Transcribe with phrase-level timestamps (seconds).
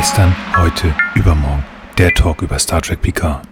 [0.00, 1.62] Gestern, heute, übermorgen.
[1.98, 3.46] Der Talk über Star Trek Picard.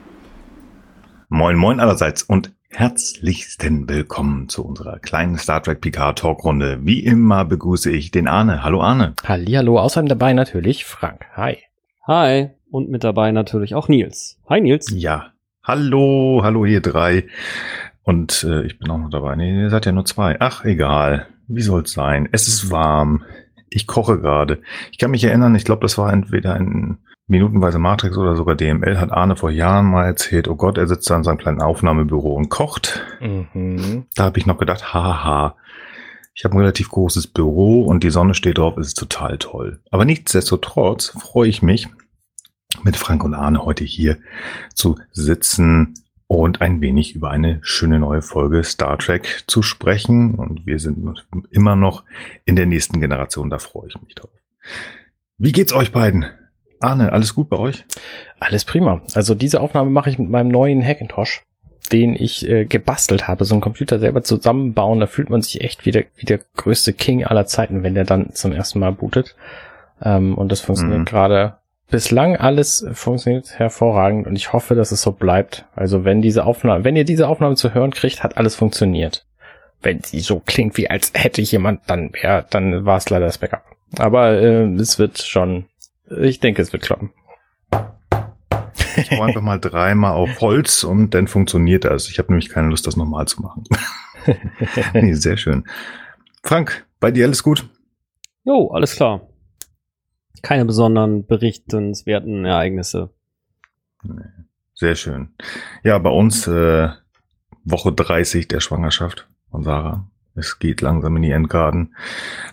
[1.28, 6.78] Moin, moin allerseits und herzlichsten Willkommen zu unserer kleinen Star Trek Picard Talkrunde.
[6.80, 8.62] Wie immer begrüße ich den Arne.
[8.64, 9.12] Hallo Arne.
[9.22, 11.26] Hallihallo, außerdem dabei natürlich Frank.
[11.36, 11.58] Hi.
[12.06, 12.48] Hi.
[12.70, 14.40] Und mit dabei natürlich auch Nils.
[14.48, 14.90] Hi Nils.
[14.90, 15.34] Ja.
[15.62, 17.26] Hallo, hallo ihr drei.
[18.04, 19.36] Und äh, ich bin auch noch dabei.
[19.36, 20.38] Nee, ihr seid ja nur zwei.
[20.40, 21.26] Ach, egal.
[21.46, 22.26] Wie soll's sein?
[22.32, 23.22] Es ist warm.
[23.70, 24.60] Ich koche gerade.
[24.92, 28.98] Ich kann mich erinnern, ich glaube, das war entweder ein minutenweise Matrix oder sogar DML,
[28.98, 32.34] hat Arne vor Jahren mal erzählt, oh Gott, er sitzt da in seinem kleinen Aufnahmebüro
[32.34, 33.02] und kocht.
[33.20, 34.06] Mhm.
[34.14, 35.54] Da habe ich noch gedacht, haha,
[36.34, 39.80] ich habe ein relativ großes Büro und die Sonne steht drauf, ist total toll.
[39.90, 41.88] Aber nichtsdestotrotz freue ich mich,
[42.82, 44.18] mit Frank und Arne heute hier
[44.74, 45.94] zu sitzen
[46.28, 50.34] und ein wenig über eine schöne neue Folge Star Trek zu sprechen.
[50.34, 52.04] Und wir sind immer noch
[52.44, 54.30] in der nächsten Generation, da freue ich mich drauf.
[55.38, 56.26] Wie geht's euch beiden?
[56.80, 57.84] Arne, alles gut bei euch?
[58.38, 59.00] Alles prima.
[59.14, 61.44] Also diese Aufnahme mache ich mit meinem neuen Hackintosh,
[61.90, 63.46] den ich äh, gebastelt habe.
[63.46, 66.92] So einen Computer selber zusammenbauen, da fühlt man sich echt wie der, wie der größte
[66.92, 69.34] King aller Zeiten, wenn der dann zum ersten Mal bootet.
[70.02, 71.04] Ähm, und das funktioniert mhm.
[71.06, 71.56] gerade
[71.90, 75.64] bislang alles funktioniert hervorragend und ich hoffe, dass es so bleibt.
[75.74, 79.26] Also wenn diese Aufnahme, wenn ihr diese Aufnahme zu hören kriegt, hat alles funktioniert.
[79.80, 83.38] Wenn sie so klingt, wie als hätte jemand, dann ja, dann war es leider das
[83.38, 83.62] Backup.
[83.96, 85.66] Aber äh, es wird schon,
[86.10, 87.12] ich denke, es wird klappen.
[88.96, 92.08] Ich hau einfach mal dreimal auf Holz und dann funktioniert das.
[92.10, 93.64] Ich habe nämlich keine Lust, das nochmal zu machen.
[94.92, 95.64] nee, sehr schön.
[96.42, 97.68] Frank, bei dir alles gut?
[98.44, 99.27] Jo, alles klar
[100.42, 103.10] keine besonderen berichtenswerten Ereignisse.
[104.74, 105.30] Sehr schön.
[105.82, 106.88] Ja, bei uns äh,
[107.64, 110.08] Woche 30 der Schwangerschaft von Sarah.
[110.34, 111.94] Es geht langsam in die Endgarten.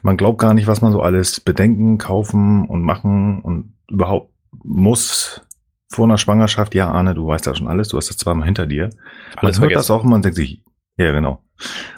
[0.02, 5.42] Man glaubt gar nicht, was man so alles bedenken, kaufen und machen und überhaupt muss
[5.88, 6.74] vor einer Schwangerschaft.
[6.74, 8.90] Ja, Arne, du weißt ja schon alles, du hast das zweimal hinter dir.
[9.36, 10.64] Alles man hört das auch und man denkt sich,
[10.98, 11.44] ja, genau.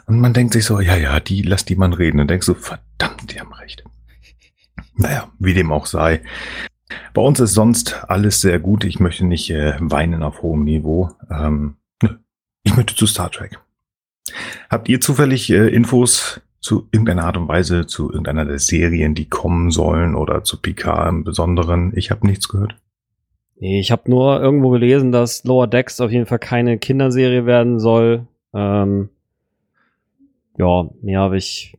[0.08, 2.20] Und man denkt sich so, ja, ja, die, lass die man reden.
[2.20, 3.84] Und denkst so, verdammt, die haben recht.
[4.98, 6.22] Naja, wie dem auch sei.
[7.14, 8.84] Bei uns ist sonst alles sehr gut.
[8.84, 11.10] Ich möchte nicht äh, weinen auf hohem Niveau.
[11.30, 11.76] Ähm,
[12.64, 13.60] ich möchte zu Star Trek.
[14.70, 19.30] Habt ihr zufällig äh, Infos zu irgendeiner Art und Weise, zu irgendeiner der Serien, die
[19.30, 21.94] kommen sollen oder zu Picard im Besonderen?
[21.96, 22.76] Ich habe nichts gehört.
[23.60, 28.28] Ich habe nur irgendwo gelesen, dass Lower Decks auf jeden Fall keine Kinderserie werden soll.
[28.54, 29.10] Ähm,
[30.58, 31.78] ja, mehr habe ich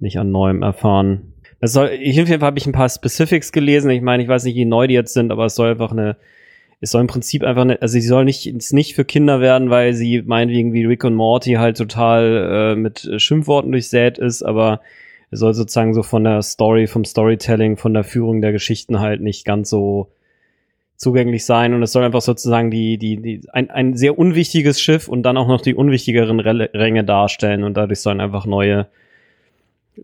[0.00, 1.33] nicht an Neuem erfahren.
[1.64, 3.90] Es soll, ich auf jeden Fall habe ich ein paar Specifics gelesen.
[3.90, 6.18] Ich meine, ich weiß nicht, wie neu die jetzt sind, aber es soll einfach eine,
[6.82, 9.94] es soll im Prinzip einfach eine, also sie soll nicht, nicht für Kinder werden, weil
[9.94, 14.82] sie meinetwegen wie Rick und Morty halt total äh, mit Schimpfworten durchsät ist, aber
[15.30, 19.22] es soll sozusagen so von der Story, vom Storytelling, von der Führung der Geschichten halt
[19.22, 20.10] nicht ganz so
[20.96, 25.08] zugänglich sein und es soll einfach sozusagen die, die, die, ein, ein sehr unwichtiges Schiff
[25.08, 28.86] und dann auch noch die unwichtigeren Ränge darstellen und dadurch sollen einfach neue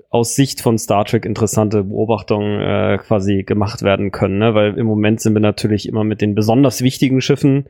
[0.09, 4.55] aus Sicht von Star Trek interessante Beobachtungen äh, quasi gemacht werden können, ne?
[4.55, 7.67] weil im Moment sind wir natürlich immer mit den besonders wichtigen Schiffen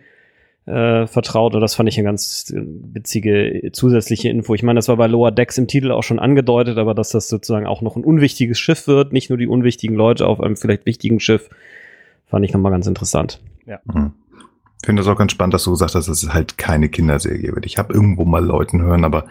[0.66, 4.54] äh, vertraut und das fand ich eine ganz witzige zusätzliche Info.
[4.54, 7.28] Ich meine, das war bei Lower Decks im Titel auch schon angedeutet, aber dass das
[7.28, 10.86] sozusagen auch noch ein unwichtiges Schiff wird, nicht nur die unwichtigen Leute auf einem vielleicht
[10.86, 11.48] wichtigen Schiff,
[12.26, 13.40] fand ich nochmal ganz interessant.
[13.66, 13.80] Ja.
[13.84, 14.12] Mhm.
[14.82, 17.54] Ich finde das auch ganz spannend, dass du gesagt hast, dass es halt keine Kinderserie
[17.54, 17.66] wird.
[17.66, 19.26] Ich habe irgendwo mal Leuten hören, aber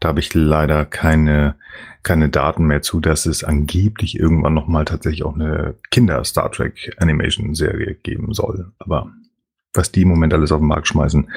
[0.00, 1.56] da habe ich leider keine,
[2.04, 7.94] keine Daten mehr zu, dass es angeblich irgendwann nochmal tatsächlich auch eine Kinder-Star Trek Animation-Serie
[7.94, 8.72] geben soll.
[8.78, 9.10] Aber
[9.72, 11.30] was die im Moment alles auf den Markt schmeißen,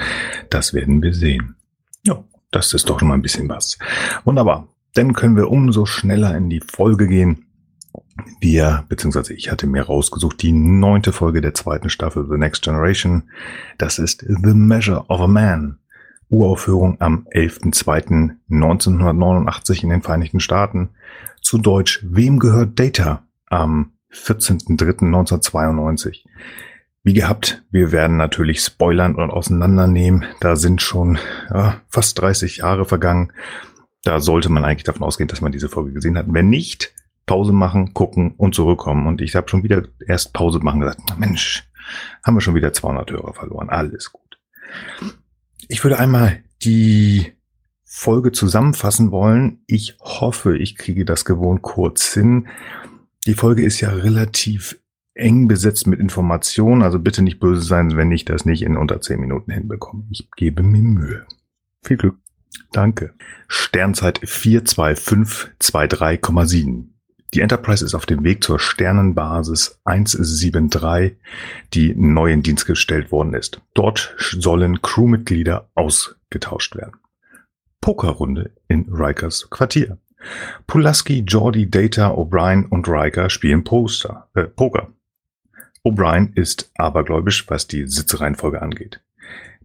[0.50, 1.56] das werden wir sehen.
[2.04, 3.80] Ja, das ist doch schon mal ein bisschen was.
[4.26, 4.68] Wunderbar.
[4.94, 7.48] Dann können wir umso schneller in die Folge gehen
[8.40, 13.24] wir, beziehungsweise ich hatte mir rausgesucht, die neunte Folge der zweiten Staffel The Next Generation.
[13.78, 15.80] Das ist The Measure of a Man.
[16.30, 20.92] Uraufführung am 11.02.1989 in den Vereinigten Staaten.
[21.42, 23.24] Zu Deutsch, wem gehört Data?
[23.48, 26.24] Am 14.03.1992.
[27.04, 30.26] Wie gehabt, wir werden natürlich spoilern und auseinandernehmen.
[30.42, 31.18] Da sind schon
[31.50, 33.32] ja, fast 30 Jahre vergangen.
[34.04, 36.26] Da sollte man eigentlich davon ausgehen, dass man diese Folge gesehen hat.
[36.28, 36.94] Wenn nicht,
[37.26, 39.08] Pause machen, gucken und zurückkommen.
[39.08, 41.64] Und ich habe schon wieder erst Pause machen gesagt, Mensch,
[42.26, 43.70] haben wir schon wieder 200 Hörer verloren.
[43.70, 44.38] Alles gut.
[45.68, 47.34] Ich würde einmal die
[47.84, 49.60] Folge zusammenfassen wollen.
[49.68, 52.48] Ich hoffe, ich kriege das gewohnt kurz hin.
[53.26, 54.80] Die Folge ist ja relativ
[55.14, 59.02] eng besetzt mit Informationen, also bitte nicht böse sein, wenn ich das nicht in unter
[59.02, 60.06] 10 Minuten hinbekomme.
[60.12, 61.26] Ich gebe mir Mühe.
[61.84, 62.18] Viel Glück.
[62.72, 63.14] Danke.
[63.48, 66.97] Sternzeit 42523,7.
[67.34, 71.18] Die Enterprise ist auf dem Weg zur Sternenbasis 173,
[71.74, 73.62] die neu in Dienst gestellt worden ist.
[73.74, 76.94] Dort sollen Crewmitglieder ausgetauscht werden.
[77.82, 79.98] Pokerrunde in Rikers Quartier.
[80.66, 84.90] Pulaski, Geordi, Data, O'Brien und Riker spielen Poster, äh, Poker.
[85.84, 89.02] O'Brien ist abergläubisch, was die Sitzreihenfolge angeht.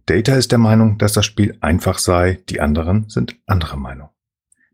[0.05, 4.09] Data ist der Meinung, dass das Spiel einfach sei, die anderen sind anderer Meinung.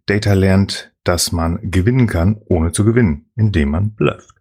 [0.05, 4.35] Data lernt, dass man gewinnen kann, ohne zu gewinnen, indem man blufft.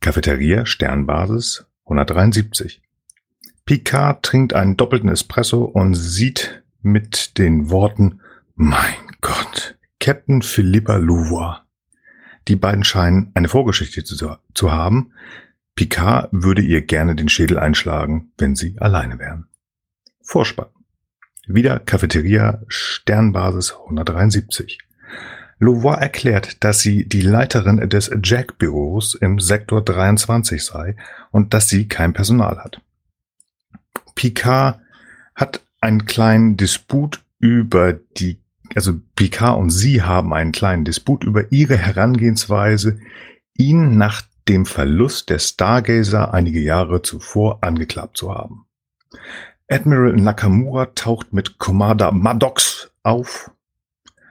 [0.00, 2.82] Cafeteria Sternbasis 173.
[3.64, 8.18] Picard trinkt einen doppelten Espresso und sieht mit den Worten
[8.56, 11.60] Mein Gott, Captain Philippa Louvois.
[12.48, 15.12] Die beiden scheinen eine Vorgeschichte zu, zu haben.
[15.76, 19.46] Picard würde ihr gerne den Schädel einschlagen, wenn sie alleine wären.
[20.20, 20.66] Vorspann.
[21.46, 24.83] Wieder Cafeteria Sternbasis 173.
[25.58, 30.96] Louvois erklärt, dass sie die Leiterin des Jack-Büros im Sektor 23 sei
[31.30, 32.80] und dass sie kein Personal hat.
[34.14, 34.80] Picard
[35.34, 38.38] hat einen kleinen Disput über die,
[38.74, 42.98] also Picard und sie haben einen kleinen Disput über ihre Herangehensweise,
[43.56, 48.66] ihn nach dem Verlust der Stargazer einige Jahre zuvor angeklappt zu haben.
[49.68, 53.50] Admiral Nakamura taucht mit Commander Maddox auf.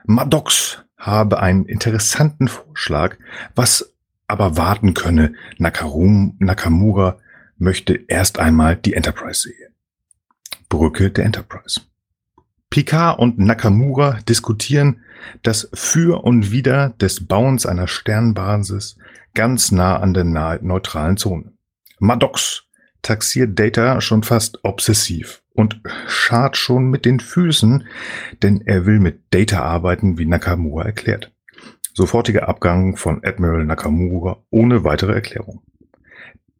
[0.04, 3.16] Maddox habe einen interessanten Vorschlag,
[3.54, 3.94] was
[4.26, 5.34] aber warten könne.
[5.58, 7.18] Nakarum, Nakamura
[7.58, 9.74] möchte erst einmal die Enterprise sehen.
[10.68, 11.82] Brücke der Enterprise.
[12.70, 15.02] Picard und Nakamura diskutieren
[15.42, 18.96] das Für und Wider des Bauens einer Sternbasis
[19.34, 21.52] ganz nah an der neutralen Zone.
[21.98, 22.64] Maddox
[23.02, 27.86] taxiert Data schon fast obsessiv und schart schon mit den Füßen,
[28.42, 31.32] denn er will mit Data arbeiten, wie Nakamura erklärt.
[31.94, 35.62] Sofortiger Abgang von Admiral Nakamura ohne weitere Erklärung.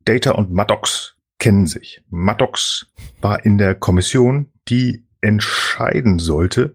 [0.05, 2.02] Data und Maddox kennen sich.
[2.08, 2.87] Maddox
[3.20, 6.75] war in der Kommission, die entscheiden sollte,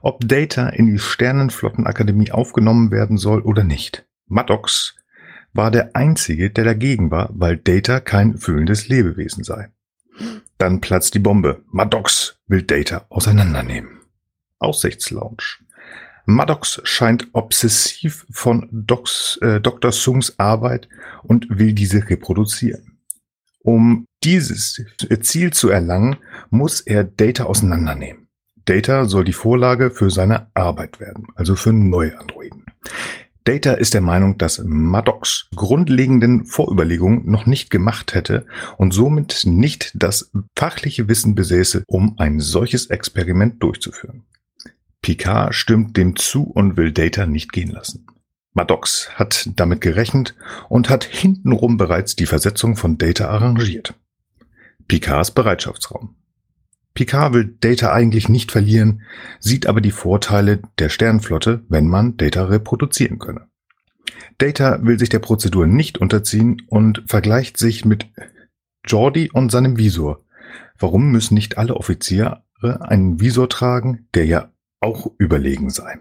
[0.00, 4.06] ob Data in die Sternenflottenakademie aufgenommen werden soll oder nicht.
[4.26, 4.96] Maddox
[5.52, 9.68] war der Einzige, der dagegen war, weil Data kein fühlendes Lebewesen sei.
[10.58, 11.62] Dann platzt die Bombe.
[11.70, 14.00] Maddox will Data auseinandernehmen.
[14.58, 15.58] Aussichtslounge.
[16.26, 19.92] Maddox scheint obsessiv von Docs, äh, Dr.
[19.92, 20.88] Sungs Arbeit
[21.22, 22.98] und will diese reproduzieren.
[23.60, 24.84] Um dieses
[25.22, 26.16] Ziel zu erlangen,
[26.50, 28.28] muss er Data auseinandernehmen.
[28.64, 32.66] Data soll die Vorlage für seine Arbeit werden, also für neue Androiden.
[33.48, 38.44] Data ist der Meinung, dass Maddox grundlegenden Vorüberlegungen noch nicht gemacht hätte
[38.76, 44.24] und somit nicht das fachliche Wissen besäße, um ein solches Experiment durchzuführen.
[45.00, 48.06] Picard stimmt dem zu und will Data nicht gehen lassen.
[48.52, 50.34] Maddox hat damit gerechnet
[50.68, 53.94] und hat hintenrum bereits die Versetzung von Data arrangiert.
[54.88, 56.16] Picards Bereitschaftsraum.
[56.94, 59.02] Picard will Data eigentlich nicht verlieren,
[59.38, 63.46] sieht aber die Vorteile der Sternflotte, wenn man Data reproduzieren könne.
[64.38, 68.06] Data will sich der Prozedur nicht unterziehen und vergleicht sich mit
[68.86, 70.24] Jordi und seinem Visor.
[70.78, 75.98] Warum müssen nicht alle Offiziere einen Visor tragen, der ja auch überlegen sei?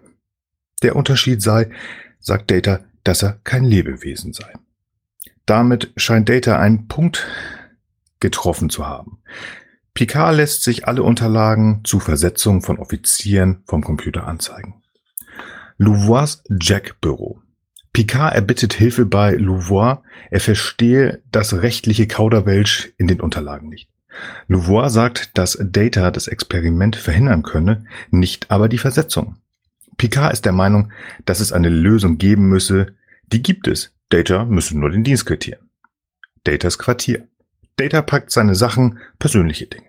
[0.84, 1.72] Der Unterschied sei,
[2.20, 4.54] sagt Data, dass er kein Lebewesen sei.
[5.46, 7.26] Damit scheint Data einen Punkt
[8.20, 9.20] getroffen zu haben.
[9.98, 14.84] Picard lässt sich alle Unterlagen zu Versetzung von Offizieren vom Computer anzeigen.
[15.80, 17.42] Louvois Jack-Büro.
[17.94, 19.98] Picard erbittet Hilfe bei Louvois,
[20.30, 23.90] er verstehe das rechtliche Kauderwelsch in den Unterlagen nicht.
[24.48, 29.38] Louvois sagt, dass Data das Experiment verhindern könne, nicht aber die Versetzung.
[29.98, 30.92] Picard ist der Meinung,
[31.26, 32.94] dass es eine Lösung geben müsse.
[33.34, 33.96] Die gibt es.
[34.10, 35.72] Data müsse nur den Dienst quittieren.
[36.44, 37.28] Datas Quartier.
[37.78, 39.88] Data packt seine Sachen, persönliche Dinge.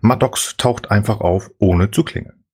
[0.00, 2.44] Maddox taucht einfach auf, ohne zu klingeln.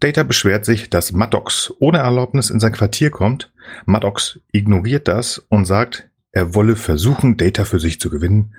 [0.00, 3.52] Data beschwert sich, dass Maddox ohne Erlaubnis in sein Quartier kommt.
[3.86, 8.54] Maddox ignoriert das und sagt, er wolle versuchen, Data für sich zu gewinnen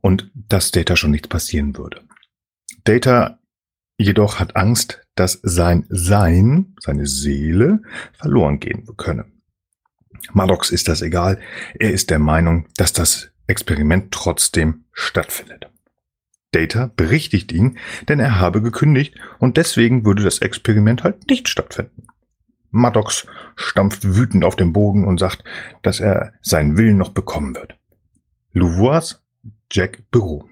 [0.00, 2.02] und dass Data schon nichts passieren würde.
[2.84, 3.38] Data
[3.98, 9.26] jedoch hat Angst, dass sein Sein, seine Seele, verloren gehen könne.
[10.32, 11.40] Maddox ist das egal.
[11.78, 15.68] Er ist der Meinung, dass das Experiment trotzdem stattfindet.
[16.52, 17.78] Data berichtigt ihn,
[18.08, 22.06] denn er habe gekündigt und deswegen würde das Experiment halt nicht stattfinden.
[22.70, 23.26] Maddox
[23.56, 25.44] stampft wütend auf den Boden und sagt,
[25.82, 27.76] dass er seinen Willen noch bekommen wird.
[28.52, 29.20] Louvois
[29.70, 30.48] Jack Büro.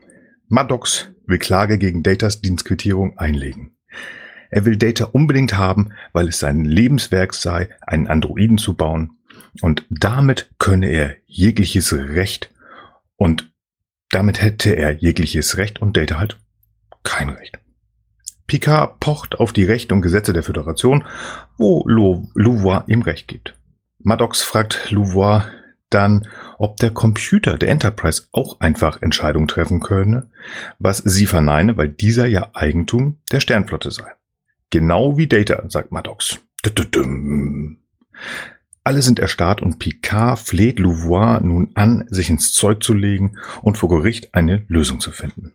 [0.49, 3.77] Maddox will Klage gegen Datas Dienstquittierung einlegen.
[4.51, 9.19] Er will Data unbedingt haben, weil es sein Lebenswerk sei, einen Androiden zu bauen.
[9.61, 12.53] Und damit könne er jegliches Recht
[13.17, 13.51] und
[14.11, 16.39] damit hätte er jegliches Recht und Data halt
[17.03, 17.59] kein Recht.
[18.47, 21.05] Picard pocht auf die Rechte und Gesetze der Föderation,
[21.57, 23.59] wo Louvois ihm Recht gibt.
[23.99, 25.43] Maddox fragt Louvois
[25.91, 30.31] dann, ob der Computer der Enterprise auch einfach Entscheidungen treffen könne,
[30.79, 34.13] was sie verneine, weil dieser ja Eigentum der Sternflotte sei.
[34.71, 36.41] Genau wie Data, sagt Maddox.
[38.87, 43.77] Alle sind erstarrt und Picard fleht Louvois nun an, sich ins Zeug zu legen und
[43.77, 45.55] vor Gericht eine Lösung zu finden.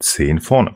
[0.00, 0.74] Zehn vorne.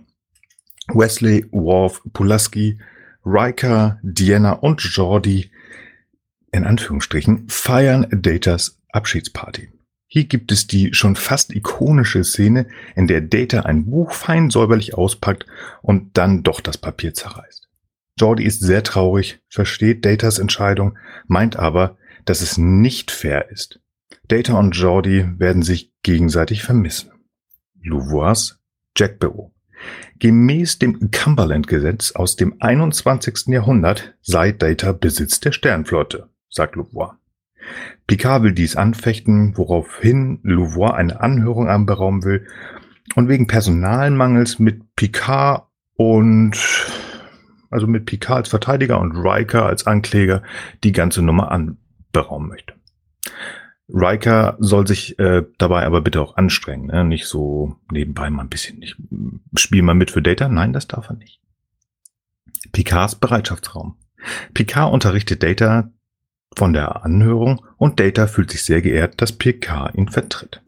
[0.88, 2.78] Wesley, Worf, Pulaski,
[3.24, 5.50] Riker, Diana und Jordi
[6.52, 9.72] in Anführungsstrichen feiern Datas Abschiedsparty.
[10.06, 14.98] Hier gibt es die schon fast ikonische Szene, in der Data ein Buch fein säuberlich
[14.98, 15.46] auspackt
[15.80, 17.59] und dann doch das Papier zerreißt.
[18.20, 21.96] Jordi ist sehr traurig, versteht Datas Entscheidung, meint aber,
[22.26, 23.80] dass es nicht fair ist.
[24.28, 27.10] Data und Jordi werden sich gegenseitig vermissen.
[27.82, 28.58] Louvois
[28.96, 29.52] Jackbüro.
[30.18, 33.46] Gemäß dem Cumberland-Gesetz aus dem 21.
[33.46, 37.12] Jahrhundert sei Data Besitz der Sternflotte, sagt Louvois.
[38.06, 42.46] Picard will dies anfechten, woraufhin Louvois eine Anhörung anberaumen will
[43.14, 46.58] und wegen Personalmangels mit Picard und
[47.70, 50.42] also mit Picard als Verteidiger und Riker als Ankläger
[50.84, 52.74] die ganze Nummer anberaumen möchte.
[53.92, 57.04] Riker soll sich äh, dabei aber bitte auch anstrengen, ne?
[57.04, 58.96] nicht so nebenbei mal ein bisschen nicht.
[59.56, 60.48] Spiel mal mit für Data.
[60.48, 61.40] Nein, das darf er nicht.
[62.72, 63.96] Picards Bereitschaftsraum.
[64.54, 65.90] Picard unterrichtet Data
[66.56, 70.62] von der Anhörung und Data fühlt sich sehr geehrt, dass Picard ihn vertritt.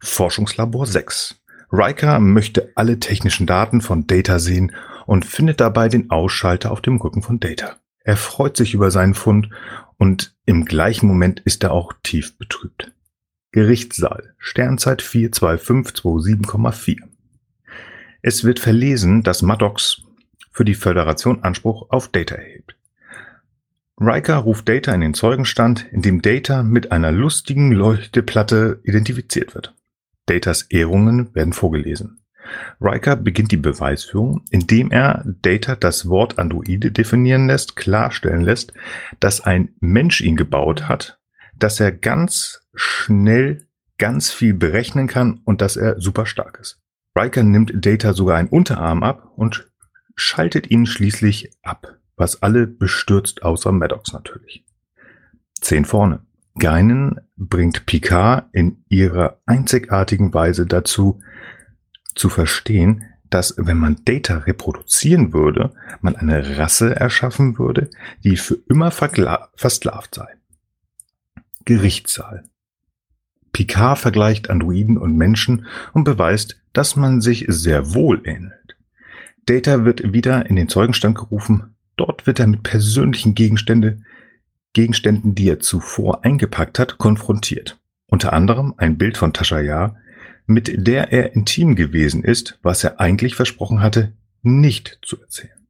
[0.00, 1.40] Forschungslabor 6.
[1.70, 4.72] Riker möchte alle technischen Daten von Data sehen
[5.08, 7.76] und findet dabei den Ausschalter auf dem Rücken von Data.
[8.00, 9.48] Er freut sich über seinen Fund
[9.96, 12.92] und im gleichen Moment ist er auch tief betrübt.
[13.52, 16.98] Gerichtssaal, Sternzeit 42527,4.
[18.20, 20.02] Es wird verlesen, dass Maddox
[20.50, 22.76] für die Föderation Anspruch auf Data erhebt.
[23.98, 29.74] Riker ruft Data in den Zeugenstand, in dem Data mit einer lustigen Leuchteplatte identifiziert wird.
[30.26, 32.20] Datas Ehrungen werden vorgelesen.
[32.80, 38.72] Riker beginnt die Beweisführung, indem er Data das Wort Androide definieren lässt, klarstellen lässt,
[39.20, 41.18] dass ein Mensch ihn gebaut hat,
[41.56, 43.66] dass er ganz schnell
[43.98, 46.80] ganz viel berechnen kann und dass er super stark ist.
[47.16, 49.68] Riker nimmt Data sogar einen Unterarm ab und
[50.14, 54.64] schaltet ihn schließlich ab, was alle bestürzt außer Maddox natürlich.
[55.60, 56.20] Zehn vorne.
[56.58, 61.20] Geinen bringt Picard in ihrer einzigartigen Weise dazu,
[62.18, 67.90] zu verstehen, dass wenn man Data reproduzieren würde, man eine Rasse erschaffen würde,
[68.24, 70.28] die für immer versklavt sei.
[71.64, 72.44] Gerichtssaal.
[73.52, 78.76] Picard vergleicht Androiden und Menschen und beweist, dass man sich sehr wohl ähnelt.
[79.46, 81.74] Data wird wieder in den Zeugenstand gerufen.
[81.96, 84.00] Dort wird er mit persönlichen Gegenstände,
[84.74, 87.78] Gegenständen, die er zuvor eingepackt hat, konfrontiert.
[88.06, 89.96] Unter anderem ein Bild von Tascha Yar,
[90.48, 95.66] mit der er intim gewesen ist, was er eigentlich versprochen hatte, nicht zu erzählen.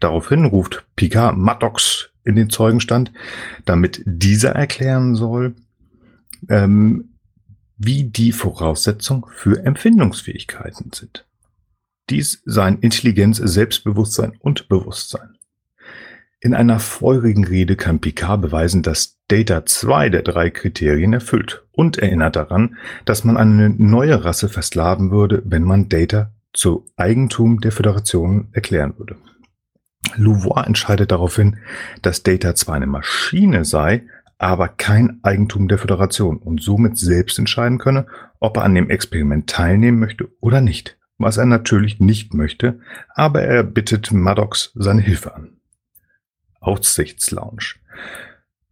[0.00, 3.12] Daraufhin ruft Picard Maddox in den Zeugenstand,
[3.66, 5.54] damit dieser erklären soll,
[6.48, 7.10] ähm,
[7.76, 11.26] wie die Voraussetzungen für Empfindungsfähigkeiten sind.
[12.08, 15.33] Dies seien Intelligenz, Selbstbewusstsein und Bewusstsein.
[16.44, 21.96] In einer feurigen Rede kann Picard beweisen, dass Data zwei der drei Kriterien erfüllt und
[21.96, 27.72] erinnert daran, dass man eine neue Rasse versklaven würde, wenn man Data zu Eigentum der
[27.72, 29.16] Föderation erklären würde.
[30.16, 31.56] Louvois entscheidet daraufhin,
[32.02, 34.02] dass Data zwar eine Maschine sei,
[34.36, 38.06] aber kein Eigentum der Föderation und somit selbst entscheiden könne,
[38.38, 42.80] ob er an dem Experiment teilnehmen möchte oder nicht, was er natürlich nicht möchte,
[43.14, 45.54] aber er bittet Maddox seine Hilfe an.
[46.64, 47.74] Aussichtslounge.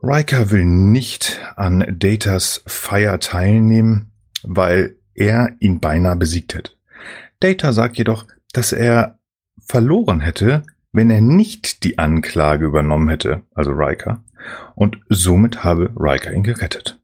[0.03, 4.11] Riker will nicht an Datas Feier teilnehmen,
[4.43, 6.73] weil er ihn beinahe besiegt hätte.
[7.41, 9.19] Data sagt jedoch, dass er
[9.61, 14.23] verloren hätte, wenn er nicht die Anklage übernommen hätte, also Riker,
[14.75, 16.99] und somit habe Riker ihn gerettet.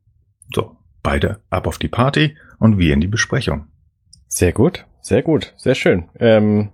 [0.55, 3.69] So, beide ab auf die Party und wir in die Besprechung.
[4.27, 6.09] Sehr gut, sehr gut, sehr schön.
[6.19, 6.71] Ähm,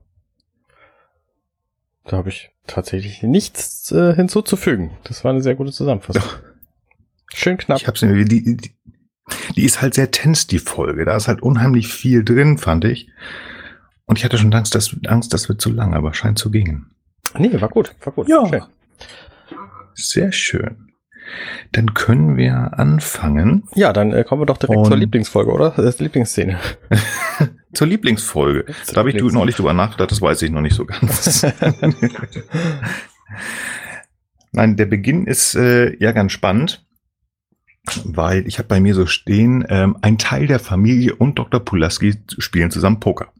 [2.07, 4.93] da habe ich tatsächlich nichts äh, hinzuzufügen.
[5.05, 6.23] Das war eine sehr gute Zusammenfassung.
[6.23, 6.39] Doch.
[7.35, 7.81] Schön knapp.
[7.81, 8.75] Ich hab's mir, die, die,
[9.57, 11.05] die ist halt sehr tense, die Folge.
[11.05, 13.09] Da ist halt unheimlich viel drin, fand ich.
[14.07, 16.91] Und ich hatte schon Angst, dass, Angst, das wird zu lang, aber scheint zu gehen.
[17.39, 18.29] Nee, war gut, war gut.
[18.29, 18.47] Ja.
[18.47, 18.63] Schön.
[19.95, 20.93] Sehr schön.
[21.73, 23.65] Dann können wir anfangen.
[23.75, 25.71] Ja, dann äh, kommen wir doch direkt Und- zur Lieblingsfolge, oder?
[25.77, 26.59] Die Lieblingsszene.
[27.75, 28.65] Zur Lieblingsfolge.
[28.85, 31.45] Zur Da habe ich Lieblings- neulich drüber nachgedacht, das weiß ich noch nicht so ganz.
[34.53, 36.85] Nein, der Beginn ist äh, ja ganz spannend,
[38.05, 41.61] weil ich habe bei mir so stehen, ähm, ein Teil der Familie und Dr.
[41.61, 43.33] Pulaski spielen zusammen Poker.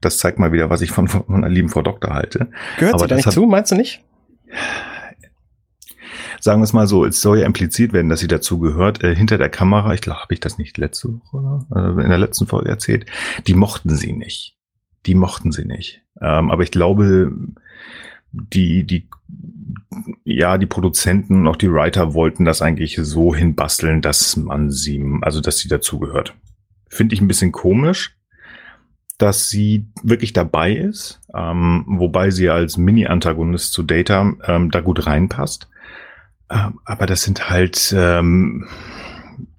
[0.00, 2.50] Das zeigt mal wieder, was ich von, von meiner lieben Frau Doktor halte.
[2.78, 4.04] Gehört Aber sie da nicht hat- zu, meinst du nicht?
[6.40, 9.02] Sagen wir es mal so, es soll ja impliziert werden, dass sie dazu gehört.
[9.02, 12.18] Äh, hinter der Kamera, ich glaube, habe ich das nicht letzte Woche äh, in der
[12.18, 13.06] letzten Folge erzählt,
[13.46, 14.56] die mochten sie nicht.
[15.06, 16.02] Die mochten sie nicht.
[16.20, 17.32] Ähm, aber ich glaube,
[18.32, 19.08] die, die,
[20.24, 25.04] ja, die Produzenten und auch die Writer wollten das eigentlich so hinbasteln, dass man sie,
[25.22, 26.34] also dass sie dazugehört.
[26.88, 28.16] Finde ich ein bisschen komisch,
[29.18, 35.06] dass sie wirklich dabei ist, ähm, wobei sie als Mini-Antagonist zu Data ähm, da gut
[35.06, 35.68] reinpasst.
[36.50, 38.66] Ähm, aber das sind halt, ähm,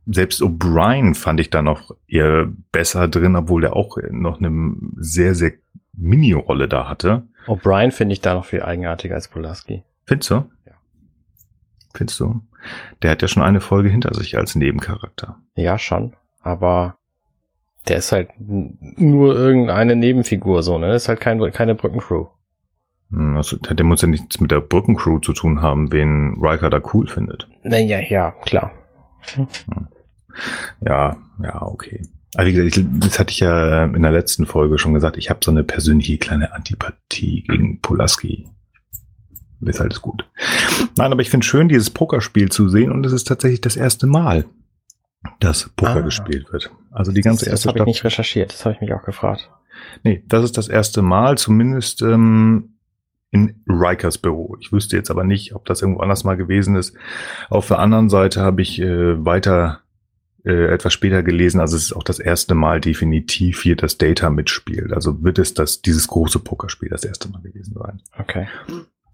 [0.05, 5.35] selbst O'Brien fand ich da noch eher besser drin, obwohl der auch noch eine sehr,
[5.35, 5.53] sehr
[5.93, 7.27] Mini-Rolle da hatte.
[7.45, 9.83] O'Brien finde ich da noch viel eigenartiger als Pulaski.
[10.05, 10.35] Findest du?
[10.65, 10.73] Ja.
[11.93, 12.41] Findest du?
[13.01, 15.37] Der hat ja schon eine Folge hinter sich als Nebencharakter.
[15.55, 16.15] Ja, schon.
[16.41, 16.97] Aber
[17.87, 20.87] der ist halt nur irgendeine Nebenfigur, so, ne?
[20.87, 22.27] Das ist halt kein, keine Brückencrew.
[23.11, 26.81] Hm, Also, der muss ja nichts mit der Brückencrew zu tun haben, wen Riker da
[26.93, 27.47] cool findet.
[27.63, 28.71] Naja, ja, klar.
[30.81, 32.01] Ja, ja, okay.
[32.35, 35.29] Aber wie gesagt, ich, das hatte ich ja in der letzten Folge schon gesagt, ich
[35.29, 38.47] habe so eine persönliche kleine Antipathie gegen Pulaski.
[39.61, 40.29] Ist alles gut.
[40.95, 44.07] Nein, aber ich finde schön, dieses Pokerspiel zu sehen und es ist tatsächlich das erste
[44.07, 44.45] Mal,
[45.41, 46.01] dass Poker Ah.
[46.01, 46.71] gespielt wird.
[46.91, 49.49] Also die ganze das erste habe ich nicht recherchiert, das habe ich mich auch gefragt.
[50.03, 52.75] Nee, das ist das erste Mal, zumindest ähm,
[53.31, 54.57] in Rikers Büro.
[54.59, 56.95] Ich wüsste jetzt aber nicht, ob das irgendwo anders mal gewesen ist.
[57.49, 59.81] Auf der anderen Seite habe ich äh, weiter
[60.45, 64.29] äh, etwas später gelesen, also es ist auch das erste Mal definitiv hier das Data
[64.29, 64.93] mitspielt.
[64.93, 68.01] Also wird es das dieses große Pokerspiel das erste Mal gewesen sein.
[68.17, 68.47] Okay.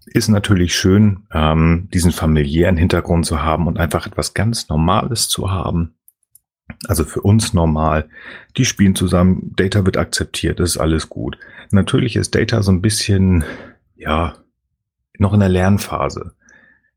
[0.06, 5.50] Ist natürlich schön, ähm, diesen familiären Hintergrund zu haben und einfach etwas ganz Normales zu
[5.50, 5.94] haben.
[6.86, 8.08] Also für uns normal.
[8.56, 11.38] Die spielen zusammen, Data wird akzeptiert, das ist alles gut.
[11.70, 13.44] Natürlich ist Data so ein bisschen,
[13.96, 14.34] ja,
[15.18, 16.34] noch in der Lernphase.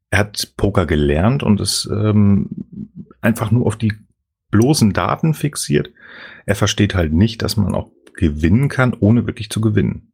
[0.09, 2.49] Er hat Poker gelernt und ist ähm,
[3.21, 3.93] einfach nur auf die
[4.51, 5.91] bloßen Daten fixiert.
[6.45, 10.11] Er versteht halt nicht, dass man auch gewinnen kann, ohne wirklich zu gewinnen.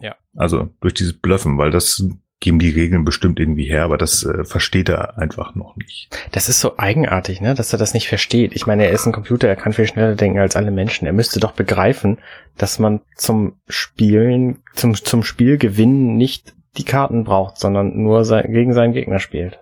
[0.00, 0.16] Ja.
[0.34, 2.04] Also durch dieses Bluffen, weil das
[2.40, 6.08] geben die Regeln bestimmt irgendwie her, aber das äh, versteht er einfach noch nicht.
[6.32, 8.52] Das ist so eigenartig, ne, dass er das nicht versteht.
[8.54, 11.06] Ich meine, er ist ein Computer, er kann viel schneller denken als alle Menschen.
[11.06, 12.18] Er müsste doch begreifen,
[12.56, 18.72] dass man zum Spielen, zum, zum Spielgewinnen nicht die Karten braucht, sondern nur sein, gegen
[18.72, 19.58] seinen Gegner spielt.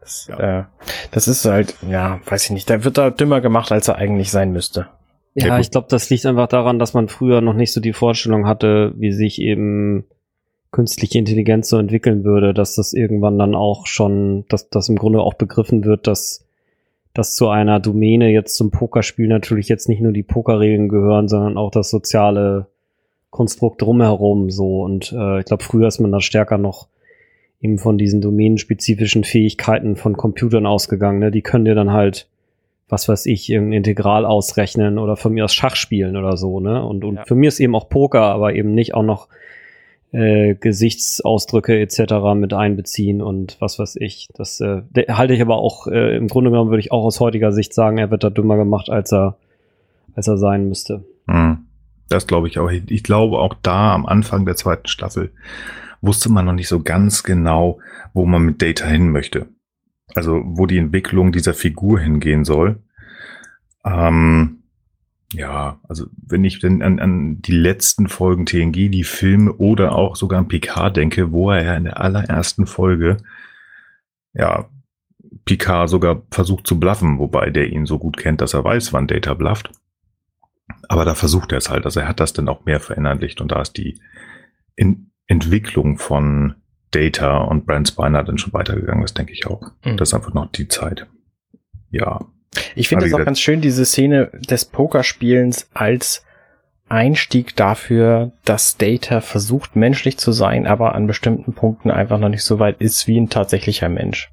[0.00, 0.60] Das, Ja.
[0.60, 0.64] äh,
[1.10, 4.30] das ist halt, ja, weiß ich nicht, da wird er dümmer gemacht, als er eigentlich
[4.30, 4.88] sein müsste.
[5.36, 8.46] Ja, ich glaube, das liegt einfach daran, dass man früher noch nicht so die Vorstellung
[8.46, 10.04] hatte, wie sich eben
[10.74, 15.20] künstliche Intelligenz so entwickeln würde, dass das irgendwann dann auch schon, dass das im Grunde
[15.20, 16.44] auch begriffen wird, dass
[17.14, 21.56] dass zu einer Domäne jetzt zum Pokerspiel natürlich jetzt nicht nur die Pokerregeln gehören, sondern
[21.56, 22.66] auch das soziale
[23.30, 24.82] Konstrukt drumherum so.
[24.82, 26.88] Und äh, ich glaube, früher ist man da stärker noch
[27.60, 31.20] eben von diesen domänenspezifischen Fähigkeiten von Computern ausgegangen.
[31.20, 31.30] Ne?
[31.30, 32.28] Die können dir dann halt,
[32.88, 36.58] was weiß ich, irgendein Integral ausrechnen oder von mir aus Schach spielen oder so.
[36.58, 36.84] Ne?
[36.84, 37.24] Und, und Ja.
[37.26, 39.28] für mich ist eben auch Poker, aber eben nicht auch noch
[40.14, 42.36] äh, Gesichtsausdrücke etc.
[42.36, 44.28] mit einbeziehen und was weiß ich.
[44.34, 47.50] Das äh, halte ich aber auch, äh, im Grunde genommen würde ich auch aus heutiger
[47.52, 49.38] Sicht sagen, er wird da dümmer gemacht, als er,
[50.14, 51.04] als er sein müsste.
[51.26, 51.66] Hm.
[52.08, 52.70] Das glaube ich auch.
[52.70, 55.32] Ich glaube auch da am Anfang der zweiten Staffel
[56.00, 57.80] wusste man noch nicht so ganz genau,
[58.12, 59.48] wo man mit Data hin möchte.
[60.14, 62.82] Also wo die Entwicklung dieser Figur hingehen soll.
[63.84, 64.63] Ähm,
[65.34, 70.16] ja, also wenn ich denn an, an die letzten Folgen TNG, die Filme oder auch
[70.16, 73.16] sogar an Picard denke, wo er ja in der allerersten Folge
[74.32, 74.68] ja
[75.44, 79.08] Picard sogar versucht zu bluffen, wobei der ihn so gut kennt, dass er weiß, wann
[79.08, 79.70] Data blufft.
[80.88, 81.84] Aber da versucht er es halt.
[81.84, 84.00] Also er hat das dann auch mehr verinnerlicht und da ist die
[84.76, 86.54] in Entwicklung von
[86.90, 89.02] Data und Brand Spiner dann schon weitergegangen.
[89.02, 89.72] Das denke ich auch.
[89.84, 89.96] Mhm.
[89.96, 91.06] Das ist einfach noch die Zeit.
[91.90, 92.24] Ja.
[92.74, 96.24] Ich finde Aber es auch ganz schön, diese Szene des Pokerspielens als
[96.88, 102.44] Einstieg dafür, dass Data versucht, menschlich zu sein, aber an bestimmten Punkten einfach noch nicht
[102.44, 104.30] so weit ist wie ein tatsächlicher Mensch.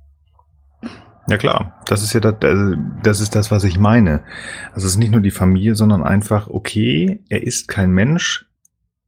[1.28, 4.24] Ja klar, das ist ja das, also das ist das, was ich meine.
[4.74, 8.46] Also es ist nicht nur die Familie, sondern einfach, okay, er ist kein Mensch,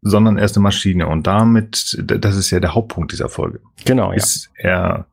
[0.02, 1.08] sondern er ist eine Maschine.
[1.08, 3.60] Und damit, das ist ja der Hauptpunkt dieser Folge.
[3.86, 4.18] Genau, ja.
[4.18, 5.08] Ist er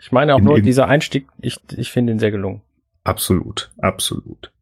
[0.00, 2.62] Ich meine auch nur dieser Einstieg, ich, ich finde ihn sehr gelungen.
[3.08, 4.52] Absolut, absolut.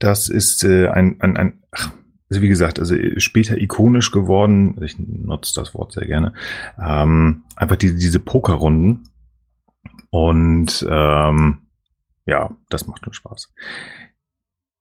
[0.00, 1.92] Das ist äh, ein, ein, ein ach,
[2.28, 6.34] also wie gesagt, also äh, später ikonisch geworden, ich nutze das Wort sehr gerne,
[6.76, 9.08] ähm, einfach diese, diese Pokerrunden.
[10.10, 11.58] Und ähm,
[12.26, 13.54] ja, das macht schon Spaß.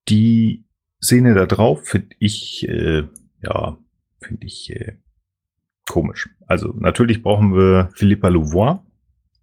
[0.10, 0.66] Die
[1.04, 3.04] Szene da drauf finde ich, äh,
[3.44, 3.78] ja,
[4.22, 4.98] finde ich äh,
[5.88, 6.30] komisch.
[6.48, 8.80] Also natürlich brauchen wir Philippa Louvois,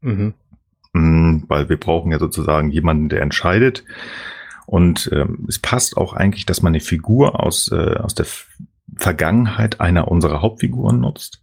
[0.04, 0.34] Mhm.
[0.94, 3.84] Mm, weil wir brauchen ja sozusagen jemanden, der entscheidet.
[4.66, 8.48] Und ähm, es passt auch eigentlich, dass man eine Figur aus, äh, aus der F
[8.96, 11.42] Vergangenheit einer unserer Hauptfiguren nutzt.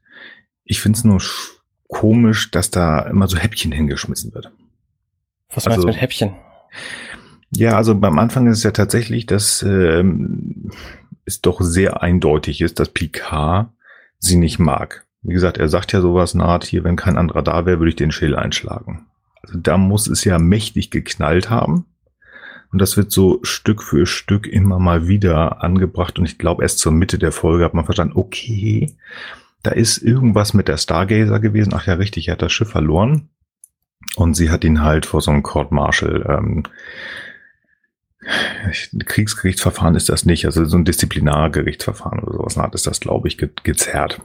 [0.63, 1.49] Ich finde es nur sch-
[1.89, 4.51] komisch, dass da immer so Häppchen hingeschmissen wird.
[5.53, 6.31] Was meinst Also- du mit Häppchen?
[7.53, 10.71] Ja, also beim Anfang ist es ja tatsächlich, dass ähm,
[11.25, 13.67] es doch sehr eindeutig ist, dass Picard
[14.17, 15.05] sie nicht mag.
[15.21, 17.97] Wie gesagt, er sagt ja sowas naht hier, wenn kein anderer da wäre, würde ich
[17.97, 19.07] den Schädel einschlagen.
[19.41, 21.85] Also da muss es ja mächtig geknallt haben.
[22.71, 26.17] Und das wird so Stück für Stück immer mal wieder angebracht.
[26.17, 28.95] Und ich glaube, erst zur Mitte der Folge hat man verstanden, okay,
[29.61, 31.73] da ist irgendwas mit der Stargazer gewesen.
[31.75, 33.29] Ach ja, richtig, er hat das Schiff verloren.
[34.15, 36.63] Und sie hat ihn halt vor so einem Court Martial ähm,
[39.05, 43.37] Kriegsgerichtsverfahren ist das nicht, also so ein Disziplinargerichtsverfahren oder sowas hat ist das, glaube ich,
[43.37, 44.21] ge gezerrt.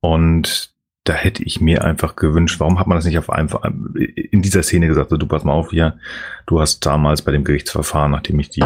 [0.00, 0.72] Und
[1.10, 4.62] da hätte ich mir einfach gewünscht, warum hat man das nicht auf einfach in dieser
[4.62, 5.98] Szene gesagt, so, du pass mal auf hier,
[6.46, 8.62] du hast damals bei dem Gerichtsverfahren, nachdem ich die,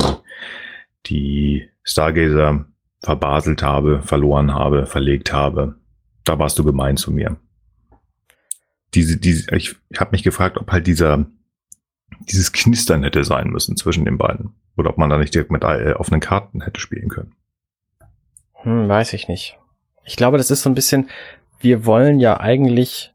[1.07, 2.67] die Stargazer
[3.03, 5.77] verbaselt habe, verloren habe, verlegt habe,
[6.25, 7.39] da warst du gemein zu mir.
[8.93, 11.25] Diese, diese, ich habe mich gefragt, ob halt dieser,
[12.29, 14.53] dieses Knistern hätte sein müssen zwischen den beiden.
[14.77, 17.33] Oder ob man da nicht direkt mit äh, offenen Karten hätte spielen können.
[18.53, 19.59] Hm, weiß ich nicht.
[20.05, 21.09] Ich glaube, das ist so ein bisschen,
[21.65, 23.13] wir wollen ja eigentlich,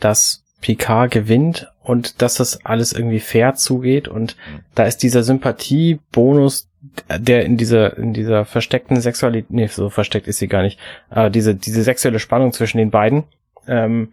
[0.00, 4.08] dass Picard gewinnt und dass das alles irgendwie fair zugeht.
[4.08, 4.36] Und
[4.74, 6.68] da ist dieser Sympathiebonus,
[7.08, 10.78] der in dieser, in dieser versteckten Sexualität, nee, so versteckt ist sie gar nicht,
[11.10, 13.24] aber diese, diese sexuelle Spannung zwischen den beiden,
[13.68, 14.12] ähm,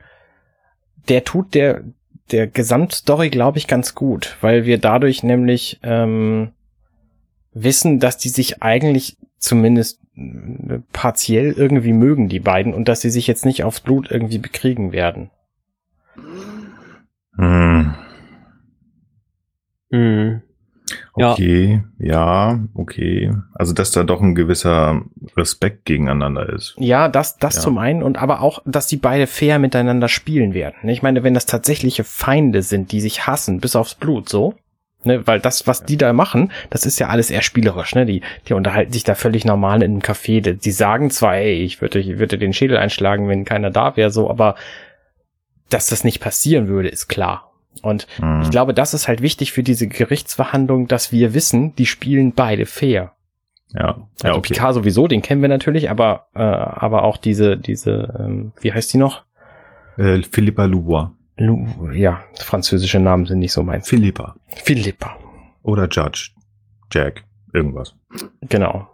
[1.07, 1.83] der tut der,
[2.31, 6.51] der Gesamtstory, glaube ich, ganz gut, weil wir dadurch nämlich ähm,
[7.53, 13.09] wissen, dass die sich eigentlich zumindest äh, partiell irgendwie mögen, die beiden, und dass sie
[13.09, 15.29] sich jetzt nicht aufs Blut irgendwie bekriegen werden.
[17.37, 17.93] Hm,
[19.89, 20.41] Mhm.
[21.17, 21.31] Ja.
[21.33, 22.59] okay, ja.
[22.73, 23.33] okay.
[23.53, 25.01] Also, dass da doch ein gewisser
[25.35, 26.75] Respekt gegeneinander ist.
[26.77, 27.61] Ja, das, das Ja.
[27.61, 30.87] zum einen und aber auch, dass die beide fair miteinander spielen werden.
[30.89, 34.55] Ich meine, wenn das tatsächliche Feinde sind, die sich hassen bis aufs Blut, so,
[35.03, 38.21] ne, weil das, was die da machen, das ist ja alles eher spielerisch, ne, die,
[38.47, 40.41] die unterhalten sich da völlig normal in einem Café.
[40.41, 43.95] Die, die sagen zwar, ey, ich würde, ich würde den Schädel einschlagen, wenn keiner da
[43.95, 44.55] wäre, so, aber
[45.69, 47.51] dass das nicht passieren würde, ist klar.
[47.81, 48.41] Und Hm.
[48.41, 52.65] ich glaube, das ist halt wichtig für diese Gerichtsverhandlung, dass wir wissen, die spielen beide
[52.65, 53.13] fair.
[53.73, 54.53] ja, Also ja, okay.
[54.53, 58.93] Picard sowieso, den kennen wir natürlich, aber äh, aber auch diese diese ähm, wie heißt
[58.93, 59.25] die noch?
[59.97, 61.09] Äh, Philippa Louvois.
[61.37, 63.87] Lu ja, französische Namen sind nicht so meins.
[63.87, 64.35] Philippa.
[64.63, 65.17] Philippa.
[65.63, 66.31] Oder Judge.
[66.91, 67.23] Jack.
[67.53, 67.95] Irgendwas.
[68.41, 68.87] Genau.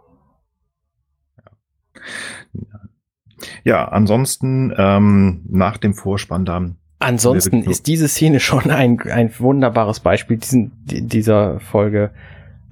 [3.64, 6.76] Ja, ansonsten ähm, nach dem Vorspann dann.
[6.98, 12.10] Ansonsten Ja, ist diese Szene schon ein ein wunderbares Beispiel diesen di- dieser Folge,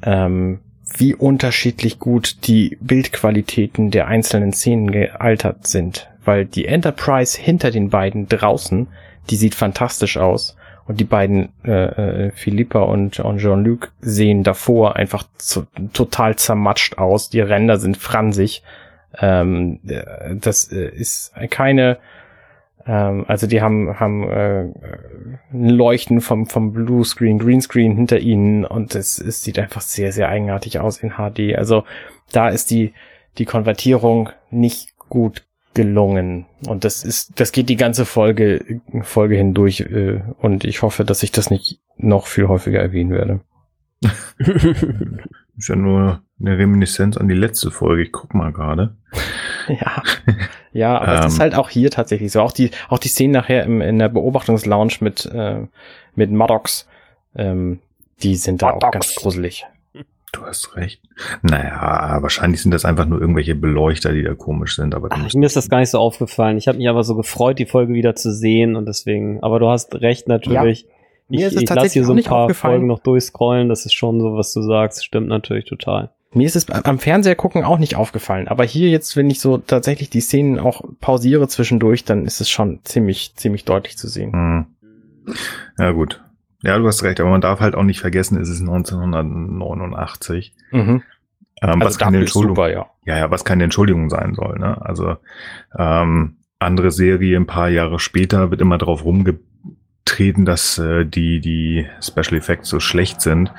[0.02, 0.60] ähm,
[0.96, 7.88] wie unterschiedlich gut die Bildqualitäten der einzelnen Szenen gealtert sind, weil die Enterprise hinter den
[7.90, 8.88] beiden draußen,
[9.30, 10.56] die sieht fantastisch aus.
[10.86, 17.30] Und die beiden, äh, äh, Philippa und, Jean-Luc, sehen davor einfach zu, total zermatscht aus.
[17.30, 18.62] Die Ränder sind fransig.
[19.18, 21.98] Ähm, äh, das äh, ist keine,
[22.86, 24.64] ähm, also die haben, haben äh,
[25.52, 30.28] ein Leuchten vom, vom Bluescreen, Greenscreen hinter ihnen und es, es sieht einfach sehr, sehr
[30.28, 31.56] eigenartig aus in HD.
[31.56, 31.84] Also
[32.32, 32.92] da ist die,
[33.38, 36.46] die Konvertierung nicht gut gelungen.
[36.66, 41.22] Und das ist, das geht die ganze Folge, Folge hindurch, äh, und ich hoffe, dass
[41.22, 43.40] ich das nicht noch viel häufiger erwähnen werde.
[45.56, 48.02] Ist ja nur eine Reminiszenz an die letzte Folge.
[48.02, 48.96] Ich guck mal gerade.
[49.68, 50.02] Ja,
[50.72, 51.40] ja, aber es ist Ähm.
[51.40, 52.40] halt auch hier tatsächlich so.
[52.40, 55.66] Auch die, auch die Szenen nachher im, in der Beobachtungslounge mit, äh,
[56.16, 56.88] mit Maddox,
[57.36, 57.80] ähm,
[58.22, 58.92] die sind da auch Maddox.
[58.92, 59.66] ganz gruselig.
[60.32, 61.02] Du hast recht.
[61.42, 65.46] Naja, wahrscheinlich sind das einfach nur irgendwelche Beleuchter, die da komisch sind, aber Ach, mir
[65.46, 66.56] ist das gar nicht so aufgefallen.
[66.56, 69.68] Ich habe mich aber so gefreut, die Folge wieder zu sehen und deswegen, aber du
[69.68, 70.86] hast recht natürlich.
[71.28, 72.72] Mir ich ist es ich lasse tatsächlich hier so ein nicht paar aufgefallen.
[72.72, 76.10] Folgen noch durchscrollen, das ist schon so, was du sagst, stimmt natürlich total.
[76.34, 79.58] Mir ist es am Fernseher gucken auch nicht aufgefallen, aber hier jetzt, wenn ich so
[79.58, 84.32] tatsächlich die Szenen auch pausiere zwischendurch, dann ist es schon ziemlich, ziemlich deutlich zu sehen.
[84.32, 84.66] hm.
[85.78, 86.22] Ja, gut.
[86.62, 90.54] Ja, du hast recht, aber man darf halt auch nicht vergessen, es ist 1989.
[90.70, 91.02] Mhm.
[91.60, 92.86] Ähm, was Also keine dafür ist Entschuldigung, super, ja.
[93.04, 94.58] ja, ja, was keine Entschuldigung sein soll.
[94.58, 94.80] Ne?
[94.84, 95.16] Also
[95.78, 101.86] ähm, andere Serie ein paar Jahre später wird immer darauf rumgetreten, dass äh, die die
[102.00, 103.52] Special Effects so schlecht sind.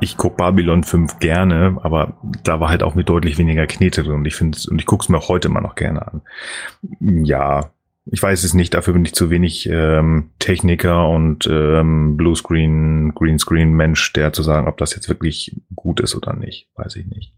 [0.00, 4.14] Ich guck Babylon 5 gerne, aber da war halt auch mit deutlich weniger Knete drin.
[4.14, 6.22] Und ich finde und ich gucke es mir auch heute immer noch gerne an.
[7.00, 7.70] Ja,
[8.10, 8.74] ich weiß es nicht.
[8.74, 14.66] Dafür bin ich zu wenig ähm, Techniker und ähm, Bluescreen, Greenscreen Mensch, der zu sagen,
[14.66, 17.34] ob das jetzt wirklich gut ist oder nicht, weiß ich nicht.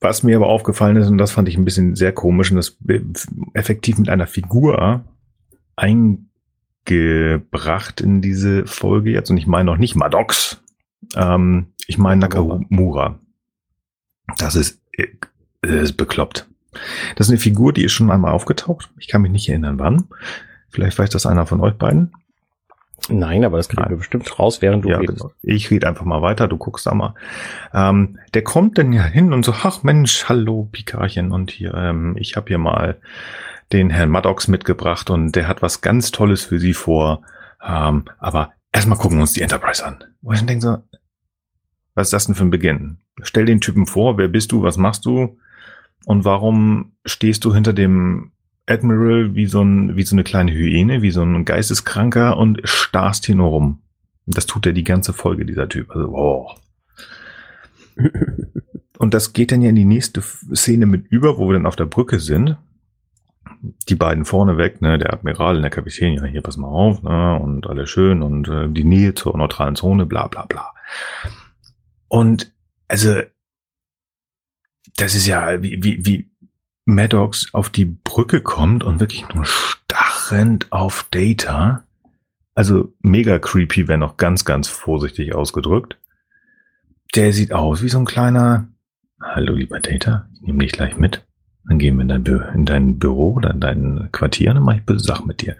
[0.00, 2.76] Was mir aber aufgefallen ist, und das fand ich ein bisschen sehr komisch, und das
[3.54, 5.04] effektiv mit einer Figur
[5.76, 10.62] eingebracht in diese Folge jetzt, und ich meine noch nicht Maddox,
[11.14, 13.20] ähm, ich meine Nakamura.
[14.38, 15.06] Das ist, äh,
[15.62, 16.47] das ist bekloppt.
[17.16, 18.90] Das ist eine Figur, die ist schon einmal aufgetaucht.
[18.98, 20.08] Ich kann mich nicht erinnern, wann.
[20.70, 22.12] Vielleicht weiß das einer von euch beiden.
[23.08, 23.90] Nein, aber das kriegen Nein.
[23.90, 25.20] wir bestimmt raus, während du ja, redest.
[25.20, 25.32] genau.
[25.42, 27.14] Ich rede einfach mal weiter, du guckst da mal.
[27.72, 32.16] Ähm, der kommt dann ja hin und so, ach Mensch, hallo Pikarchen und hier, ähm,
[32.18, 32.98] ich habe hier mal
[33.72, 37.22] den Herrn Maddox mitgebracht und der hat was ganz Tolles für Sie vor.
[37.66, 40.04] Ähm, aber erstmal gucken wir uns die Enterprise an.
[40.20, 40.78] Wo ich dann denke so,
[41.94, 42.98] was ist das denn für ein Beginn?
[43.22, 45.38] Stell den Typen vor, wer bist du, was machst du
[46.04, 48.32] und warum stehst du hinter dem
[48.66, 53.26] Admiral wie so, ein, wie so eine kleine Hyäne, wie so ein Geisteskranker und starrst
[53.26, 53.82] hier nur rum.
[54.26, 55.90] Das tut er die ganze Folge, dieser Typ.
[55.90, 56.60] Also, wow.
[58.98, 61.76] Und das geht dann ja in die nächste Szene mit über, wo wir dann auf
[61.76, 62.58] der Brücke sind.
[63.88, 67.02] Die beiden vorne weg, ne, der Admiral und der Kapitän, ja, hier pass mal auf,
[67.02, 70.74] ne, und alles schön und äh, die Nähe zur neutralen Zone, bla bla bla.
[72.08, 72.52] Und
[72.88, 73.22] also,
[74.98, 76.30] das ist ja wie, wie, wie
[76.84, 81.84] Maddox auf die Brücke kommt und wirklich nur starrend auf Data.
[82.54, 85.98] Also mega creepy, wenn noch ganz, ganz vorsichtig ausgedrückt.
[87.14, 88.68] Der sieht aus wie so ein kleiner,
[89.20, 91.24] hallo lieber Data, ich nehme dich gleich mit.
[91.68, 94.64] Dann gehen wir in dein, Bü in dein Büro oder in dein Quartier und dann
[94.64, 95.56] mache ich böse Sachen mit dir.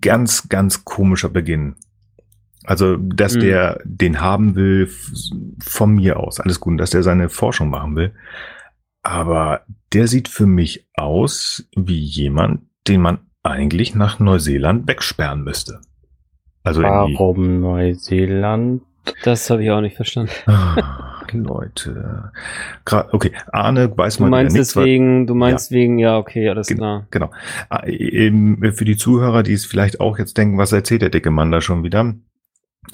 [0.00, 1.76] Ganz, ganz komischer Beginn.
[2.66, 3.40] Also, dass Mhm.
[3.40, 4.90] der den haben will
[5.62, 8.12] von mir aus, alles gut, dass der seine Forschung machen will.
[9.02, 9.60] Aber
[9.92, 15.80] der sieht für mich aus wie jemand, den man eigentlich nach Neuseeland wegsperren müsste.
[16.64, 18.82] Also Warum Neuseeland?
[19.22, 20.32] Das habe ich auch nicht verstanden.
[20.46, 22.32] Ah, Leute.
[22.84, 26.78] Gra okay, Arne weiß wieder meinst nichts, deswegen, du meinst wegen, ja, okay, alles Gen-
[26.78, 27.06] klar.
[27.12, 27.30] Genau.
[27.68, 31.30] Ah, eben Für die Zuhörer, die es vielleicht auch jetzt denken, was erzählt der dicke
[31.30, 32.14] Mann da schon wieder?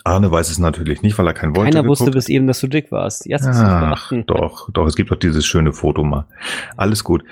[0.04, 2.60] Arne weiß es natürlich nicht, weil er kein Wollte Keiner wusste geguckt bis eben, dass
[2.60, 3.26] du dick warst.
[3.26, 6.26] Jetzt Ach, doch, doch, es gibt doch dieses schöne Foto mal.
[6.76, 7.24] Alles gut.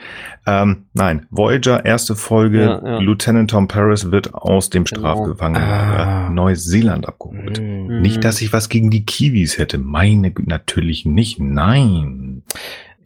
[0.47, 2.99] Ähm, nein, Voyager, erste Folge, Ja, ja.
[3.01, 5.01] Lieutenant Tom Paris wird aus dem Genau.
[5.01, 6.31] Strafgefangenenlager Ah.
[6.31, 7.59] Neuseeland abgeholt.
[7.59, 7.87] Hm.
[7.87, 8.01] Mhm.
[8.03, 9.79] Nicht, dass ich was gegen die Kiwis hätte.
[9.79, 11.41] Meine, natürlich nicht.
[11.41, 12.43] Nein.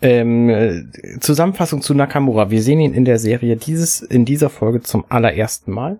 [0.02, 0.82] Ähm, äh,
[1.20, 2.50] Zusammenfassung zu Nakamura.
[2.50, 5.98] Wir sehen ihn in der Serie dieses, in dieser Folge zum allerersten Mal.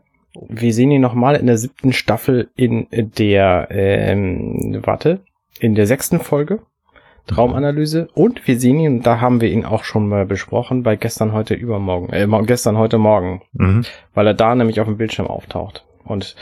[0.49, 5.21] Wir sehen ihn nochmal in der siebten Staffel in der, ähm, warte,
[5.61, 6.61] in der sechsten Folge.
[7.27, 8.09] Traumanalyse.
[8.15, 11.55] Und wir sehen ihn, da haben wir ihn auch schon mal besprochen, bei gestern, heute,
[11.55, 13.43] übermorgen, äh, gestern, heute, morgen.
[13.53, 13.85] Mhm.
[14.13, 15.87] Weil er da nämlich auf dem Bildschirm auftaucht.
[16.05, 16.37] Und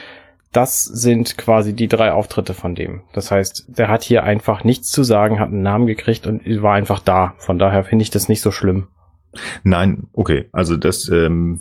[0.53, 3.03] das sind quasi die drei Auftritte von dem.
[3.13, 6.75] Das heißt, der hat hier einfach nichts zu sagen, hat einen Namen gekriegt und war
[6.75, 7.35] einfach da.
[7.39, 8.89] Von daher finde ich das nicht so schlimm.
[9.63, 10.49] Nein, okay.
[10.53, 11.61] Also das, ähm,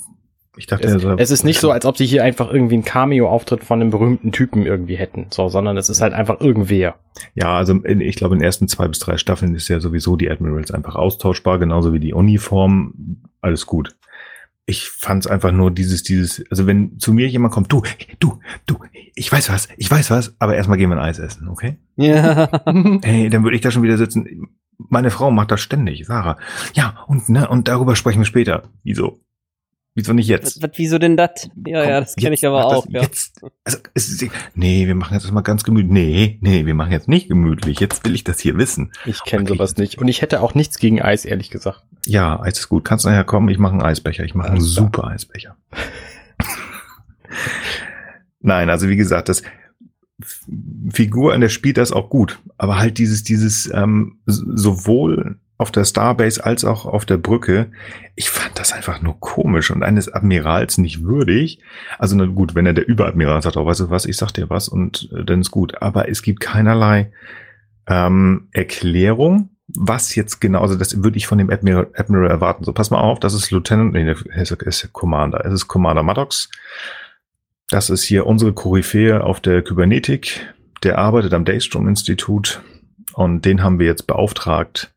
[0.57, 2.83] ich dachte, Es, also- es ist nicht so, als ob sie hier einfach irgendwie einen
[2.83, 6.95] Cameo-Auftritt von einem berühmten Typen irgendwie hätten, so, sondern es ist halt einfach irgendwer.
[7.35, 10.15] Ja, also in, ich glaube, in den ersten zwei bis drei Staffeln ist ja sowieso
[10.17, 13.21] die Admirals einfach austauschbar, genauso wie die Uniform.
[13.41, 13.95] Alles gut.
[14.65, 17.81] Ich fand es einfach nur dieses, dieses, also wenn zu mir jemand kommt, du,
[18.19, 18.77] du, du,
[19.15, 21.77] ich weiß was, ich weiß was, aber erstmal gehen wir ein Eis essen, okay?
[21.95, 22.49] Ja.
[23.03, 24.47] Hey, dann würde ich da schon wieder sitzen.
[24.77, 26.37] Meine Frau macht das ständig, Sarah.
[26.73, 28.63] Ja, und ne, und darüber sprechen wir später.
[28.83, 29.19] Wieso?
[29.93, 30.61] Wieso nicht jetzt?
[30.61, 31.49] was, was, wieso denn das?
[31.65, 33.01] Ja, Komm, ja, das kenne ich aber auch, ja.
[33.01, 35.91] Jetzt, also, es ist, nee, wir machen jetzt mal ganz gemütlich.
[35.91, 37.81] Nee, nee, wir machen jetzt nicht gemütlich.
[37.81, 38.93] Jetzt will ich das hier wissen.
[39.05, 39.53] Ich kenne Okay.
[39.53, 39.97] sowas nicht.
[39.97, 41.83] Und ich hätte auch nichts gegen Eis, ehrlich gesagt.
[42.05, 42.85] Ja, Eis ist gut.
[42.85, 43.49] Kannst nachher kommen?
[43.49, 44.23] Ich mache einen Eisbecher.
[44.23, 45.57] Ich mache einen super Eisbecher.
[48.39, 49.43] Nein, also wie gesagt, das
[50.93, 55.85] Figur an der spielt das auch gut, aber halt dieses, dieses ähm, sowohl auf der
[55.85, 57.71] Starbase als auch auf der Brücke,
[58.15, 61.59] ich fand das einfach nur komisch und eines Admirals nicht würdig.
[61.99, 64.49] Also na gut, wenn er der Überadmiral sagt, oh, weißt du was, ich sag dir
[64.49, 65.81] was und äh, dann ist gut.
[65.81, 67.11] Aber es gibt keinerlei
[67.87, 72.63] ähm, Erklärung, was jetzt genau, also das würde ich von dem Admiral, Admiral erwarten.
[72.63, 75.45] So, pass mal auf, das ist Lieutenant, nee, es ist Commander.
[75.45, 76.49] Es ist Commander Maddox.
[77.69, 80.53] Das ist hier unsere Koryphäe auf der Kybernetik.
[80.83, 82.61] Der arbeitet am Daystrom-Institut
[83.13, 84.91] und den haben wir jetzt beauftragt,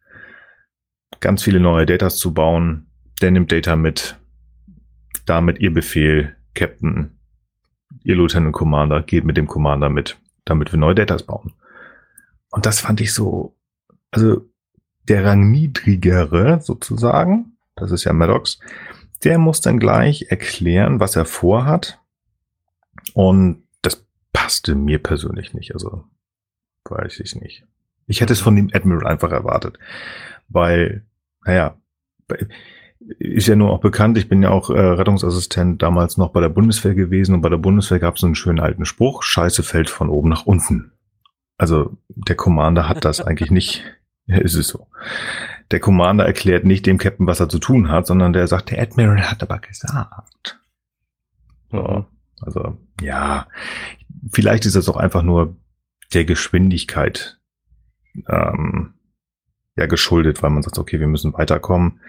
[1.20, 2.86] ganz viele neue Datas zu bauen.
[3.20, 4.18] Der nimmt Data mit.
[5.26, 7.18] Damit ihr Befehl, Captain,
[8.02, 11.54] ihr Lieutenant Commander, geht mit dem Commander mit, damit wir neue Datas bauen.
[12.50, 13.56] Und das fand ich so,
[14.10, 14.48] also
[15.08, 18.58] der Rangniedrigere sozusagen, das ist ja Maddox,
[19.24, 22.00] der muss dann gleich erklären, was er vorhat.
[23.12, 26.04] Und das passte mir persönlich nicht, also
[26.84, 27.64] weiß ich nicht.
[28.06, 29.78] Ich hätte es von dem Admiral einfach erwartet,
[30.48, 31.04] weil,
[31.44, 31.76] naja,
[33.18, 36.48] ist ja nur auch bekannt, ich bin ja auch äh, Rettungsassistent damals noch bei der
[36.48, 40.08] Bundeswehr gewesen und bei der Bundeswehr gab es einen schönen alten Spruch, Scheiße fällt von
[40.08, 40.92] oben nach unten.
[41.58, 43.84] Also der Commander hat das eigentlich nicht,
[44.26, 44.88] ja, ist es so.
[45.70, 48.80] Der Commander erklärt nicht dem Captain, was er zu tun hat, sondern der sagt, der
[48.80, 50.60] Admiral hat aber gesagt.
[51.70, 52.06] So,
[52.40, 53.48] also, ja,
[54.32, 55.56] vielleicht ist das auch einfach nur
[56.12, 57.40] der Geschwindigkeit
[58.28, 58.93] ähm,
[59.76, 62.00] ja geschuldet, weil man sagt, okay, wir müssen weiterkommen.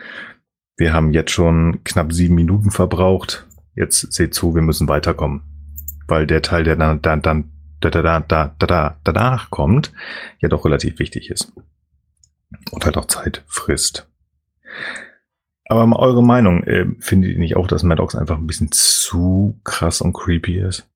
[0.78, 3.47] Wir haben jetzt schon knapp sieben Minuten verbraucht.
[3.75, 5.41] Jetzt seht zu, wir müssen weiterkommen.
[6.08, 7.51] Weil der Teil, der dann, dann, dann
[7.82, 9.91] da, da, da, da, da, danach kommt,
[10.39, 11.54] ja doch relativ wichtig ist.
[12.71, 14.08] Und halt auch Zeit frisst.
[15.67, 19.60] Aber mal eure Meinung, äh, findet ihr nicht auch, dass Maddox einfach ein bisschen zu
[19.63, 20.88] krass und creepy ist?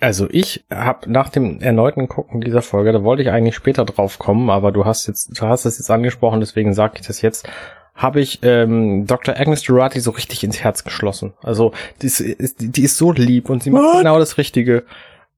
[0.00, 4.18] Also ich habe nach dem erneuten Gucken dieser Folge, da wollte ich eigentlich später drauf
[4.18, 7.48] kommen, aber du hast jetzt, du hast es jetzt angesprochen, deswegen sage ich das jetzt,
[7.94, 9.36] habe ich ähm, Dr.
[9.36, 11.34] Agnes Durati so richtig ins Herz geschlossen.
[11.42, 12.22] Also die ist,
[12.60, 13.98] die ist so lieb und sie macht What?
[13.98, 14.84] genau das Richtige.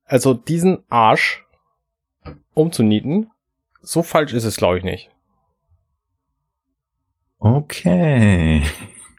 [0.04, 1.46] Also diesen Arsch
[2.52, 3.30] umzunieten,
[3.80, 5.10] so falsch ist es, glaube ich, nicht.
[7.38, 8.62] Okay.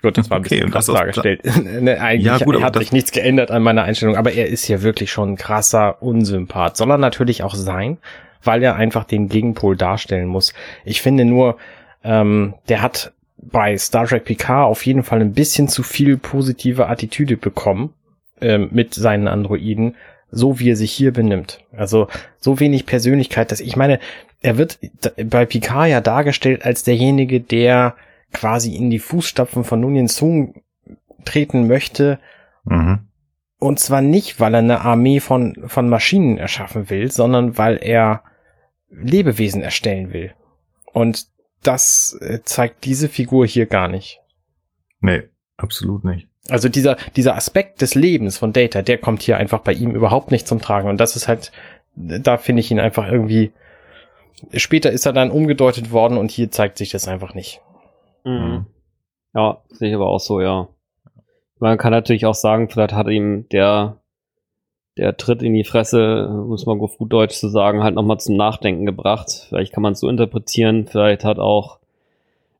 [0.02, 1.42] Gut, das war ein bisschen okay, krass dargestellt.
[1.82, 4.82] ne, eigentlich ja, gut, hat sich nichts geändert an meiner Einstellung, aber er ist ja
[4.82, 6.78] wirklich schon ein krasser Unsympath.
[6.78, 7.98] Soll er natürlich auch sein,
[8.44, 10.54] weil er einfach den Gegenpol darstellen muss.
[10.86, 11.58] Ich finde nur,
[12.04, 16.88] ähm, der hat bei Star Trek Picard auf jeden Fall ein bisschen zu viel positive
[16.88, 17.94] Attitüde bekommen
[18.40, 19.96] ähm, mit seinen Androiden,
[20.32, 21.60] so wie er sich hier benimmt.
[21.76, 22.08] Also
[22.40, 24.00] so wenig Persönlichkeit, dass ich meine,
[24.42, 24.80] er wird
[25.24, 27.96] bei Picard ja dargestellt als derjenige, der
[28.32, 30.62] quasi in die Fußstapfen von Nunien Sung
[31.26, 32.20] treten möchte.
[32.66, 33.08] Mhm.
[33.60, 38.24] Und zwar nicht, weil er eine Armee von, von Maschinen erschaffen will, sondern weil er
[38.90, 40.34] Lebewesen erstellen will.
[40.94, 41.28] Und
[41.64, 44.20] das äh, zeigt diese Figur hier gar nicht.
[45.00, 45.24] Nee,
[45.58, 46.28] absolut nicht.
[46.50, 50.32] Also dieser, dieser Aspekt des Lebens von Data, der kommt hier einfach bei ihm überhaupt
[50.32, 50.90] nicht zum Tragen.
[50.90, 51.52] Und das ist halt,
[51.96, 53.52] da finde ich ihn einfach irgendwie,
[54.54, 57.62] später ist er dann umgedeutet worden und hier zeigt sich das einfach nicht.
[58.24, 58.66] Mhm.
[59.34, 60.68] Ja, sehe ich aber auch so, ja.
[61.60, 63.98] Man kann natürlich auch sagen, vielleicht hat ihm der,
[64.98, 68.36] der Tritt in die Fresse, muss man auf gut Deutsch zu sagen, halt nochmal zum
[68.36, 69.46] Nachdenken gebracht.
[69.48, 71.80] Vielleicht kann man es so interpretieren, vielleicht hat auch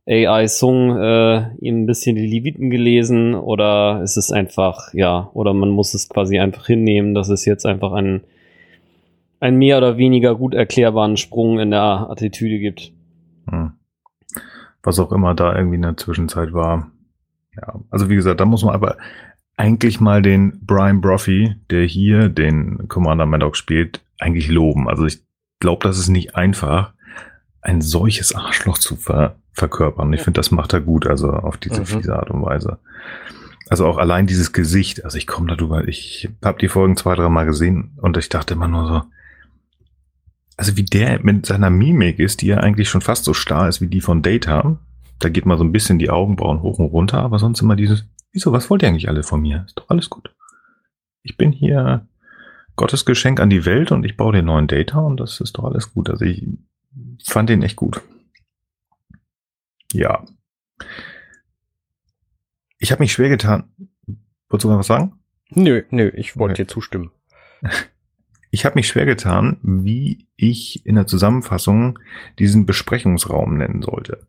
[0.08, 5.54] AI Sung äh, ihm ein bisschen die Leviten gelesen oder ist es einfach, ja, oder
[5.54, 8.24] man muss es quasi einfach hinnehmen, dass es jetzt einfach einen,
[9.40, 12.92] einen mehr oder weniger gut erklärbaren Sprung in der Attitüde gibt.
[13.50, 13.74] Hm
[14.84, 16.92] was auch immer da irgendwie in der Zwischenzeit war.
[17.56, 18.98] Ja, also wie gesagt, da muss man aber
[19.58, 24.88] eigentlich mal den Brian Brophy, der hier den Commander Maddox spielt, eigentlich loben.
[24.88, 25.22] Also ich
[25.60, 26.94] glaube, das ist nicht einfach,
[27.62, 30.14] ein solches Arschloch zu ver verkörpern.
[30.14, 31.86] Ich finde, das macht er gut, also auf diese mhm.
[31.86, 32.80] fiese Art und Weise.
[33.70, 37.30] Also auch allein dieses Gesicht, also ich komme darüber, ich habe die Folgen zwei, drei
[37.30, 39.02] Mal gesehen und ich dachte immer nur so,
[40.62, 43.82] also wie der mit seiner Mimik ist, die ja eigentlich schon fast so starr ist
[43.82, 44.78] wie die von Data.
[45.18, 48.06] Da geht mal so ein bisschen die Augenbrauen hoch und runter, aber sonst immer dieses,
[48.32, 49.64] wieso, was wollt ihr eigentlich alle von mir?
[49.66, 50.32] Ist doch alles gut.
[51.24, 52.06] Ich bin hier
[52.76, 55.64] Gottes Geschenk an die Welt und ich baue den neuen Data und das ist doch
[55.64, 56.12] alles gut.
[56.12, 56.46] Also ich
[57.26, 58.00] fand den echt gut.
[59.94, 60.24] Ja.
[62.78, 63.64] Ich habe mich schwer getan.
[64.48, 65.14] Wolltest du noch was sagen?
[65.50, 66.66] Nö, nö, ich wollte okay.
[66.66, 67.10] dir zustimmen.
[68.52, 71.98] Ich habe mich schwer getan, wie ich in der Zusammenfassung
[72.38, 74.28] diesen Besprechungsraum nennen sollte.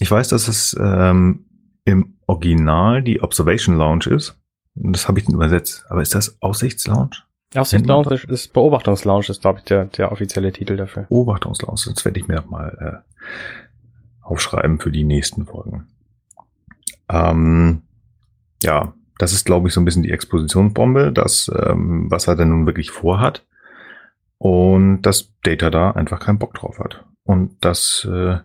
[0.00, 1.44] Ich weiß, dass es ähm,
[1.84, 4.40] im Original die Observation Lounge ist.
[4.74, 5.84] Das habe ich dann übersetzt.
[5.90, 7.10] Aber ist das Aussichtslounge?
[7.54, 11.04] Aussichtslounge ist Beobachtungslounge, ist, glaube ich, der, der offizielle Titel dafür.
[11.04, 15.86] Beobachtungslounge, das werde ich mir mal äh, aufschreiben für die nächsten Folgen.
[17.08, 17.82] Ähm,
[18.62, 22.48] ja, das ist, glaube ich, so ein bisschen die Expositionsbombe, das, ähm, was er denn
[22.48, 23.46] nun wirklich vorhat.
[24.38, 27.04] Und dass Data da einfach keinen Bock drauf hat.
[27.22, 28.38] Und das, äh,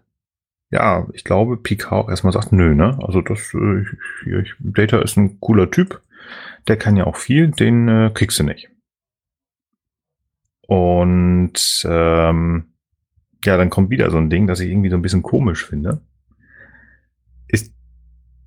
[0.71, 2.97] ja, ich glaube, Picard auch erstmal sagt, nö, ne?
[3.01, 3.85] Also das, äh,
[4.23, 6.01] hier, ich, Data ist ein cooler Typ,
[6.67, 8.69] der kann ja auch viel, den äh, kriegst du nicht.
[10.67, 12.65] Und ähm,
[13.43, 16.01] ja, dann kommt wieder so ein Ding, das ich irgendwie so ein bisschen komisch finde.
[17.47, 17.73] Ist,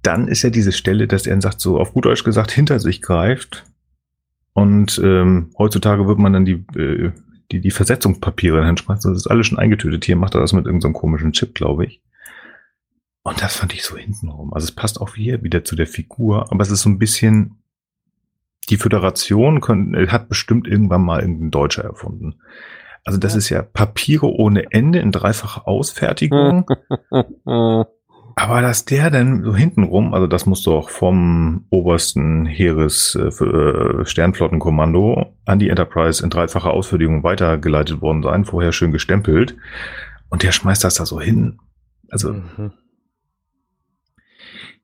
[0.03, 3.03] dann ist ja diese Stelle, dass er sagt, so auf gut Deutsch gesagt, hinter sich
[3.03, 3.65] greift.
[4.53, 7.13] Und ähm, heutzutage wird man dann die, äh,
[7.51, 9.13] die, die Versetzungspapiere hinschmeißen.
[9.13, 10.05] Das ist alles schon eingetötet.
[10.05, 12.03] Hier macht er das mit irgendeinem so komischen Chip, glaube ich.
[13.23, 14.53] Und das fand ich so hintenrum.
[14.53, 17.63] Also es passt auch hier wieder zu der Figur, aber es ist so ein bisschen,
[18.69, 22.41] die Föderation können, hat bestimmt irgendwann mal irgendein Deutscher erfunden.
[23.05, 26.67] Also das ist ja Papiere ohne Ende in dreifacher Ausfertigung.
[28.37, 34.05] Aber dass der dann so hintenrum, also das muss doch vom obersten Heeres äh, äh,
[34.05, 39.57] Sternflottenkommando an die Enterprise in dreifacher Ausfertigung weitergeleitet worden sein, vorher schön gestempelt.
[40.29, 41.59] Und der schmeißt das da so hin.
[42.09, 42.73] Also, mhm.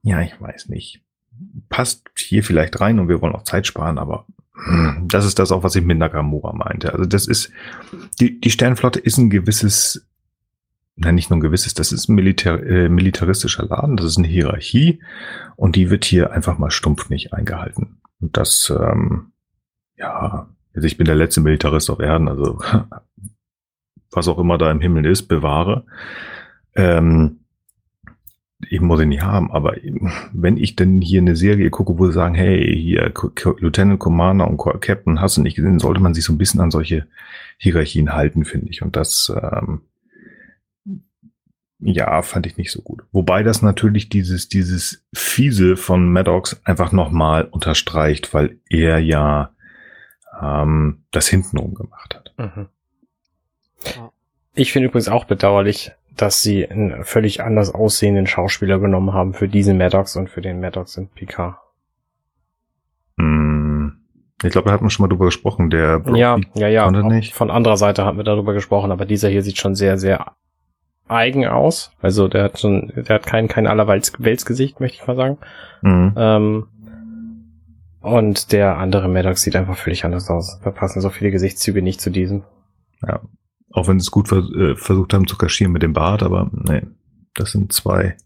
[0.03, 1.03] ja, ich weiß nicht.
[1.69, 4.27] Passt hier vielleicht rein und wir wollen auch Zeit sparen, aber
[4.65, 6.93] hm, das ist das auch, was ich mit Nakamura meinte.
[6.93, 7.53] Also das ist,
[8.21, 10.08] die, die Sternflotte ist ein gewisses,
[10.99, 14.29] nein, nicht nur ein gewisses, das ist ein Militär, äh, militaristischer Laden, das ist eine
[14.29, 15.01] Hierarchie
[15.57, 18.01] und die wird hier einfach mal stumpf nicht eingehalten.
[18.21, 19.33] Und das, ähm,
[19.97, 22.61] ja, also ich bin der letzte Militarist auf Erden, also
[24.11, 25.85] was auch immer da im Himmel ist, bewahre.
[26.75, 27.41] Ähm,
[28.69, 29.77] ich muss ihn nicht haben, aber
[30.33, 33.13] wenn ich denn hier eine Serie gucke, wo sie sagen, hey, hier
[33.61, 36.73] Lieutenant Commander und Captain hast du nicht gesehen, sollte man sich so ein bisschen an
[36.73, 37.07] solche
[37.59, 38.83] Hierarchien halten, finde ich.
[38.83, 39.83] Und das, ähm,
[41.81, 43.03] ja, fand ich nicht so gut.
[43.13, 49.51] Wobei das natürlich dieses, dieses Fiese von Maddox einfach nochmal unterstreicht, weil er ja
[50.41, 52.35] ähm, das hintenrum gemacht hat.
[52.37, 52.69] Mhm.
[54.55, 59.47] Ich finde übrigens auch bedauerlich, dass sie einen völlig anders aussehenden Schauspieler genommen haben für
[59.47, 61.59] diesen Maddox und für den Maddox in Picard.
[63.17, 63.91] Mm,
[64.43, 65.71] ich glaube, da hat man schon mal drüber gesprochen.
[65.71, 66.91] Der Brock ja, ja, ja.
[66.91, 67.35] Nicht.
[67.35, 70.35] Von anderer Seite haben wir darüber gesprochen, aber dieser hier sieht schon sehr, sehr
[71.09, 71.93] eigen aus.
[72.01, 75.39] Also der hat schon, der hat kein, kein Allerweltsgesicht, möchte ich mal sagen.
[75.83, 76.15] Mhm.
[76.17, 76.67] Ähm,
[78.01, 80.61] und der andere Maddox sieht einfach völlig anders aus.
[80.63, 82.45] Da passen so viele Gesichtszüge nicht zu diesem.
[83.07, 83.21] Ja,
[83.71, 86.51] auch wenn sie es gut vers äh, versucht haben zu kaschieren mit dem Bart, aber
[86.53, 86.83] nee,
[87.35, 88.17] das sind zwei,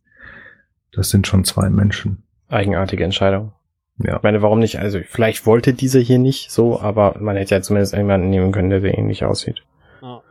[0.93, 2.23] das sind schon zwei Menschen.
[2.49, 3.53] Eigenartige Entscheidung.
[3.99, 4.17] Ja.
[4.17, 4.79] Ich meine, warum nicht?
[4.79, 8.71] Also vielleicht wollte dieser hier nicht so, aber man hätte ja zumindest jemanden nehmen können,
[8.71, 9.63] der sehr ähnlich aussieht.
[10.01, 10.23] Ja.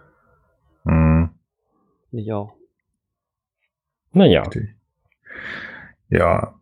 [0.83, 1.29] Mhm.
[2.11, 2.53] Ich auch.
[4.13, 4.49] Naja.
[6.09, 6.59] Ja.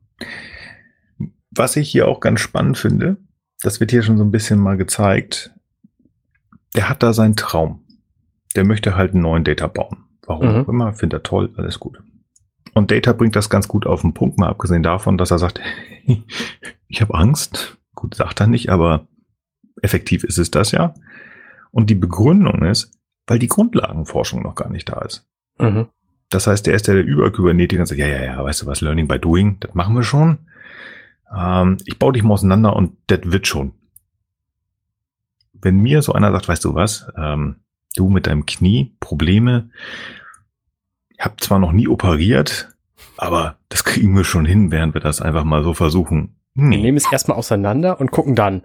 [1.51, 3.17] Was ich hier auch ganz spannend finde,
[3.61, 5.51] das wird hier schon so ein bisschen mal gezeigt,
[6.75, 7.83] der hat da seinen Traum
[8.55, 10.05] der möchte halt einen neuen Data bauen.
[10.25, 10.61] Warum mhm.
[10.61, 12.01] auch immer, findet er toll, alles gut.
[12.73, 15.59] Und Data bringt das ganz gut auf den Punkt, mal abgesehen davon, dass er sagt,
[16.87, 17.77] ich habe Angst.
[17.95, 19.07] Gut, sagt er nicht, aber
[19.81, 20.93] effektiv ist es das ja.
[21.71, 22.91] Und die Begründung ist,
[23.27, 25.28] weil die Grundlagenforschung noch gar nicht da ist.
[25.59, 25.87] Mhm.
[26.29, 29.07] Das heißt, der ist der Überkybernetiker und sagt, ja, ja, ja, weißt du was, Learning
[29.07, 30.39] by Doing, das machen wir schon.
[31.35, 33.73] Ähm, ich baue dich mal auseinander und das wird schon.
[35.53, 37.57] Wenn mir so einer sagt, weißt du was, ähm,
[37.95, 39.69] du mit deinem Knie Probleme.
[41.09, 42.69] Ich habe zwar noch nie operiert,
[43.17, 46.35] aber das kriegen wir schon hin, während wir das einfach mal so versuchen.
[46.53, 46.77] Nee.
[46.77, 48.63] Wir nehmen es erstmal auseinander und gucken dann.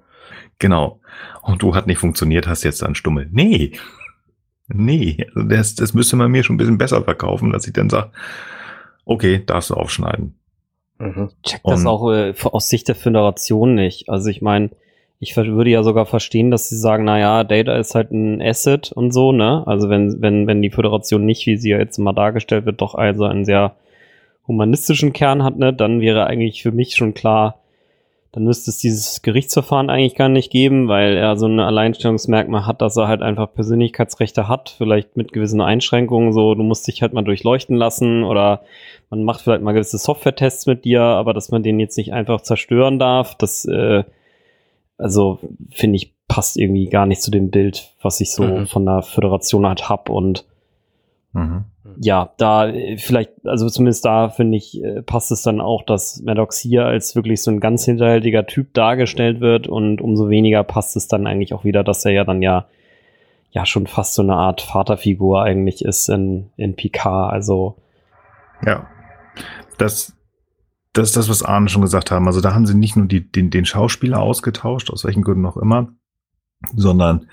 [0.59, 1.01] Genau.
[1.43, 3.29] Und du hat nicht funktioniert, hast jetzt dann Stummel.
[3.33, 3.73] Nee.
[4.69, 7.91] Nee, also das, das müsste man mir schon ein bisschen besser verkaufen, dass ich dann
[7.91, 8.11] sage,
[9.05, 10.35] okay, darfst du aufschneiden.
[10.99, 11.31] Mhm.
[11.43, 14.09] Check das und, auch äh, aus Sicht der Föderation nicht.
[14.09, 14.71] Also ich meine,
[15.19, 18.93] ich würde ja sogar verstehen, dass sie sagen, na ja, Data ist halt ein Asset
[18.93, 19.67] und so, ne?
[19.67, 22.95] Also wenn, wenn, wenn die Föderation nicht, wie sie ja jetzt mal dargestellt wird, doch
[22.95, 23.77] also einen sehr
[24.47, 27.61] humanistischen Kern hat, ne, dann wäre eigentlich für mich schon klar,
[28.35, 32.83] dann müsste es dieses Gerichtsverfahren eigentlich gar nicht geben, weil er so ein Alleinstellungsmerkmal hat,
[32.83, 37.13] dass er halt einfach Persönlichkeitsrechte hat, vielleicht mit gewissen Einschränkungen, so, du musst dich halt
[37.13, 38.63] mal durchleuchten lassen oder
[39.09, 42.41] man macht vielleicht mal gewisse Software-Tests mit dir, aber dass man den jetzt nicht einfach
[42.41, 44.03] zerstören darf, das äh,
[44.99, 45.39] also
[45.71, 48.67] finde ich, passt irgendwie gar nicht zu dem Bild, was ich so mhm.
[48.67, 50.45] von der Föderation halt hab und
[51.35, 51.65] mhm.
[52.01, 56.23] ja, da äh, vielleicht, also zumindest da finde ich, äh, passt es dann auch, dass
[56.23, 60.97] Maddox hier als wirklich so ein ganz hinterhältiger Typ dargestellt wird und umso weniger passt
[60.97, 62.67] es dann eigentlich auch wieder, dass er ja dann ja
[63.51, 67.77] ja schon fast so eine Art Vaterfigur eigentlich ist in, in Picard, also
[68.65, 68.89] ja.
[69.79, 70.17] Das,
[70.93, 72.27] das ist das, was Arne schon gesagt haben.
[72.27, 75.57] Also da haben sie nicht nur die, den, den Schauspieler ausgetauscht, aus welchen Gründen auch
[75.57, 75.89] immer,
[76.75, 77.29] sondern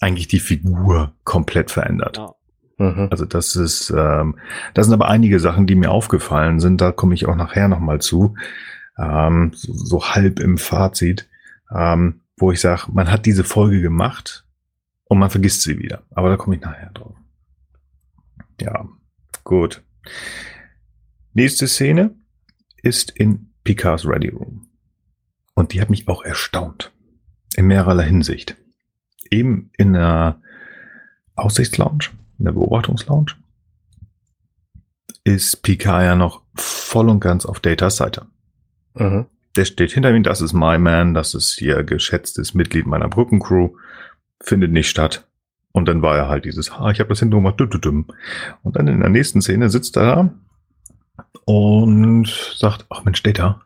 [0.00, 2.18] eigentlich die Figur komplett verändert.
[2.18, 2.34] Ja.
[2.78, 3.08] Mhm.
[3.10, 4.38] Also das ist, ähm,
[4.72, 6.80] das sind aber einige Sachen, die mir aufgefallen sind.
[6.80, 8.34] Da komme ich auch nachher nochmal zu,
[8.96, 11.28] ähm, so, so, halb im Fazit,
[11.74, 14.44] ähm, wo ich sage, man hat diese Folge gemacht
[15.04, 16.02] und man vergisst sie wieder.
[16.12, 17.16] Aber da komme ich nachher drauf.
[18.60, 18.88] Ja,
[19.44, 19.82] gut.
[21.32, 22.14] Nächste Szene
[22.82, 24.68] ist in Picards Ready Room.
[25.54, 26.92] Und die hat mich auch erstaunt.
[27.56, 28.56] In mehrerlei Hinsicht.
[29.30, 30.40] Eben in der
[31.34, 33.32] Aussichtslounge in der Beobachtungslounge,
[35.24, 38.26] ist Picard ja noch voll und ganz auf Datas Seite.
[38.94, 39.26] Mhm.
[39.56, 43.70] Der steht hinter ihm, das ist my man, das ist hier geschätztes Mitglied meiner Brückencrew,
[44.40, 45.26] findet nicht statt.
[45.72, 49.00] Und dann war er halt dieses, ha, ich habe das hinten gemacht, und dann in
[49.00, 50.34] der nächsten Szene sitzt er da
[51.44, 53.60] und sagt, ach Mensch, Data,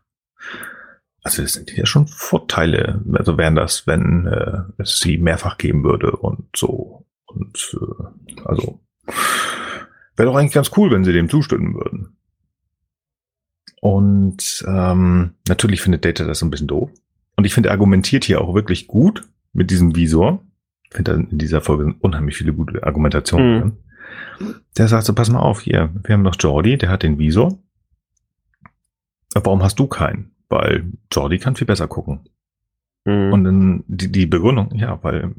[1.22, 5.84] also es sind ja schon Vorteile, also wären das, wenn äh, es sie mehrfach geben
[5.84, 7.06] würde und so.
[7.34, 8.80] Und äh, also
[10.16, 12.16] wäre doch eigentlich ganz cool, wenn sie dem zustimmen würden.
[13.80, 16.90] Und ähm, natürlich findet Data das ein bisschen doof.
[17.36, 20.44] Und ich finde, er argumentiert hier auch wirklich gut mit diesem Visor.
[20.84, 23.76] Ich finde in dieser Folge unheimlich viele gute Argumentationen mhm.
[24.76, 27.58] Der sagt so, pass mal auf, hier, wir haben noch Jordi, der hat den Visor.
[29.34, 30.32] Warum hast du keinen?
[30.48, 32.20] Weil Jordi kann viel besser gucken.
[33.04, 33.32] Mhm.
[33.32, 35.34] Und dann die, die Begründung, ja, weil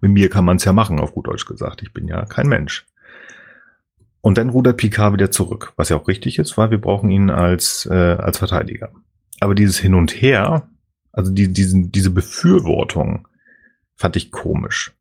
[0.00, 1.82] mit mir kann man es ja machen, auf gut Deutsch gesagt.
[1.82, 2.86] Ich bin ja kein Mensch.
[4.20, 7.30] Und dann rudert Picard wieder zurück, was ja auch richtig ist, weil wir brauchen ihn
[7.30, 8.90] als, äh, als Verteidiger.
[9.40, 10.68] Aber dieses Hin und Her,
[11.12, 13.28] also die, diesen, diese Befürwortung,
[13.96, 14.92] fand ich komisch.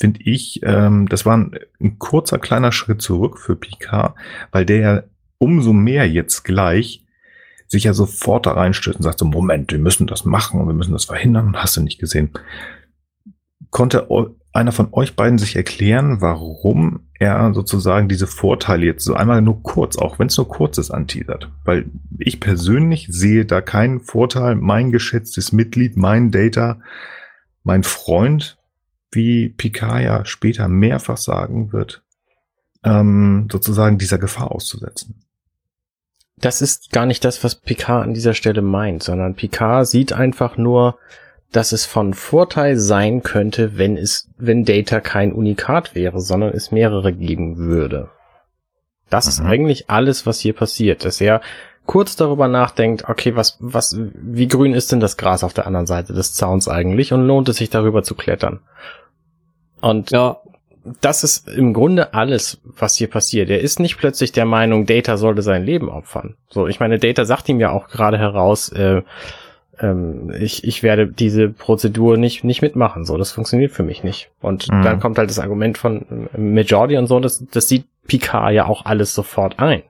[0.00, 4.16] Finde ich, ähm, das war ein, ein kurzer kleiner Schritt zurück für Picard,
[4.50, 5.02] weil der ja
[5.38, 7.04] umso mehr jetzt gleich
[7.68, 10.74] sich ja sofort da reinstürzt und sagt so, Moment, wir müssen das machen und wir
[10.74, 12.30] müssen das verhindern, hast du nicht gesehen.
[13.74, 14.06] Konnte
[14.52, 19.64] einer von euch beiden sich erklären, warum er sozusagen diese Vorteile jetzt so einmal nur
[19.64, 21.50] kurz, auch wenn es nur kurz ist, anteasert?
[21.64, 26.78] Weil ich persönlich sehe da keinen Vorteil, mein geschätztes Mitglied, mein Data,
[27.64, 28.58] mein Freund,
[29.10, 32.04] wie Picard ja später mehrfach sagen wird,
[32.84, 35.16] ähm, sozusagen dieser Gefahr auszusetzen.
[36.36, 40.56] Das ist gar nicht das, was Picard an dieser Stelle meint, sondern Picard sieht einfach
[40.56, 40.96] nur,
[41.54, 46.72] dass es von Vorteil sein könnte, wenn es, wenn Data kein Unikat wäre, sondern es
[46.72, 48.10] mehrere geben würde.
[49.08, 49.30] Das mhm.
[49.30, 51.40] ist eigentlich alles, was hier passiert, dass er
[51.86, 55.86] kurz darüber nachdenkt, okay, was, was, wie grün ist denn das Gras auf der anderen
[55.86, 58.58] Seite des Zauns eigentlich und lohnt es sich darüber zu klettern?
[59.80, 60.38] Und ja.
[61.00, 63.48] das ist im Grunde alles, was hier passiert.
[63.48, 66.34] Er ist nicht plötzlich der Meinung, Data sollte sein Leben opfern.
[66.48, 69.02] So, ich meine, Data sagt ihm ja auch gerade heraus, äh,
[69.80, 73.04] ähm, ich, ich werde diese Prozedur nicht, nicht mitmachen.
[73.04, 74.30] So, das funktioniert für mich nicht.
[74.40, 74.82] Und mhm.
[74.82, 78.84] dann kommt halt das Argument von Majority und so, das, das sieht Picard ja auch
[78.84, 79.82] alles sofort ein.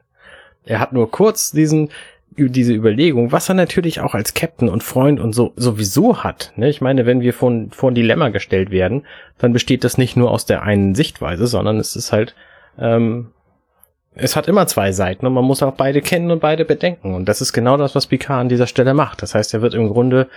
[0.65, 1.91] Er hat nur kurz diesen,
[2.37, 6.53] diese Überlegung, was er natürlich auch als Captain und Freund und so sowieso hat.
[6.57, 6.69] Ne?
[6.69, 9.07] Ich meine, wenn wir vor, vor ein Dilemma gestellt werden,
[9.39, 12.35] dann besteht das nicht nur aus der einen Sichtweise, sondern es ist halt
[12.79, 13.29] ähm,
[14.17, 17.15] es hat immer zwei Seiten und man muss auch beide kennen und beide bedenken.
[17.15, 19.23] Und das ist genau das, was Picard an dieser Stelle macht.
[19.23, 20.29] Das heißt, er wird im Grunde,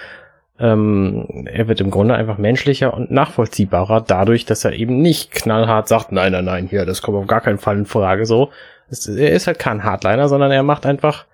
[0.60, 5.88] ähm, er wird im Grunde einfach menschlicher und nachvollziehbarer dadurch, dass er eben nicht knallhart
[5.88, 8.26] sagt, nein, nein, nein, hier, das kommt auf gar keinen Fall in Frage.
[8.26, 8.50] So,
[8.90, 11.26] es, er ist halt kein Hardliner, sondern er macht einfach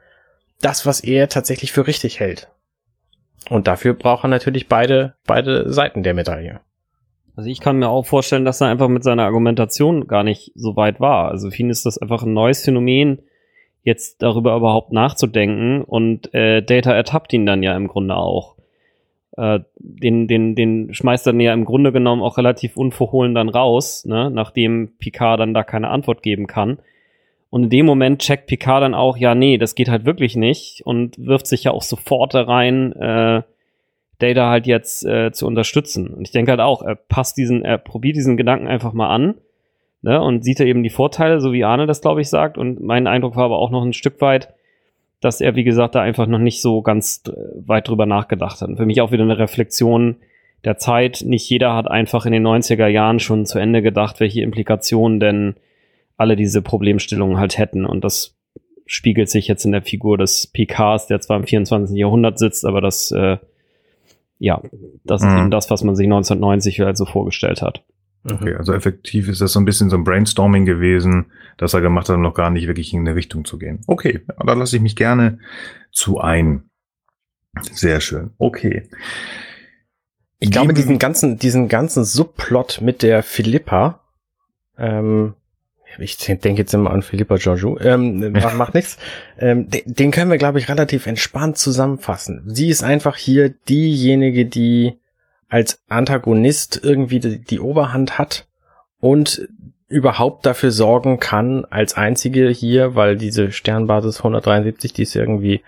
[0.62, 2.50] das, was er tatsächlich für richtig hält.
[3.50, 6.62] Und dafür braucht er natürlich beide, beide Seiten der Medaille.
[7.36, 10.76] Also ich kann mir auch vorstellen, dass er einfach mit seiner Argumentation gar nicht so
[10.76, 11.30] weit war.
[11.30, 13.20] Also für ihn ist das einfach ein neues Phänomen,
[13.84, 18.56] jetzt darüber überhaupt nachzudenken und äh, Data ertappt ihn dann ja im Grunde auch.
[19.36, 24.06] Äh, den, den, den schmeißt er ja im Grunde genommen auch relativ unverhohlen dann raus,
[24.06, 24.30] ne?
[24.32, 26.80] nachdem Picard dann da keine Antwort geben kann.
[27.50, 30.82] Und in dem Moment checkt Picard dann auch, ja, nee, das geht halt wirklich nicht
[30.86, 33.42] und wirft sich ja auch sofort da rein, äh,
[34.24, 36.08] Data halt jetzt äh, zu unterstützen.
[36.08, 39.36] Und ich denke halt auch, er passt diesen, er probiert diesen Gedanken einfach mal an
[40.02, 42.58] ne, und sieht da eben die Vorteile, so wie Arne das, glaube ich, sagt.
[42.58, 44.54] Und mein Eindruck war aber auch noch ein Stück weit,
[45.22, 47.24] dass er, wie gesagt, da einfach noch nicht so ganz
[47.56, 48.70] weit drüber nachgedacht hat.
[48.70, 50.18] Und für mich auch wieder eine Reflexion
[50.64, 51.24] der Zeit.
[51.26, 55.56] Nicht jeder hat einfach in den 90er Jahren schon zu Ende gedacht, welche Implikationen denn
[56.18, 57.86] alle diese Problemstellungen halt hätten.
[57.86, 58.36] Und das
[58.86, 61.98] spiegelt sich jetzt in der Figur des PKs, der zwar im 24.
[61.98, 63.38] Jahrhundert sitzt, aber das äh,
[64.44, 64.62] ja,
[65.06, 65.28] das mhm.
[65.30, 67.86] ist eben das, was man sich 1990 halt so vorgestellt hat.
[68.30, 71.28] Okay, also effektiv ist das so ein bisschen so ein Brainstorming gewesen,
[71.58, 73.82] das er gemacht hat, um noch gar nicht wirklich in eine Richtung zu gehen.
[73.88, 75.40] Okay, da lasse ich mich gerne
[75.94, 76.70] zu ein.
[77.62, 78.32] Sehr schön.
[78.38, 78.90] Okay.
[80.40, 84.02] Ich glaube, diesen ganzen, diesen ganzen Subplot mit der Philippa,
[84.78, 85.36] ähm,
[86.00, 88.98] ich denke jetzt immer an Philippa Georgiou, ähm, macht, macht nichts.
[89.38, 92.44] Ähm, den, den können wir, glaube ich, relativ entspannt zusammenfassen.
[92.48, 94.98] Sie ist einfach hier diejenige, die
[95.50, 98.48] als Antagonist irgendwie die, die Oberhand hat
[99.00, 99.48] und
[99.88, 105.62] überhaupt dafür sorgen kann, als einzige hier, weil diese Sternbasis 173, die ist irgendwie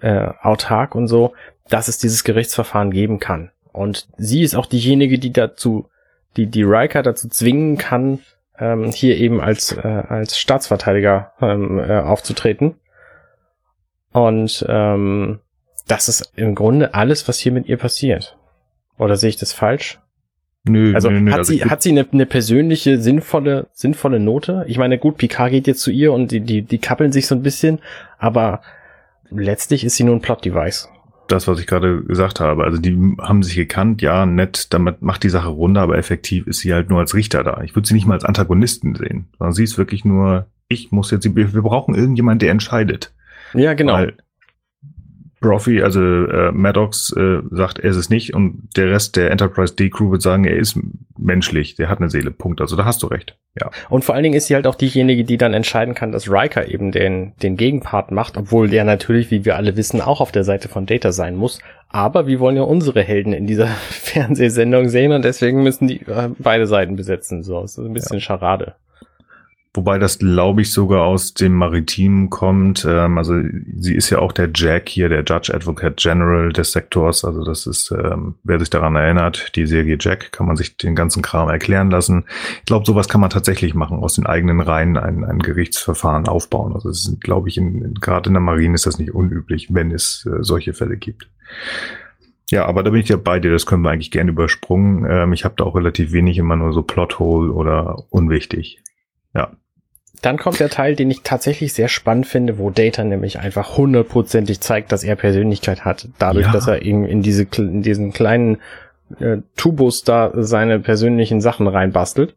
[0.00, 1.32] äh, autark und so,
[1.70, 3.50] dass es dieses Gerichtsverfahren geben kann.
[3.72, 5.88] Und sie ist auch diejenige, die dazu,
[6.36, 8.18] die die Riker dazu zwingen kann,
[8.62, 12.76] ähm, hier eben als äh, als Staatsverteidiger ähm, äh, aufzutreten.
[14.12, 15.40] Und ähm,
[15.88, 18.36] das ist im Grunde alles, was hier mit ihr passiert.
[18.98, 19.98] Oder sehe ich das falsch?
[20.64, 24.64] Nö, Also nö, nö, hat also sie hat sie eine, eine persönliche sinnvolle sinnvolle Note?
[24.68, 27.34] Ich meine, gut, Picard geht jetzt zu ihr und die die die kappeln sich so
[27.34, 27.80] ein bisschen,
[28.18, 28.62] aber
[29.28, 30.88] letztlich ist sie nur ein Plot Device.
[31.32, 32.64] Das, was ich gerade gesagt habe.
[32.64, 36.60] Also die haben sich gekannt, ja, nett, damit macht die Sache runter, aber effektiv ist
[36.60, 37.62] sie halt nur als Richter da.
[37.62, 41.10] Ich würde sie nicht mal als Antagonisten sehen, sondern sie ist wirklich nur, ich muss
[41.10, 43.12] jetzt, wir wir brauchen irgendjemanden, der entscheidet.
[43.54, 43.94] Ja, genau.
[43.94, 44.16] Weil
[45.42, 49.74] Brophy, also äh, Maddox, äh, sagt, er ist es nicht und der Rest der Enterprise
[49.74, 50.78] D-Crew wird sagen, er ist
[51.18, 52.60] menschlich, der hat eine Seele, Punkt.
[52.60, 53.36] Also da hast du recht.
[53.60, 53.70] Ja.
[53.90, 56.68] Und vor allen Dingen ist sie halt auch diejenige, die dann entscheiden kann, dass Riker
[56.68, 60.44] eben den, den Gegenpart macht, obwohl der natürlich, wie wir alle wissen, auch auf der
[60.44, 61.60] Seite von Data sein muss.
[61.88, 66.30] Aber wir wollen ja unsere Helden in dieser Fernsehsendung sehen und deswegen müssen die äh,
[66.38, 67.42] beide Seiten besetzen.
[67.42, 68.74] So, ist ein bisschen Scharade.
[69.74, 72.86] Wobei das, glaube ich, sogar aus dem Maritim kommt.
[72.86, 73.40] Ähm, also
[73.78, 77.24] sie ist ja auch der Jack hier, der Judge Advocate General des Sektors.
[77.24, 80.94] Also das ist, ähm, wer sich daran erinnert, die Serie Jack, kann man sich den
[80.94, 82.24] ganzen Kram erklären lassen.
[82.58, 86.74] Ich glaube, sowas kann man tatsächlich machen, aus den eigenen Reihen ein, ein Gerichtsverfahren aufbauen.
[86.74, 89.90] Also es ist, glaube ich, in, gerade in der Marine ist das nicht unüblich, wenn
[89.90, 91.30] es äh, solche Fälle gibt.
[92.50, 95.06] Ja, aber da bin ich ja bei dir, das können wir eigentlich gerne übersprungen.
[95.08, 98.82] Ähm, ich habe da auch relativ wenig immer nur so Plothole oder unwichtig.
[99.34, 99.52] Ja.
[100.20, 104.60] Dann kommt der Teil, den ich tatsächlich sehr spannend finde, wo Data nämlich einfach hundertprozentig
[104.60, 106.08] zeigt, dass er Persönlichkeit hat.
[106.18, 106.52] Dadurch, Ja.
[106.52, 108.58] dass er eben in diese, in diesen kleinen
[109.18, 112.36] äh, Tubus da seine persönlichen Sachen reinbastelt.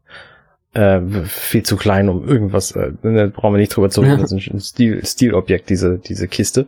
[0.74, 4.32] Äh, viel zu klein, um irgendwas, äh, da brauchen wir nicht drüber zu reden, das
[4.32, 6.66] ist ein Stil, Stilobjekt, diese, diese Kiste.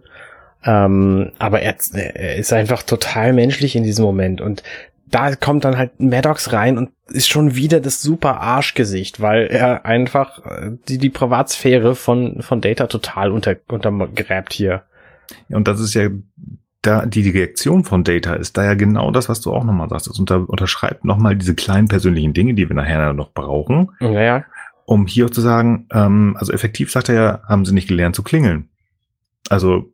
[0.63, 4.63] Ähm, aber er, er ist einfach total menschlich in diesem Moment und
[5.09, 9.85] da kommt dann halt Maddox rein und ist schon wieder das super Arschgesicht, weil er
[9.85, 14.83] einfach äh, die, die Privatsphäre von, von Data total unter, untergräbt hier.
[15.49, 16.09] Und das ist ja
[16.81, 20.07] da die Reaktion von Data ist da ja genau das, was du auch nochmal sagst.
[20.07, 24.45] Es unter, unterschreibt nochmal diese kleinen persönlichen Dinge, die wir nachher noch brauchen, Naja,
[24.85, 28.15] um hier auch zu sagen, ähm, also effektiv sagt er ja, haben sie nicht gelernt
[28.15, 28.69] zu klingeln.
[29.49, 29.93] Also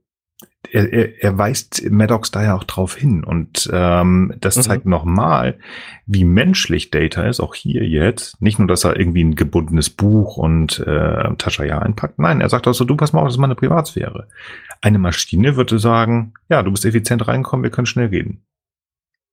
[0.72, 4.62] er, er, er weist Maddox da ja auch drauf hin und ähm, das Mhm.
[4.62, 5.58] zeigt nochmal,
[6.06, 8.42] wie menschlich Data ist, auch hier jetzt.
[8.42, 12.20] Nicht nur, dass er irgendwie ein gebundenes Buch und äh, Tascha ja einpackt.
[12.20, 14.28] Nein, er sagt auch so, du pass mal auf, das ist meine Privatsphäre.
[14.82, 18.44] Eine Maschine würde sagen, ja, du bist effizient reinkommen, wir können schnell reden.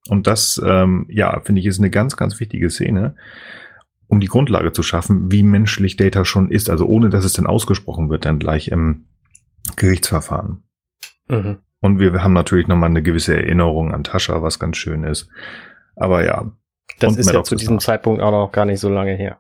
[0.09, 3.15] Und das, ähm, ja, finde ich, ist eine ganz, ganz wichtige Szene,
[4.09, 7.47] um die Grundlage zu schaffen, wie menschlich Data schon ist, also ohne dass es dann
[7.47, 9.05] ausgesprochen wird, dann gleich im
[9.77, 10.65] Gerichtsverfahren.
[11.31, 11.59] Mhm.
[11.83, 15.29] Und wir haben natürlich nochmal eine gewisse Erinnerung an Tascha, was ganz schön ist.
[15.97, 16.53] Aber ja,
[16.99, 17.81] das ist ja zu diesem da.
[17.81, 19.39] Zeitpunkt auch noch gar nicht so lange her.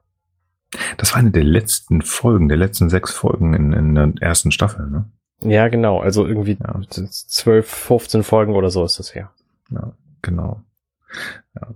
[0.97, 4.88] das war eine der letzten Folgen, der letzten sechs Folgen in, in der ersten Staffel,
[4.88, 5.05] ne?
[5.43, 6.80] Ja, genau, also irgendwie Ja.
[6.88, 9.30] 12, 15 Folgen oder so ist das her.
[9.70, 10.62] Ja, genau.
[11.55, 11.68] Ja.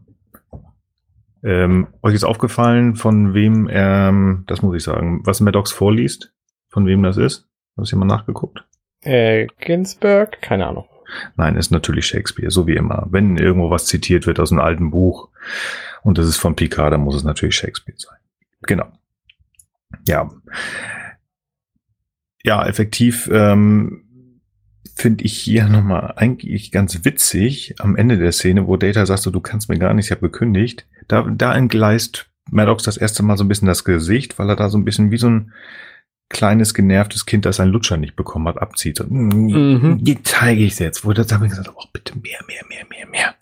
[1.43, 6.33] Ähm, euch ist aufgefallen, von wem, ähm, das muss ich sagen, was Maddox vorliest?
[6.69, 7.49] Von wem das ist?
[7.77, 8.65] Hast du mal nachgeguckt?
[9.05, 10.41] Äh, Ginsberg?
[10.43, 10.87] Keine Ahnung.
[11.37, 13.07] Nein, ist natürlich Shakespeare, so wie immer.
[13.11, 15.29] Wenn irgendwo was zitiert wird aus einem alten Buch
[16.03, 18.19] und das ist von Picard, dann muss es natürlich Shakespeare sein.
[18.63, 18.87] Genau.
[20.07, 20.31] Ja.
[22.43, 24.05] Ja, effektiv ähm,
[24.95, 29.31] finde ich hier nochmal eigentlich ganz witzig am Ende der Szene, wo Data sagt, so,
[29.31, 30.87] du kannst mir gar nichts, ich habe gekündigt.
[31.09, 34.69] Da, da entgleist Maddox das erste Mal so ein bisschen das Gesicht, weil er da
[34.69, 35.53] so ein bisschen wie so ein
[36.35, 38.99] kleines genervtes Kind, das einen Lutscher nicht bekommen hat, abzieht.
[38.99, 40.01] So, Mhm.
[40.05, 41.05] Hier zeige ich es jetzt.
[41.07, 43.35] Wo das habe ich gesagt, oh bitte mehr, mehr, mehr, mehr, mehr.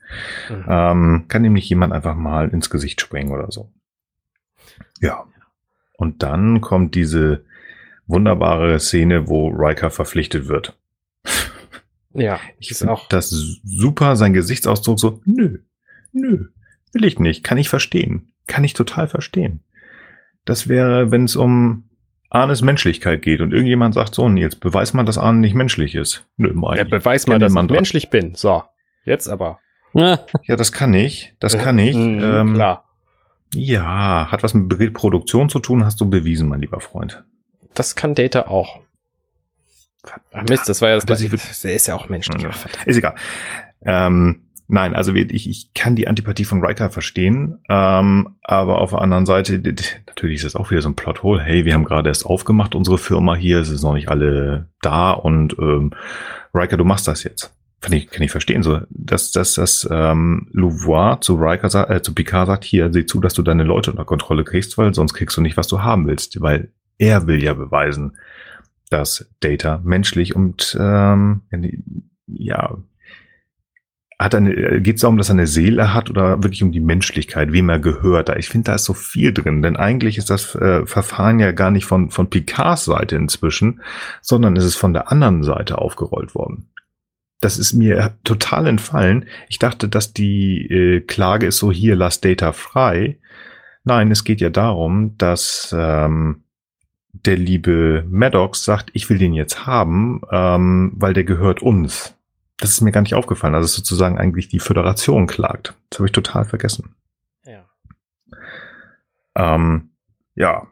[0.49, 0.64] Mhm.
[0.68, 3.72] Ähm, kann ihm nicht jemand einfach mal ins Gesicht springen oder so.
[5.01, 5.24] Ja.
[5.95, 7.45] Und dann kommt diese
[8.07, 10.78] wunderbare Szene, wo Riker verpflichtet wird.
[12.14, 13.09] Ja, Ich ist auch.
[13.09, 13.30] das
[13.64, 15.59] super, sein Gesichtsausdruck so, nö,
[16.12, 16.47] nö,
[16.93, 19.61] will ich nicht, kann ich verstehen, kann ich total verstehen.
[20.45, 21.84] Das wäre, wenn es um
[22.35, 26.26] Arnes Menschlichkeit geht und irgendjemand sagt so, Nils, beweis mal, dass Arne nicht menschlich ist.
[26.37, 26.78] Nö, mein.
[26.78, 28.35] Ja, beweis mal, dass ich menschlich bin.
[28.35, 28.62] So,
[29.05, 29.59] jetzt aber.
[29.95, 31.95] Ja, das kann ich, das kann ich.
[31.95, 32.85] Mhm, ähm, Klar.
[33.55, 37.22] Ja, hat was mit Produktion zu tun, hast du bewiesen, mein lieber Freund.
[37.74, 38.80] Das kann Data auch.
[40.33, 41.26] Ach Mist, das war ja das gleiche.
[41.26, 42.43] ist- Der ist ja auch menschlich.
[42.87, 43.14] Ist egal.
[43.85, 49.01] Ähm, nein, also ich, ich kann die Antipathie von Riker verstehen, ähm, aber auf der
[49.01, 49.59] anderen Seite,
[50.07, 51.43] natürlich ist das auch wieder so ein Plothole.
[51.43, 55.12] Hey, wir haben gerade erst aufgemacht, unsere Firma hier, es ist noch nicht alle da
[55.12, 55.93] und ähm,
[56.55, 57.55] Riker, du machst das jetzt.
[57.83, 58.62] Kann ich, kann ich verstehen.
[58.62, 63.20] So, dass, dass, dass ähm, Louvois zu Riker äh, zu Picard sagt, hier, sieh zu,
[63.20, 66.07] dass du deine Leute unter Kontrolle kriegst, weil sonst kriegst du nicht, was du haben
[66.07, 66.41] willst.
[66.41, 66.68] Weil
[66.99, 68.16] er will ja beweisen,
[68.89, 71.43] dass Data menschlich und ähm,
[72.29, 72.79] ja
[74.25, 77.53] hat eine geht es darum, dass er eine Seele hat oder wirklich um die Menschlichkeit,
[77.53, 78.35] wem er gehört?
[78.39, 81.70] Ich finde, da ist so viel drin, denn eigentlich ist das äh, Verfahren ja gar
[81.70, 83.83] nicht von von Picards Seite inzwischen,
[84.20, 86.68] sondern es ist von der anderen Seite aufgerollt worden.
[87.41, 89.27] Das ist mir total entfallen.
[89.49, 93.18] Ich dachte, dass die äh, Klage ist so hier, lass Data frei.
[93.85, 96.45] Nein, es geht ja darum, dass ähm,
[97.12, 102.14] der liebe Maddox sagt, ich will den jetzt haben, ähm, weil der gehört uns.
[102.63, 103.57] Das ist mir gar nicht aufgefallen.
[103.57, 105.75] Also sozusagen eigentlich die Föderation klagt.
[105.91, 106.95] Das habe ich total vergessen.
[107.45, 107.65] Ja.
[109.35, 109.91] Ähm,
[110.37, 110.69] ja.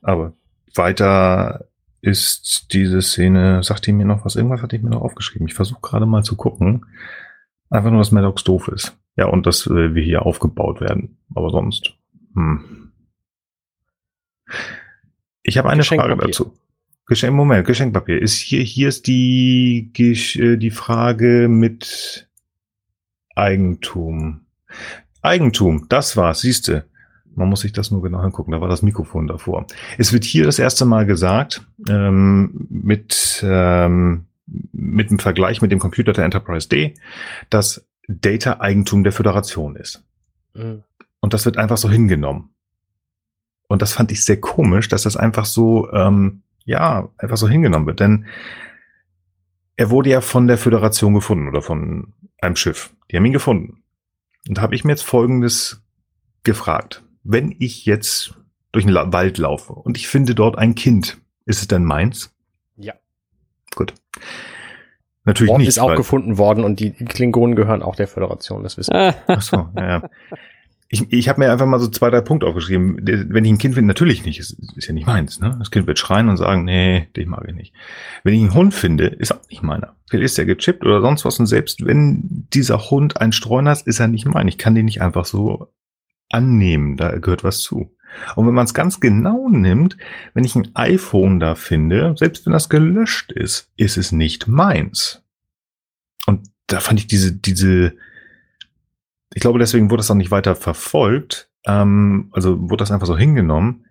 [0.00, 0.32] Aber
[0.74, 1.66] weiter
[2.00, 4.36] ist diese Szene, sagt die mir noch was?
[4.36, 5.46] Irgendwas hatte ich mir noch aufgeschrieben.
[5.48, 6.86] Ich versuche gerade mal zu gucken.
[7.68, 8.96] Einfach nur, dass Maddox doof ist.
[9.16, 11.18] Ja, und dass äh, wir hier aufgebaut werden.
[11.34, 11.92] Aber sonst.
[12.34, 12.90] Hm.
[15.42, 16.56] Ich habe eine Frage dazu.
[17.08, 18.20] Geschenk, Moment, Geschenkpapier.
[18.20, 22.28] Ist hier, hier ist die, äh, die Frage mit
[23.34, 24.42] Eigentum.
[25.22, 26.84] Eigentum, das war's, siehste.
[27.34, 29.66] Man muss sich das nur genau angucken, da war das Mikrofon davor.
[29.96, 34.26] Es wird hier das erste Mal gesagt, ähm, mit, ähm,
[34.72, 36.94] mit dem Vergleich mit dem Computer der Enterprise D,
[37.48, 40.04] dass Data Eigentum der Föderation ist.
[40.54, 40.82] Mhm.
[41.20, 42.50] Und das wird einfach so hingenommen.
[43.66, 47.86] Und das fand ich sehr komisch, dass das einfach so, ähm, ja, einfach so hingenommen
[47.86, 48.00] wird.
[48.00, 48.26] Denn
[49.76, 52.12] er wurde ja von der Föderation gefunden oder von
[52.42, 52.90] einem Schiff.
[53.10, 53.82] Die haben ihn gefunden.
[54.46, 55.82] Und da habe ich mir jetzt Folgendes
[56.44, 57.02] gefragt.
[57.24, 58.34] Wenn ich jetzt
[58.72, 62.34] durch den Wald laufe und ich finde dort ein Kind, ist es denn meins?
[62.76, 62.92] Ja.
[63.74, 63.94] Gut.
[65.24, 65.68] Natürlich Ort nicht.
[65.68, 69.14] ist auch gefunden worden und die Klingonen gehören auch der Föderation, das wissen wir.
[69.26, 70.10] Ach so, ja, ja.
[70.90, 72.98] Ich, ich habe mir einfach mal so zwei, drei Punkte aufgeschrieben.
[73.02, 75.38] Wenn ich ein Kind finde, natürlich nicht, ist, ist ja nicht meins.
[75.38, 75.54] Ne?
[75.58, 77.74] Das Kind wird schreien und sagen, nee, dich mag ich nicht.
[78.24, 79.96] Wenn ich einen Hund finde, ist auch nicht meiner.
[80.08, 81.38] Vielleicht ist der gechippt oder sonst was.
[81.38, 84.48] Und selbst wenn dieser Hund ein Streunern ist, ist er nicht mein.
[84.48, 85.70] Ich kann den nicht einfach so
[86.30, 86.96] annehmen.
[86.96, 87.94] Da gehört was zu.
[88.34, 89.98] Und wenn man es ganz genau nimmt,
[90.32, 95.22] wenn ich ein iPhone da finde, selbst wenn das gelöscht ist, ist es nicht meins.
[96.26, 97.94] Und da fand ich diese, diese,
[99.34, 101.50] ich glaube, deswegen wurde das auch nicht weiter verfolgt.
[101.66, 103.84] Ähm, also wurde das einfach so hingenommen.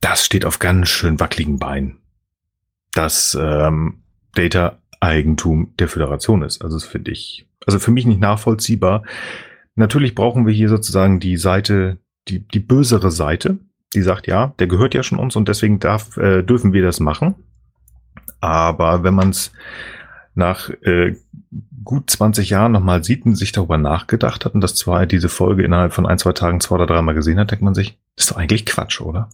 [0.00, 1.98] Das steht auf ganz schön wackeligen Beinen.
[2.92, 4.02] Dass ähm,
[4.34, 6.62] Data Eigentum der Föderation ist.
[6.62, 9.02] Also das finde ich, also für mich nicht nachvollziehbar.
[9.74, 11.98] Natürlich brauchen wir hier sozusagen die Seite,
[12.28, 13.58] die, die bösere Seite,
[13.94, 17.00] die sagt, ja, der gehört ja schon uns und deswegen darf, äh, dürfen wir das
[17.00, 17.34] machen.
[18.40, 19.52] Aber wenn man es
[20.34, 21.14] nach äh,
[21.84, 25.64] gut 20 Jahren nochmal sieht und sich darüber nachgedacht hat und das zwar diese Folge
[25.64, 28.36] innerhalb von ein, zwei Tagen zwei oder dreimal gesehen hat, denkt man sich, ist doch
[28.36, 29.28] eigentlich Quatsch, oder?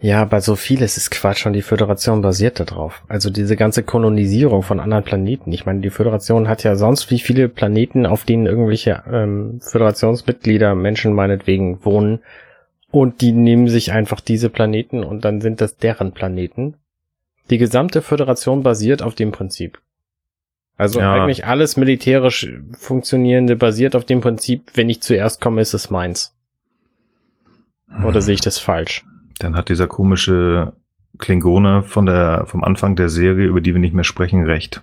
[0.00, 3.02] Ja, aber so vieles ist Quatsch und die Föderation basiert darauf.
[3.08, 5.52] Also diese ganze Kolonisierung von anderen Planeten.
[5.52, 10.74] Ich meine, die Föderation hat ja sonst wie viele Planeten, auf denen irgendwelche ähm, Föderationsmitglieder,
[10.74, 12.20] Menschen meinetwegen wohnen.
[12.90, 16.74] Und die nehmen sich einfach diese Planeten und dann sind das deren Planeten.
[17.50, 19.80] Die gesamte Föderation basiert auf dem Prinzip.
[20.76, 21.14] Also Ja.
[21.14, 26.34] eigentlich alles militärisch funktionierende basiert auf dem Prinzip, wenn ich zuerst komme, ist es meins.
[28.04, 29.04] Oder sehe ich das falsch?
[29.38, 30.72] Dann hat dieser komische
[31.18, 34.82] Klingone von der, vom Anfang der Serie, über die wir nicht mehr sprechen, recht.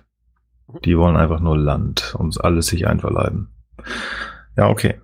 [0.84, 3.48] Die wollen einfach nur Land und alles sich einverleiben.
[4.56, 4.94] Ja, okay.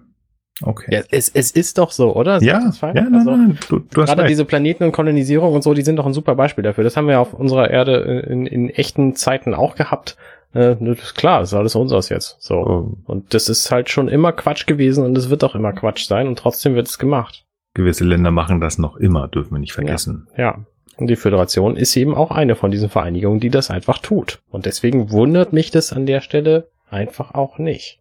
[0.62, 0.86] Okay.
[0.92, 2.38] Ja, es, es ist doch so, oder?
[2.38, 4.30] Ich ja, ja, nein, Also, nein, du, du hast Gerade recht.
[4.30, 6.82] diese Planeten und Kolonisierung und so, die sind doch ein super Beispiel dafür.
[6.82, 10.16] Das haben wir auf unserer Erde in, in echten Zeiten auch gehabt.
[10.52, 12.36] Äh, das ist klar, ist alles unseres jetzt.
[12.40, 12.54] So.
[12.56, 16.06] Oh, Und das ist halt schon immer Quatsch gewesen und es wird auch immer Quatsch
[16.06, 17.44] sein und trotzdem wird es gemacht.
[17.74, 20.28] gewisse Länder machen das noch immer, dürfen wir nicht vergessen.
[20.36, 20.64] Ja.
[20.96, 24.40] Und die Föderation ist eben auch eine von diesen Vereinigungen, die das einfach tut.
[24.50, 28.00] Und deswegen wundert mich das an der Stelle einfach auch nicht.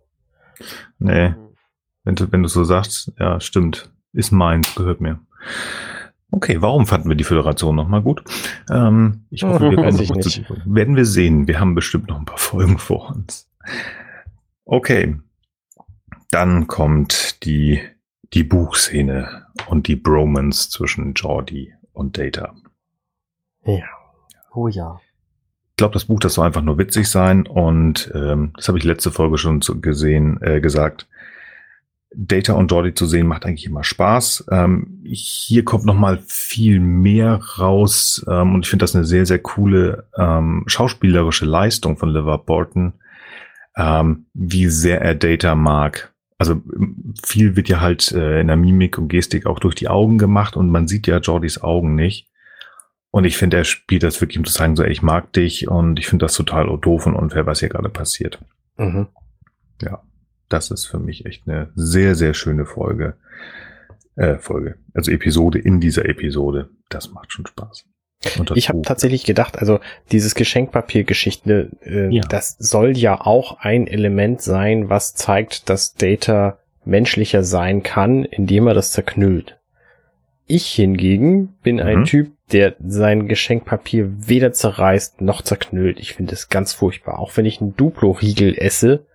[0.97, 1.35] Nee,
[2.03, 5.19] wenn du, wenn du so sagst, ja, stimmt, ist meins, gehört mir.
[6.31, 8.23] Okay, warum fanden wir die Föderation nochmal gut?
[8.69, 10.47] Ähm, ich hoffe, wir Weiß kommen ich nicht.
[10.47, 11.47] zu, werden wir sehen.
[11.47, 13.49] Wir haben bestimmt noch ein paar Folgen vor uns.
[14.65, 15.15] Okay.
[16.31, 17.81] Dann kommt die
[18.33, 22.53] die Buchszene und die Bromance zwischen Jordi und Data.
[23.65, 23.85] Ja.
[24.53, 24.99] Oh ja.
[25.71, 28.83] Ich glaube, das Buch, das soll einfach nur witzig sein und ähm, das habe ich
[28.83, 31.07] letzte Folge schon so gesehen, äh, gesagt.
[32.15, 34.47] Data und Jordi zu sehen macht eigentlich immer Spaß.
[34.51, 39.25] Ähm, hier kommt noch mal viel mehr raus ähm, und ich finde das eine sehr
[39.25, 42.93] sehr coole ähm, schauspielerische Leistung von Liver Bolton,
[43.75, 46.13] ähm, wie sehr er Data mag.
[46.37, 46.61] Also
[47.25, 50.55] viel wird ja halt äh, in der Mimik und Gestik auch durch die Augen gemacht
[50.55, 52.27] und man sieht ja Jordis Augen nicht.
[53.09, 55.67] Und ich finde, er spielt das wirklich, um zu sagen, so, ey, ich mag dich
[55.67, 58.39] und ich finde das total doof und unfair, was hier gerade passiert.
[58.77, 59.07] Mhm.
[59.81, 60.03] Ja,
[60.49, 63.15] das ist für mich echt eine sehr, sehr schöne Folge.
[64.17, 64.75] Äh, Folge.
[64.93, 66.69] Also Episode in dieser Episode.
[66.89, 67.85] Das macht schon Spaß.
[68.55, 69.79] Ich habe tatsächlich gedacht, also
[70.11, 72.23] dieses Geschenkpapiergeschichte, äh, Ja.
[72.23, 78.67] das soll ja auch ein Element sein, was zeigt, dass Data menschlicher sein kann, indem
[78.67, 79.57] er das zerknüllt.
[80.47, 82.05] Ich hingegen bin ein Mhm.
[82.05, 85.99] Typ, der sein Geschenkpapier weder zerreißt noch zerknüllt.
[85.99, 87.19] Ich finde es ganz furchtbar.
[87.19, 89.05] Auch wenn ich einen Duplo-Riegel esse,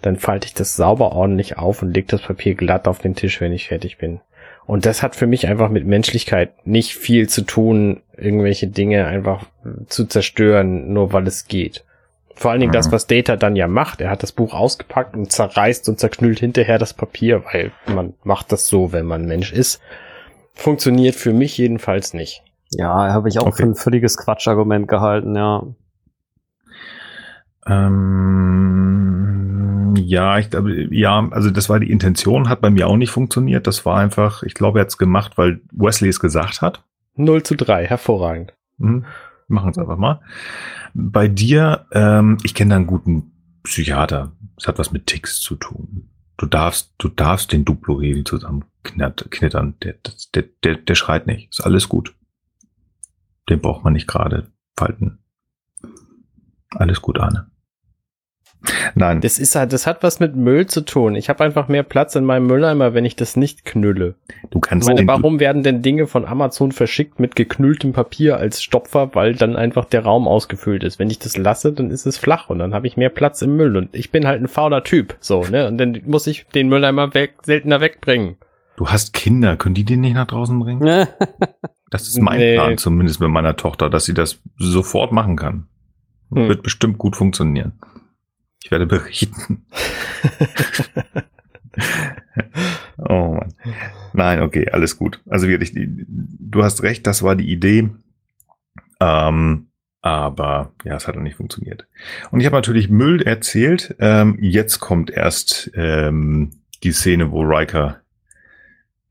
[0.00, 3.40] dann falte ich das sauber ordentlich auf und lege das Papier glatt auf den Tisch,
[3.40, 4.20] wenn ich fertig bin.
[4.68, 9.46] Und das hat für mich einfach mit Menschlichkeit nicht viel zu tun, irgendwelche Dinge einfach
[9.88, 11.84] zu zerstören, nur weil es geht.
[12.34, 12.92] Vor allen Dingen das, Mhm.
[12.92, 14.00] was Data dann ja macht.
[14.00, 18.52] Er hat das Buch ausgepackt und zerreißt und zerknüllt hinterher das Papier, weil man macht
[18.52, 19.80] das so, wenn man Mensch ist.
[20.54, 22.42] Funktioniert für mich jedenfalls nicht.
[22.70, 23.62] Ja, habe ich auch Okay.
[23.62, 25.62] für ein völliges Quatschargument gehalten, ja.
[27.68, 33.10] Ähm, ja, ich glaube, ja, also das war die Intention, hat bei mir auch nicht
[33.10, 33.66] funktioniert.
[33.66, 36.84] Das war einfach, ich glaube, er hat es gemacht, weil Wesley es gesagt hat.
[37.16, 38.54] 0 zu 3, hervorragend.
[38.78, 39.04] Hm,
[39.48, 40.20] machen es einfach mal.
[40.94, 43.32] Bei dir, ähm, ich kenne da einen guten
[43.64, 44.32] Psychiater.
[44.56, 46.10] Es hat was mit Ticks zu tun.
[46.36, 49.74] Du darfst, du darfst den Duplo-Riegel zusammen knatt- knittern.
[49.82, 49.94] Der,
[50.34, 51.50] der, der, der schreit nicht.
[51.50, 52.14] Ist alles gut.
[53.48, 55.18] Den braucht man nicht gerade falten.
[56.70, 57.50] Alles gut, Arne.
[58.94, 61.14] Nein, Das ist halt, das hat was mit Müll zu tun.
[61.14, 64.14] Ich habe einfach mehr Platz in meinem Mülleimer, wenn ich das nicht knülle.
[64.50, 68.62] du kannst meine, den, warum werden denn Dinge von Amazon verschickt mit geknülltem Papier als
[68.62, 70.98] Stopfer, weil dann einfach der Raum ausgefüllt ist?
[70.98, 73.56] Wenn ich das lasse, dann ist es flach und dann habe ich mehr Platz im
[73.56, 75.68] Müll und ich bin halt ein fauler Typ, so, ne?
[75.68, 78.36] Und dann muss ich den Mülleimer weg, seltener wegbringen.
[78.76, 81.06] du hast Kinder, können die den nicht nach draußen bringen?
[81.90, 82.54] Das ist mein Nee.
[82.56, 85.68] Plan, zumindest mit meiner Tochter, dass sie das sofort machen kann.
[86.30, 86.48] Hm.
[86.48, 87.72] Wird bestimmt gut funktionieren.
[88.68, 89.64] Ich werde berichten.
[92.98, 93.54] oh Mann.
[94.12, 95.22] Nein, okay, alles gut.
[95.26, 97.88] Also wirklich, du hast recht, das war die Idee.
[99.00, 99.68] Ähm,
[100.02, 101.86] aber ja, es hat dann nicht funktioniert.
[102.30, 103.96] Und ich habe natürlich Müll erzählt.
[104.00, 106.50] Ähm, jetzt kommt erst ähm,
[106.82, 108.02] die Szene, wo Riker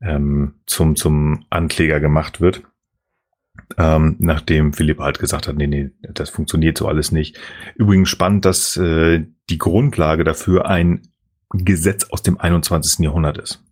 [0.00, 2.62] ähm, zum, zum Ankläger gemacht wird.
[3.76, 7.38] Ähm, nachdem Philipp halt gesagt hat, nee, nee, das funktioniert so alles nicht.
[7.74, 11.02] Übrigens spannend, dass äh, die Grundlage dafür ein
[11.50, 13.04] Gesetz aus dem 21.
[13.04, 13.62] Jahrhundert ist.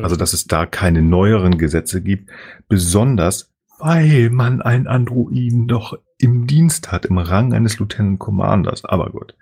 [0.00, 2.30] Also, dass es da keine neueren Gesetze gibt,
[2.68, 8.84] besonders weil man einen Androiden doch im Dienst hat, im Rang eines Lieutenant Commanders.
[8.84, 9.34] Aber gut.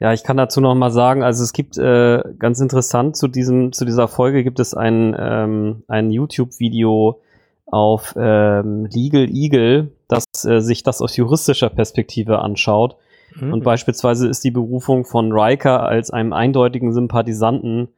[0.00, 3.72] Ja, ich kann dazu noch mal sagen, also es gibt äh, ganz interessant zu diesem
[3.72, 7.20] zu dieser Folge gibt es ein ähm, ein YouTube-Video
[7.66, 12.96] auf ähm, Legal Eagle, das äh, sich das aus juristischer Perspektive anschaut
[13.36, 13.52] Mhm.
[13.52, 17.88] und beispielsweise ist die Berufung von Riker als einem eindeutigen Sympathisanten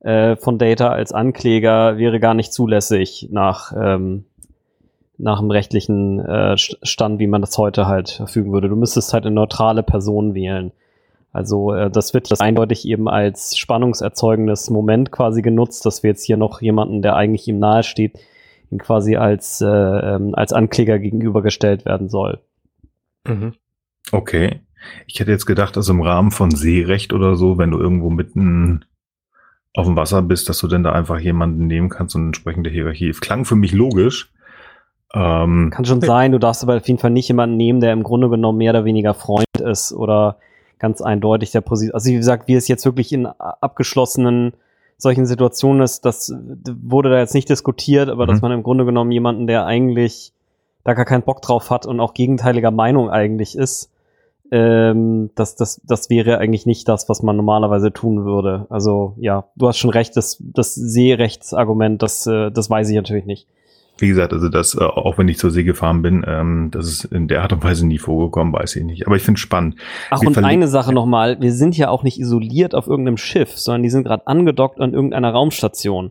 [0.00, 4.24] äh, von Data als Ankläger wäre gar nicht zulässig nach ähm,
[5.18, 8.70] nach dem rechtlichen äh, St- Stand, wie man das heute halt verfügen würde.
[8.70, 10.72] Du müsstest halt eine neutrale Person wählen.
[11.30, 16.24] Also äh, das wird das eindeutig eben als spannungserzeugendes Moment quasi genutzt, dass wir jetzt
[16.24, 18.18] hier noch jemanden, der eigentlich ihm nahe steht,
[18.70, 22.40] ihm quasi als, äh, ähm, als Ankläger gegenübergestellt werden soll.
[23.26, 23.54] Mhm.
[24.12, 24.60] Okay.
[25.06, 28.84] Ich hätte jetzt gedacht, also im Rahmen von Seerecht oder so, wenn du irgendwo mitten
[29.74, 33.12] auf dem Wasser bist, dass du denn da einfach jemanden nehmen kannst und entsprechende Hierarchie.
[33.12, 34.32] Klang für mich logisch.
[35.12, 38.02] Ähm, Kann schon sein, du darfst aber auf jeden Fall nicht jemanden nehmen, der im
[38.02, 40.38] Grunde genommen mehr oder weniger Freund ist oder
[40.78, 41.94] ganz eindeutig der Position.
[41.94, 44.54] Also wie gesagt, wie es jetzt wirklich in abgeschlossenen
[45.02, 46.32] solchen Situationen ist, das
[46.82, 48.28] wurde da jetzt nicht diskutiert, aber Mhm.
[48.28, 50.32] dass man im Grunde genommen jemanden, der eigentlich
[50.84, 53.90] da gar keinen Bock drauf hat und auch gegenteiliger Meinung eigentlich ist,
[54.52, 58.66] ähm, das, das, das wäre eigentlich nicht das, was man normalerweise tun würde.
[58.68, 63.26] Also ja, du hast schon recht, das, das Seerechtsargument, das, äh, das weiß ich natürlich
[63.26, 63.46] nicht.
[64.00, 67.04] Wie gesagt, also das, äh, auch wenn ich zur See gefahren bin, ähm, das ist
[67.04, 69.06] in der Art und Weise nie vorgekommen, weiß ich nicht.
[69.06, 69.76] Aber ich finde es spannend.
[70.10, 73.58] Ach, Wir und eine Sache nochmal, wir sind ja auch nicht isoliert auf irgendeinem Schiff,
[73.58, 76.10] sondern die sind gerade angedockt an irgendeiner Raumstation.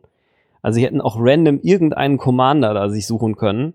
[0.61, 3.73] Also sie hätten auch random irgendeinen Commander da sich suchen können.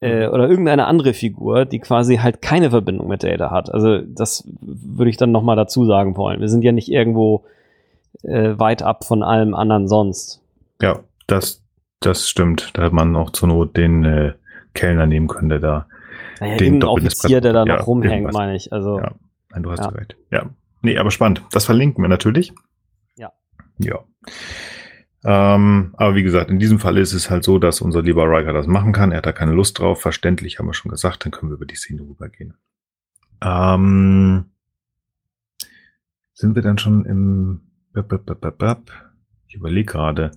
[0.00, 3.74] Äh, oder irgendeine andere Figur, die quasi halt keine Verbindung mit Data hat.
[3.74, 6.40] Also das würde ich dann nochmal dazu sagen wollen.
[6.40, 7.44] Wir sind ja nicht irgendwo
[8.22, 10.40] äh, weit ab von allem anderen sonst.
[10.80, 11.62] Ja, das,
[12.00, 12.70] das stimmt.
[12.74, 14.34] Da hätte man auch zur Not den äh,
[14.74, 15.86] Kellner nehmen können, der da.
[16.40, 18.72] Naja, Den Offizier, der da noch Ja, rumhängt, meine ich.
[18.72, 19.14] Also Ja.
[19.50, 19.88] Nein, du hast Ja.
[19.88, 20.16] recht.
[20.30, 20.50] Ja.
[20.82, 21.42] Nee, aber spannend.
[21.50, 22.52] Das verlinken wir natürlich.
[23.16, 23.32] Ja.
[23.78, 24.04] Ja.
[25.24, 28.52] Ähm, aber wie gesagt, in diesem Fall ist es halt so, dass unser lieber Riker
[28.52, 29.10] das machen kann.
[29.10, 30.00] Er hat da keine Lust drauf.
[30.00, 31.24] Verständlich, haben wir schon gesagt.
[31.24, 32.54] Dann können wir über die Szene rübergehen.
[33.42, 34.44] Ähm,
[36.34, 37.62] sind wir dann schon im...
[39.48, 40.30] Ich überlege gerade.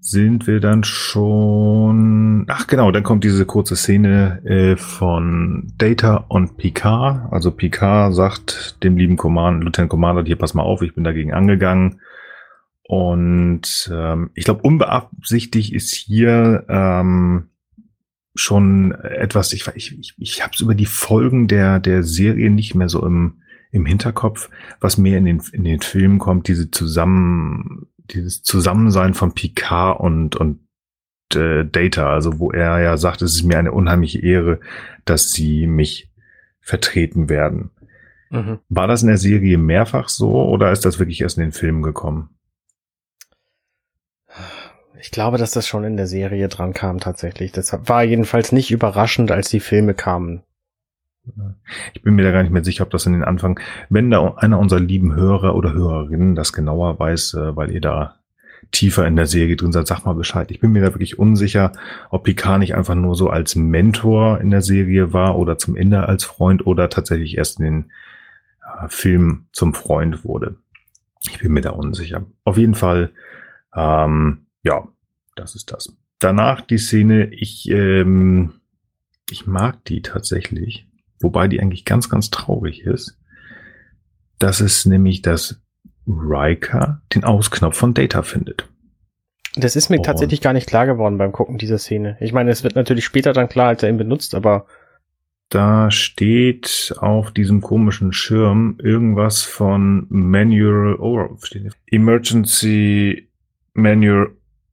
[0.00, 2.44] Sind wir dann schon...
[2.48, 7.32] Ach genau, dann kommt diese kurze Szene äh, von Data und Picard.
[7.32, 11.32] Also Picard sagt dem lieben Command, Lieutenant Commander, hier pass mal auf, ich bin dagegen
[11.32, 12.00] angegangen.
[12.88, 17.50] Und ähm, ich glaube, unbeabsichtigt ist hier ähm,
[18.34, 22.88] schon etwas, ich, ich, ich, habe es über die Folgen der, der Serie nicht mehr
[22.88, 23.42] so im,
[23.72, 24.48] im Hinterkopf,
[24.80, 30.36] was mehr in den, in den Filmen kommt, diese zusammen, dieses Zusammensein von Picard und,
[30.36, 30.60] und
[31.34, 34.60] äh, Data, also wo er ja sagt, es ist mir eine unheimliche Ehre,
[35.04, 36.10] dass sie mich
[36.60, 37.70] vertreten werden.
[38.30, 38.58] Mhm.
[38.68, 41.82] War das in der Serie mehrfach so oder ist das wirklich erst in den Filmen
[41.82, 42.30] gekommen?
[45.00, 47.52] Ich glaube, dass das schon in der Serie dran kam tatsächlich.
[47.52, 50.42] Das war jedenfalls nicht überraschend, als die Filme kamen.
[51.94, 54.34] Ich bin mir da gar nicht mehr sicher, ob das in den Anfang, wenn da
[54.36, 58.16] einer unserer lieben Hörer oder Hörerinnen das genauer weiß, äh, weil ihr da
[58.70, 60.50] tiefer in der Serie drin seid, sag mal Bescheid.
[60.50, 61.72] Ich bin mir da wirklich unsicher,
[62.10, 66.06] ob Picard nicht einfach nur so als Mentor in der Serie war oder zum Ende
[66.06, 67.92] als Freund oder tatsächlich erst in den
[68.88, 70.56] Film zum Freund wurde.
[71.30, 72.26] Ich bin mir da unsicher.
[72.44, 73.10] Auf jeden Fall,
[73.74, 74.88] ähm, ja,
[75.36, 75.96] das ist das.
[76.18, 78.60] Danach die Szene, ich, ähm,
[79.30, 80.87] ich mag die tatsächlich
[81.20, 83.16] wobei die eigentlich ganz, ganz traurig ist.
[84.38, 85.60] Das ist nämlich, dass
[86.06, 88.68] Riker den Ausknopf von Data findet.
[89.56, 92.16] Das ist mir Und- tatsächlich gar nicht klar geworden beim Gucken dieser Szene.
[92.20, 94.66] Ich meine, es wird natürlich später dann klar, als er ihn benutzt, aber
[95.50, 101.70] Da steht auf diesem komischen Schirm irgendwas von Manual, oh, steht hier.
[101.86, 103.28] Emergency
[103.72, 104.28] Manual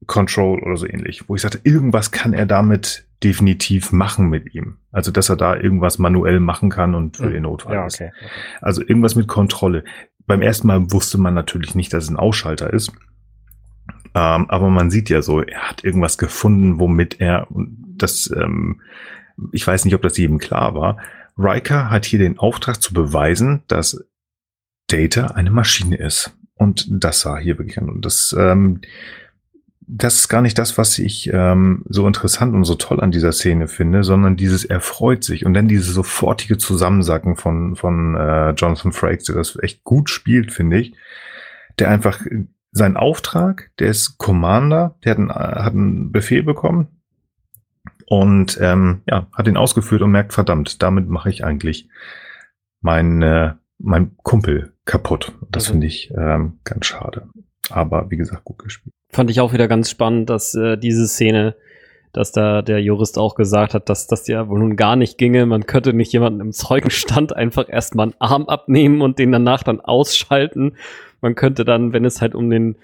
[0.05, 4.77] Control oder so ähnlich, wo ich sagte, irgendwas kann er damit definitiv machen mit ihm.
[4.91, 7.31] Also, dass er da irgendwas manuell machen kann und für Hm.
[7.31, 7.95] den Notfall ja, ist.
[7.95, 8.11] okay.
[8.61, 9.83] Also irgendwas mit Kontrolle.
[10.27, 12.91] Beim ersten Mal wusste man natürlich nicht, dass es ein Ausschalter ist.
[14.15, 17.47] Ähm, aber man sieht ja so, er hat irgendwas gefunden, womit er,
[17.97, 18.81] das, ähm,
[19.51, 20.97] ich weiß nicht, ob das jedem klar war.
[21.37, 24.05] Riker hat hier den Auftrag zu beweisen, dass
[24.87, 26.37] Data eine Maschine ist.
[26.53, 27.89] Und das sah hier wirklich an.
[27.89, 28.81] Und das, ähm,
[29.87, 33.31] das ist gar nicht das, was ich ähm, so interessant und so toll an dieser
[33.31, 38.51] Szene finde, sondern dieses er freut sich und dann dieses sofortige Zusammensacken von von äh,
[38.51, 40.93] Jonathan Frakes, der das echt gut spielt, finde ich.
[41.77, 46.41] Der einfach äh, seinen Auftrag, der ist Commander, der hat einen, äh, hat einen Befehl
[46.43, 46.87] bekommen
[48.07, 51.89] und ähm, ja hat ihn ausgeführt und merkt verdammt, damit mache ich eigentlich
[52.81, 55.33] mein äh, mein Kumpel kaputt.
[55.51, 57.27] Das Also- finde ich ähm, ganz schade.
[57.69, 58.94] Aber wie gesagt, gut gespielt.
[59.09, 61.55] Fand ich auch wieder ganz spannend, dass äh, diese Szene,
[62.13, 65.45] dass da der Jurist auch gesagt hat, dass das ja wohl nun gar nicht ginge.
[65.45, 69.81] Man könnte nicht jemanden im Zeugenstand einfach erstmal einen Arm abnehmen und den danach dann
[69.81, 70.73] ausschalten.
[71.21, 72.75] Man könnte dann, wenn es halt um den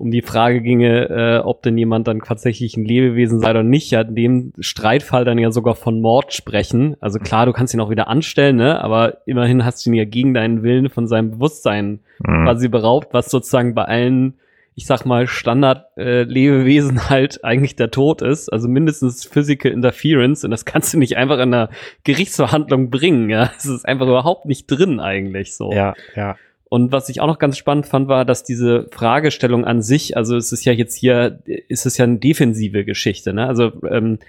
[0.00, 3.90] um die Frage ginge, äh, ob denn jemand dann tatsächlich ein Lebewesen sei oder nicht,
[3.90, 6.96] ja in dem Streitfall dann ja sogar von Mord sprechen.
[7.00, 8.80] Also klar, du kannst ihn auch wieder anstellen, ne?
[8.80, 12.44] aber immerhin hast du ihn ja gegen deinen Willen von seinem Bewusstsein Mhm.
[12.44, 14.34] quasi beraubt, was sozusagen bei allen,
[14.78, 18.48] ich sag mal, Standard-Lebewesen halt eigentlich der Tod ist.
[18.48, 21.68] Also mindestens Physical Interference und das kannst du nicht einfach in einer
[22.04, 23.28] Gerichtsverhandlung bringen.
[23.28, 25.72] Ja, es ist einfach überhaupt nicht drin eigentlich so.
[25.72, 26.36] Ja, ja.
[26.68, 30.36] Und was ich auch noch ganz spannend fand, war, dass diese Fragestellung an sich, also
[30.36, 33.48] es ist ja jetzt hier, ist es ja eine defensive Geschichte, ne?
[33.48, 34.20] Also ähm,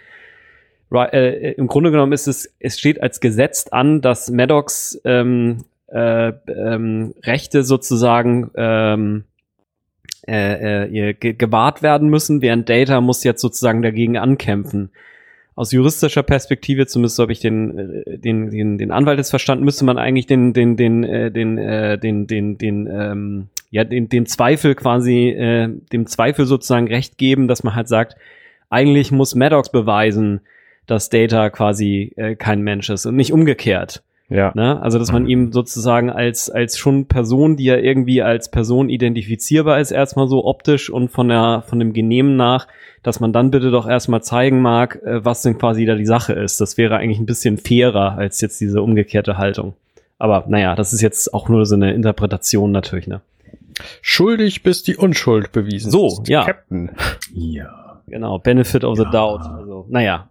[0.92, 6.30] äh, im Grunde genommen ist es, es steht als gesetzt an, dass Maddox ähm, äh,
[6.48, 9.26] ähm, Rechte sozusagen ähm,
[10.30, 14.92] äh, äh, gewahrt werden müssen, während Data muss jetzt sozusagen dagegen ankämpfen.
[15.56, 19.66] Aus juristischer Perspektive, zumindest so habe ich den, äh, den, den, den Anwalt jetzt verstanden,
[19.66, 24.10] müsste man eigentlich den, den, den, äh, den, äh, den, den, den, ähm, ja, den,
[24.10, 28.16] den Zweifel quasi, äh, dem Zweifel sozusagen recht geben, dass man halt sagt,
[28.70, 30.42] eigentlich muss Maddox beweisen,
[30.86, 34.04] dass Data quasi äh, kein Mensch ist und nicht umgekehrt.
[34.30, 34.52] Ja.
[34.54, 34.80] Ne?
[34.82, 39.80] Also, dass man ihm sozusagen als, als schon Person, die ja irgendwie als Person identifizierbar
[39.80, 42.68] ist, erstmal so optisch und von der, von dem Genehmen nach,
[43.02, 46.34] dass man dann bitte doch erstmal zeigen mag, äh, was denn quasi da die Sache
[46.34, 46.62] ist.
[46.62, 49.74] Das wäre eigentlich ein bisschen fairer als jetzt diese umgekehrte Haltung.
[50.20, 53.22] Aber naja, das ist jetzt auch nur so eine Interpretation natürlich, ne?
[54.02, 56.28] Schuldig bis die Unschuld bewiesen So, ist.
[56.28, 56.44] ja.
[56.46, 56.92] Captain.
[57.34, 58.02] Ja.
[58.08, 59.12] Genau, Benefit of the Ja.
[59.12, 59.42] Doubt.
[59.42, 60.29] Also, naja,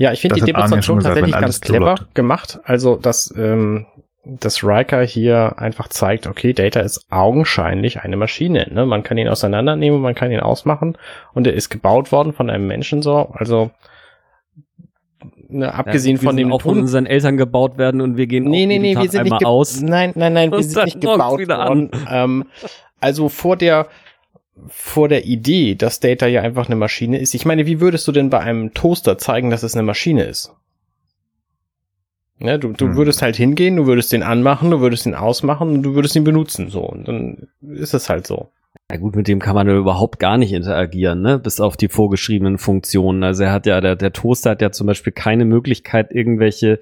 [0.00, 2.14] Ja, ich finde die Demonstration tatsächlich ganz clever läuft.
[2.14, 2.58] gemacht.
[2.64, 3.86] Also, dass, ähm,
[4.24, 8.66] dass Riker hier einfach zeigt, okay, Data ist augenscheinlich eine Maschine.
[8.72, 8.86] Ne?
[8.86, 10.96] Man kann ihn auseinandernehmen, man kann ihn ausmachen
[11.34, 13.30] und er ist gebaut worden von einem Menschen so.
[13.34, 13.72] Also,
[15.48, 18.44] ne, abgesehen ja, wir von dem auch von unseren Eltern gebaut werden und wir gehen
[18.44, 19.82] Nee, nee, nee, Tag wir sind nicht aus.
[19.82, 21.90] Nein, nein, nein, wir sind nicht gebaut worden.
[22.10, 22.46] Ähm,
[23.00, 23.86] also vor der
[24.68, 27.34] vor der Idee, dass Data ja einfach eine Maschine ist.
[27.34, 30.52] Ich meine, wie würdest du denn bei einem Toaster zeigen, dass es eine Maschine ist?
[32.38, 32.96] Ja, du, du Hm.
[32.96, 36.24] würdest halt hingehen, du würdest den anmachen, du würdest ihn ausmachen und du würdest ihn
[36.24, 36.80] benutzen, so.
[36.82, 38.48] Und dann ist es halt so.
[38.90, 41.38] Ja gut, mit dem kann man ja überhaupt gar nicht interagieren, ne?
[41.38, 43.22] Bis auf die vorgeschriebenen Funktionen.
[43.24, 46.80] Also er hat ja, der, der Toaster hat ja zum Beispiel keine Möglichkeit, irgendwelche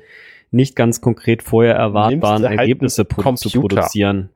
[0.51, 3.77] nicht ganz konkret vorher erwartbaren halt Ergebnisse pro zu Computer.
[3.83, 4.31] produzieren.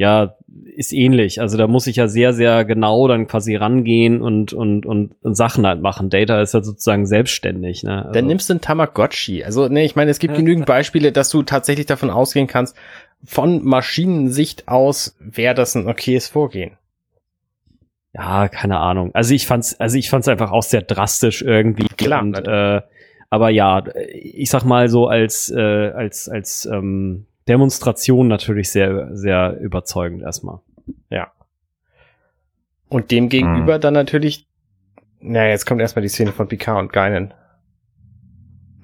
[0.00, 0.36] Ja,
[0.76, 1.42] ist ähnlich.
[1.42, 5.34] Also da muss ich ja sehr, sehr genau dann quasi rangehen und, und, und, und
[5.34, 6.08] Sachen halt machen.
[6.08, 8.06] Data ist ja sozusagen selbstständig, ne?
[8.06, 9.44] Also, Dann nimmst du einen Tamagotchi.
[9.44, 12.78] Also, ne, ich meine, es gibt genügend Beispiele, dass du tatsächlich davon ausgehen kannst,
[13.24, 16.78] von Maschinensicht aus wäre das ein okayes Vorgehen.
[18.14, 19.14] Ja, keine Ahnung.
[19.14, 21.86] Also ich fand's, also ich fand's einfach auch sehr drastisch irgendwie.
[21.98, 22.80] Klar, Und, äh,
[23.28, 23.84] aber ja,
[24.14, 30.60] ich sag mal so als äh, als als ähm, Demonstration natürlich sehr sehr überzeugend erstmal.
[32.90, 33.80] Und dem gegenüber Hm.
[33.80, 34.48] dann natürlich,
[35.20, 37.32] na, jetzt kommt erstmal die Szene von Picard und Geinen.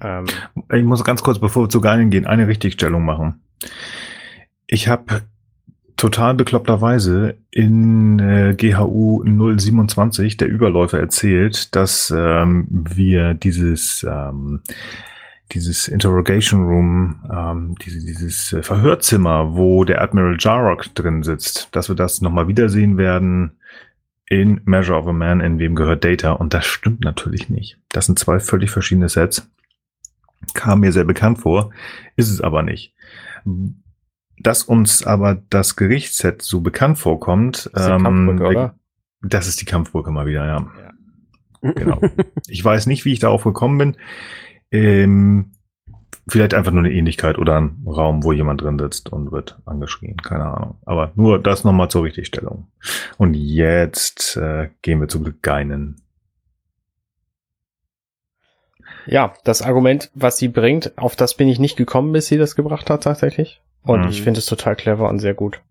[0.01, 0.25] Ähm,
[0.73, 3.41] Ich muss ganz kurz, bevor wir zu Geinen gehen, eine Richtigstellung machen.
[4.65, 5.23] Ich habe
[5.97, 14.61] total bekloppterweise in äh, GHU 027 der Überläufer erzählt, dass ähm, wir dieses ähm,
[15.51, 21.89] dieses Interrogation Room, ähm, diese, dieses äh, Verhörzimmer, wo der Admiral Jarrock drin sitzt, dass
[21.89, 23.57] wir das nochmal wiedersehen werden
[24.29, 26.31] in Measure of a Man, in wem gehört Data.
[26.31, 27.79] Und das stimmt natürlich nicht.
[27.89, 29.49] Das sind zwei völlig verschiedene Sets.
[30.53, 31.71] Kam mir sehr bekannt vor,
[32.15, 32.93] ist es aber nicht.
[34.39, 38.75] Dass uns aber das Gerichtsset so bekannt vorkommt, das ist die Kampfbrücke, oder?
[39.21, 40.71] das ist die Kampfbrücke mal wieder, ja.
[41.61, 42.01] Genau.
[42.47, 43.97] Ich weiß nicht, wie ich darauf gekommen bin.
[44.71, 45.51] Ähm,
[46.27, 50.17] vielleicht einfach nur eine Ähnlichkeit oder ein Raum, wo jemand drin sitzt und wird angeschrien.
[50.17, 50.77] Keine Ahnung.
[50.85, 52.67] Aber nur das nochmal zur Richtigstellung.
[53.17, 56.01] Und jetzt äh, gehen wir zu Geinen.
[59.05, 62.55] Ja, das Argument, was sie bringt, auf das bin ich nicht gekommen, bis sie das
[62.55, 63.61] gebracht hat, tatsächlich.
[63.83, 64.09] Und Mhm.
[64.09, 65.61] ich finde es total clever und sehr gut.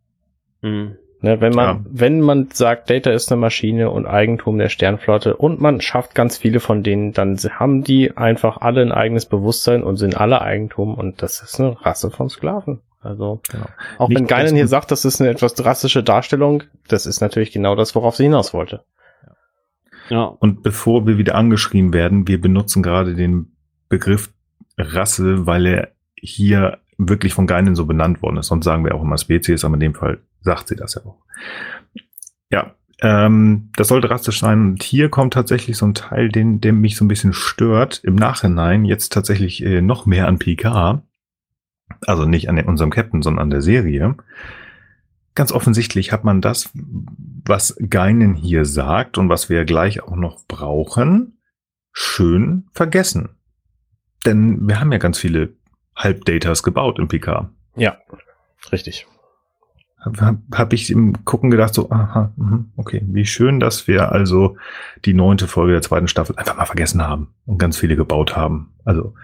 [0.63, 0.97] Mhm.
[1.23, 1.81] Ne, wenn man, Ja.
[1.89, 6.37] wenn man sagt, Data ist eine Maschine und Eigentum der Sternflotte und man schafft ganz
[6.37, 10.95] viele von denen, dann haben die einfach alle ein eigenes Bewusstsein und sind alle Eigentum
[10.95, 12.81] und das ist eine Rasse von Sklaven.
[13.01, 13.65] Also, Genau.
[13.99, 17.51] auch Nicht wenn Geinen hier sagt, das ist eine etwas drastische Darstellung, das ist natürlich
[17.53, 18.85] genau das, worauf sie hinaus wollte.
[20.11, 20.25] Ja.
[20.25, 23.57] Und bevor wir wieder angeschrien werden, wir benutzen gerade den
[23.89, 24.33] Begriff
[24.79, 28.49] Rasse, weil er hier wirklich von Geinen so benannt worden ist.
[28.49, 31.19] Sonst sagen wir auch immer Spezies, aber in dem Fall sagt sie das ja auch.
[32.51, 34.61] Ja, ähm, das sollte drastisch sein.
[34.61, 38.01] Und hier kommt tatsächlich so ein Teil, den, der mich so ein bisschen stört.
[38.03, 41.03] Im Nachhinein jetzt tatsächlich äh, noch mehr an PK.
[42.07, 44.17] Also nicht an unserem Captain, sondern an der Serie.
[45.35, 50.47] Ganz offensichtlich hat man das, was Geinen hier sagt und was wir gleich auch noch
[50.49, 51.39] brauchen,
[51.93, 53.37] schön vergessen.
[54.25, 55.55] Denn wir haben ja ganz viele
[55.95, 57.51] Halbdatas gebaut im PK.
[57.77, 57.99] Ja,
[58.73, 59.07] richtig.
[60.21, 64.57] Habe hab ich im Gucken gedacht, so, aha, mhm, okay, wie schön, dass wir also
[65.05, 68.75] die neunte Folge der zweiten Staffel einfach mal vergessen haben und ganz viele gebaut haben.
[68.85, 69.15] Also,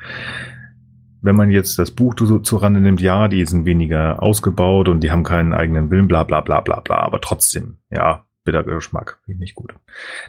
[1.21, 5.01] wenn man jetzt das Buch so zu Rande nimmt, ja, die sind weniger ausgebaut und
[5.01, 9.21] die haben keinen eigenen Willen, bla bla bla bla bla, aber trotzdem, ja, bitterer Geschmack,
[9.25, 9.73] finde ich nicht gut.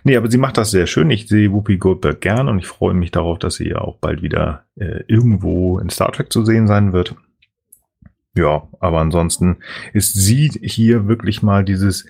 [0.03, 1.09] Nee, aber sie macht das sehr schön.
[1.09, 4.21] Ich sehe Whoopi Goldberg gern und ich freue mich darauf, dass sie ja auch bald
[4.21, 7.15] wieder äh, irgendwo in Star Trek zu sehen sein wird.
[8.35, 9.57] Ja, aber ansonsten
[9.93, 12.05] ist sie hier wirklich mal dieses,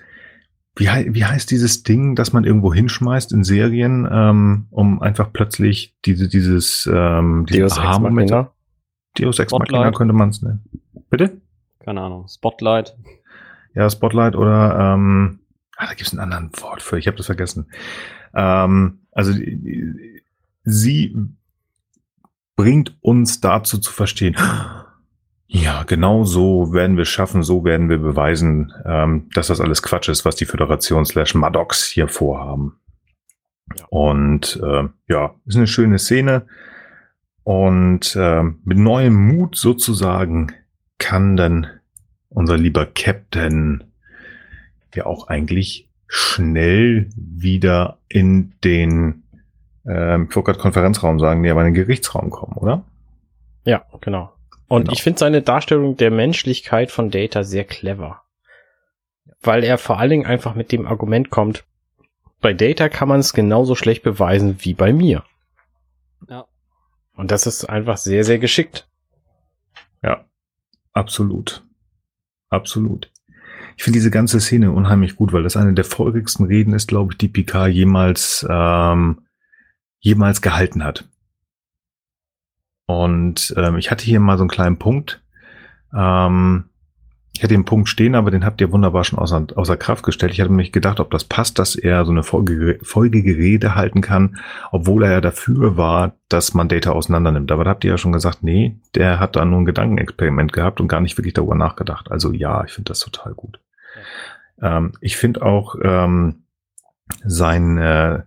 [0.76, 5.94] wie, wie heißt dieses Ding, das man irgendwo hinschmeißt in Serien, ähm, um einfach plötzlich
[6.04, 8.50] diese, dieses, ähm, diese Deus Ex Machina.
[9.18, 9.94] Deus Ex Machina Spotlight.
[9.96, 10.64] könnte man es nennen.
[11.10, 11.40] Bitte?
[11.80, 12.26] Keine Ahnung.
[12.28, 12.96] Spotlight.
[13.74, 15.40] Ja, Spotlight oder ähm,
[15.76, 16.98] Ah, da gibt es einen anderen Wort für.
[16.98, 17.66] Ich habe das vergessen.
[18.34, 19.32] Ähm, also
[20.62, 21.16] sie
[22.56, 24.36] bringt uns dazu zu verstehen,
[25.46, 30.08] ja, genau so werden wir schaffen, so werden wir beweisen, ähm, dass das alles Quatsch
[30.08, 32.78] ist, was die Föderation slash Maddox hier vorhaben.
[33.76, 33.84] Ja.
[33.90, 36.46] Und äh, ja, ist eine schöne Szene.
[37.42, 40.52] Und äh, mit neuem Mut sozusagen
[40.98, 41.66] kann dann
[42.30, 43.84] unser lieber Captain
[44.94, 49.24] ja auch eigentlich schnell wieder in den,
[49.86, 52.84] äh, ich wollte gerade Konferenzraum sagen, nee, aber in den Gerichtsraum kommen, oder?
[53.64, 54.33] Ja, genau.
[54.74, 54.92] Und genau.
[54.92, 58.22] ich finde seine Darstellung der Menschlichkeit von Data sehr clever.
[59.40, 61.64] Weil er vor allen Dingen einfach mit dem Argument kommt,
[62.40, 65.22] bei Data kann man es genauso schlecht beweisen wie bei mir.
[66.28, 66.46] Ja.
[67.14, 68.88] Und das ist einfach sehr, sehr geschickt.
[70.02, 70.24] Ja,
[70.92, 71.62] absolut.
[72.48, 73.12] Absolut.
[73.76, 77.12] Ich finde diese ganze Szene unheimlich gut, weil das eine der folgigsten Reden ist, glaube
[77.12, 79.22] ich, die Picard jemals, ähm,
[80.00, 81.04] jemals gehalten hat.
[82.86, 85.22] Und ähm, ich hatte hier mal so einen kleinen Punkt.
[85.94, 86.64] Ähm,
[87.36, 90.32] ich hatte den Punkt stehen, aber den habt ihr wunderbar schon außer, außer Kraft gestellt.
[90.32, 94.02] Ich hatte mich gedacht, ob das passt, dass er so eine folgige, folgige Rede halten
[94.02, 94.38] kann,
[94.70, 97.50] obwohl er ja dafür war, dass man Data auseinandernimmt.
[97.50, 100.80] Aber da habt ihr ja schon gesagt, nee, der hat da nur ein Gedankenexperiment gehabt
[100.80, 102.10] und gar nicht wirklich darüber nachgedacht.
[102.12, 103.58] Also ja, ich finde das total gut.
[104.60, 104.76] Ja.
[104.76, 106.44] Ähm, ich finde auch ähm,
[107.24, 108.26] seine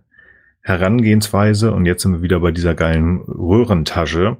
[0.60, 4.36] Herangehensweise, und jetzt sind wir wieder bei dieser geilen Röhrentasche,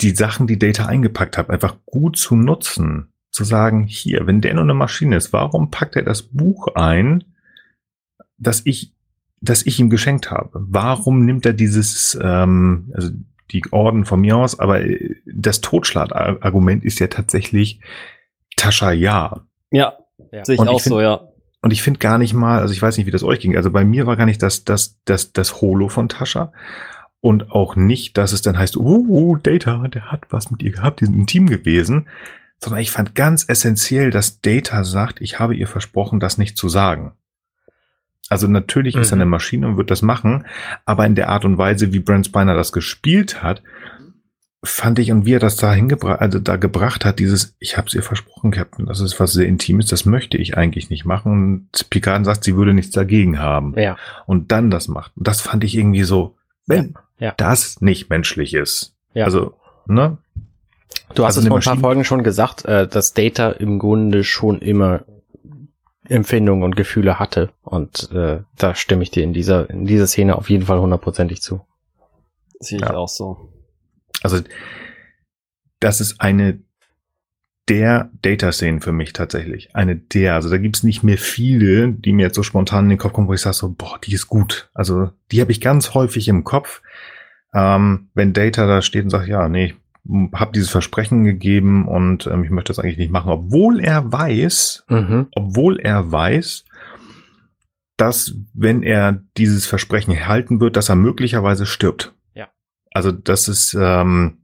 [0.00, 4.54] die Sachen, die Data eingepackt hat, einfach gut zu nutzen zu sagen, hier, wenn der
[4.54, 7.24] nur eine Maschine ist, warum packt er das Buch ein,
[8.38, 8.92] das ich,
[9.40, 10.50] das ich ihm geschenkt habe?
[10.52, 13.10] Warum nimmt er dieses, ähm, also
[13.50, 17.80] die Orden von mir aus, aber äh, das Totschlagargument ist ja tatsächlich
[18.56, 19.44] Tascha ja.
[19.72, 19.94] Ja,
[20.30, 20.44] ja.
[20.44, 21.28] sehe ich auch ich find, so, ja.
[21.60, 23.56] Und ich finde gar nicht mal, also ich weiß nicht, wie das euch ging.
[23.56, 26.52] Also bei mir war gar nicht das, das, das, das Holo von Tascha.
[27.24, 30.72] Und auch nicht, dass es dann heißt, uh, uh, Data, der hat was mit ihr
[30.72, 32.06] gehabt, die sind ein Team gewesen
[32.64, 36.68] sondern ich fand ganz essentiell, dass Data sagt, ich habe ihr versprochen, das nicht zu
[36.68, 37.12] sagen.
[38.30, 39.02] Also natürlich mhm.
[39.02, 39.32] ist er eine mhm.
[39.32, 40.46] Maschine und wird das machen,
[40.86, 43.62] aber in der Art und Weise, wie Brent Spiner das gespielt hat,
[44.62, 47.86] fand ich und wie er das da hingebracht, also da gebracht hat, dieses, ich habe
[47.88, 51.32] es ihr versprochen, Captain, das ist was sehr Intimes, das möchte ich eigentlich nicht machen.
[51.32, 53.78] Und Picard sagt, sie würde nichts dagegen haben.
[53.78, 53.98] Ja.
[54.24, 55.14] Und dann das macht.
[55.18, 56.34] Und das fand ich irgendwie so,
[56.66, 57.28] wenn ja.
[57.28, 57.34] ja.
[57.36, 58.94] das nicht menschlich ist.
[59.12, 59.24] Ja.
[59.24, 59.54] Also,
[59.86, 60.18] ne?
[61.14, 64.24] Du hast also es vor ein paar Folgen schon gesagt, äh, dass Data im Grunde
[64.24, 65.04] schon immer
[66.08, 67.50] Empfindungen und Gefühle hatte.
[67.62, 71.40] Und äh, da stimme ich dir in dieser, in dieser Szene auf jeden Fall hundertprozentig
[71.40, 71.60] zu.
[72.60, 72.94] Sehe ich ja.
[72.94, 73.52] auch so.
[74.22, 74.40] Also,
[75.80, 76.60] das ist eine
[77.68, 79.74] der Data-Szenen für mich tatsächlich.
[79.74, 80.34] Eine der.
[80.34, 83.28] Also da gibt's nicht mehr viele, die mir jetzt so spontan in den Kopf kommen,
[83.28, 84.70] wo ich sage so, boah, die ist gut.
[84.74, 86.82] Also die habe ich ganz häufig im Kopf.
[87.54, 89.74] Ähm, wenn Data da steht und sagt, ja, nee,
[90.34, 94.84] habe dieses Versprechen gegeben und ähm, ich möchte das eigentlich nicht machen, obwohl er weiß,
[94.88, 95.28] mhm.
[95.34, 96.64] obwohl er weiß,
[97.96, 102.12] dass wenn er dieses Versprechen halten wird, dass er möglicherweise stirbt.
[102.34, 102.48] Ja.
[102.92, 104.43] Also das ist ähm,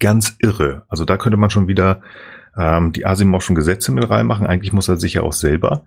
[0.00, 0.84] ganz irre.
[0.88, 2.02] Also da könnte man schon wieder
[2.56, 4.46] ähm, die Asimovschen Gesetze mit reinmachen.
[4.46, 5.84] Eigentlich muss er sich ja auch selber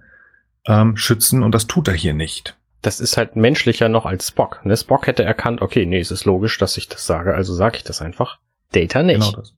[0.67, 2.55] ähm, schützen und das tut er hier nicht.
[2.81, 4.65] Das ist halt menschlicher noch als Spock.
[4.65, 4.77] Ne?
[4.77, 7.83] Spock hätte erkannt, okay, nee, es ist logisch, dass ich das sage, also sage ich
[7.83, 8.39] das einfach.
[8.71, 9.19] Data nicht.
[9.19, 9.53] Genau das.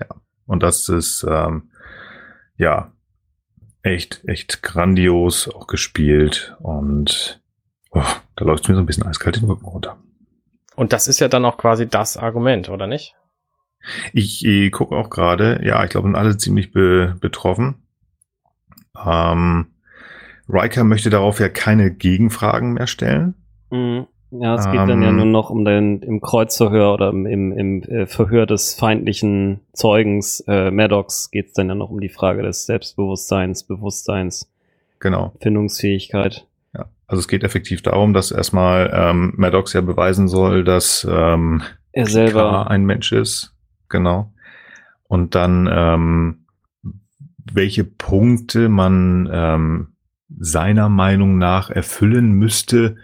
[0.00, 0.06] Ja.
[0.46, 1.70] Und das ist, ähm,
[2.56, 2.92] ja,
[3.82, 7.40] echt, echt grandios auch gespielt und
[7.90, 8.02] oh,
[8.36, 9.98] da läuft mir so ein bisschen eiskalt den Rücken runter.
[10.74, 13.14] Und das ist ja dann auch quasi das Argument, oder nicht?
[14.12, 17.76] Ich, ich gucke auch gerade, ja, ich glaube, sind alle ziemlich be betroffen.
[19.04, 19.66] Ähm,
[20.48, 23.34] Riker möchte darauf ja keine Gegenfragen mehr stellen.
[23.70, 24.06] Mhm.
[24.40, 25.16] Ja, es geht ähm, dann ja ähm.
[25.16, 30.40] nur noch um den im Kreuzverhör oder im, im, im äh, Verhör des feindlichen Zeugens
[30.48, 34.50] äh, Maddox geht es dann ja noch um die Frage des Selbstbewusstseins, Bewusstseins,
[34.98, 35.32] genau.
[35.40, 36.46] Findungsfähigkeit.
[36.74, 41.62] Ja, also es geht effektiv darum, dass erstmal ähm, Maddox ja beweisen soll, dass ähm,
[41.92, 43.53] er selber ein Mensch ist,
[43.88, 44.32] genau.
[45.04, 46.46] Und dann ähm,
[47.52, 49.96] welche Punkte man ähm,
[50.38, 52.96] seiner Meinung nach erfüllen müsste,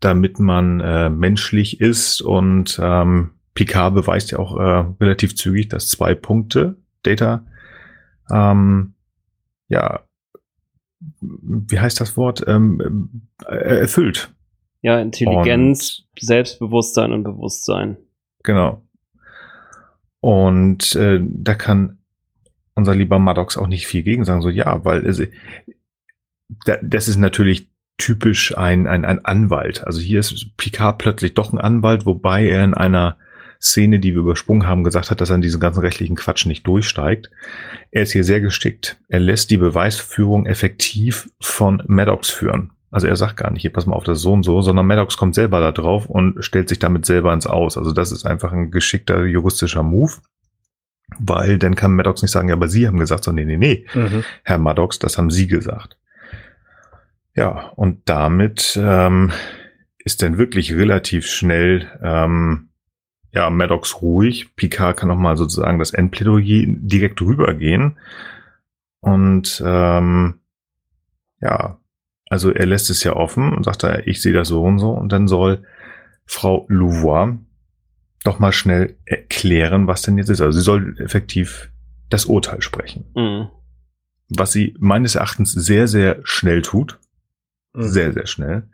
[0.00, 2.20] damit man äh, menschlich ist.
[2.20, 7.44] Und ähm, Picard beweist ja auch äh, relativ zügig, dass zwei Punkte Data
[8.30, 8.94] ähm,
[9.68, 10.00] ja
[11.20, 14.34] wie heißt das Wort ähm, äh, erfüllt.
[14.82, 17.98] Ja, Intelligenz, und, Selbstbewusstsein und Bewusstsein.
[18.42, 18.82] Genau.
[20.20, 21.98] Und äh, da kann
[22.74, 25.24] unser lieber Maddox auch nicht viel gegen sagen, so ja, weil also,
[26.64, 27.68] da, das ist natürlich
[27.98, 29.84] typisch ein, ein, ein Anwalt.
[29.84, 33.16] Also hier ist Picard plötzlich doch ein Anwalt, wobei er in einer
[33.60, 36.66] Szene, die wir übersprungen haben, gesagt hat, dass er in diesen ganzen rechtlichen Quatsch nicht
[36.66, 37.30] durchsteigt.
[37.90, 38.98] Er ist hier sehr gestickt.
[39.08, 42.70] Er lässt die Beweisführung effektiv von Maddox führen.
[42.90, 45.16] Also er sagt gar nicht, hier pass mal auf das so und so, sondern Maddox
[45.16, 47.76] kommt selber da drauf und stellt sich damit selber ins Aus.
[47.76, 50.12] Also das ist einfach ein geschickter juristischer Move.
[51.18, 53.86] Weil dann kann Maddox nicht sagen, ja, aber Sie haben gesagt, so, nee, nee, nee,
[53.94, 54.24] Mhm.
[54.42, 55.96] Herr Maddox, das haben Sie gesagt.
[57.34, 59.32] Ja, und damit ähm,
[59.98, 62.68] ist dann wirklich relativ schnell ähm,
[63.32, 64.54] ja, Maddox ruhig.
[64.56, 67.96] Picard kann noch mal sozusagen das Endplädoyer direkt rübergehen.
[69.00, 70.40] Und ähm,
[71.40, 71.77] ja,
[72.30, 74.90] also er lässt es ja offen und sagt da, ich sehe das so und so.
[74.90, 75.62] Und dann soll
[76.26, 77.36] Frau Louvois
[78.24, 80.40] doch mal schnell erklären, was denn jetzt ist.
[80.40, 81.70] Also sie soll effektiv
[82.10, 83.04] das Urteil sprechen.
[83.14, 83.48] Mhm.
[84.30, 86.98] Was sie meines Erachtens sehr, sehr schnell tut.
[87.74, 87.82] Mhm.
[87.88, 88.68] Sehr, sehr schnell.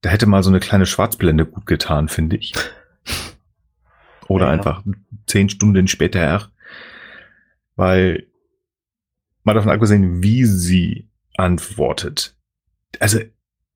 [0.00, 2.52] Da hätte mal so eine kleine Schwarzblende gut getan, finde ich.
[4.28, 4.52] Oder Ja.
[4.52, 4.82] einfach
[5.26, 6.50] zehn Stunden später.
[7.76, 8.26] Weil,
[9.44, 12.34] mal davon abgesehen, wie sie antwortet.
[12.98, 13.20] Also,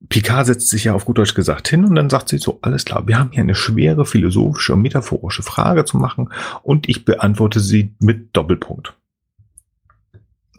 [0.09, 2.85] Picard setzt sich ja auf gut Deutsch gesagt hin und dann sagt sie so, alles
[2.85, 6.29] klar, wir haben hier eine schwere philosophische und metaphorische Frage zu machen
[6.63, 8.93] und ich beantworte sie mit Doppelpunkt.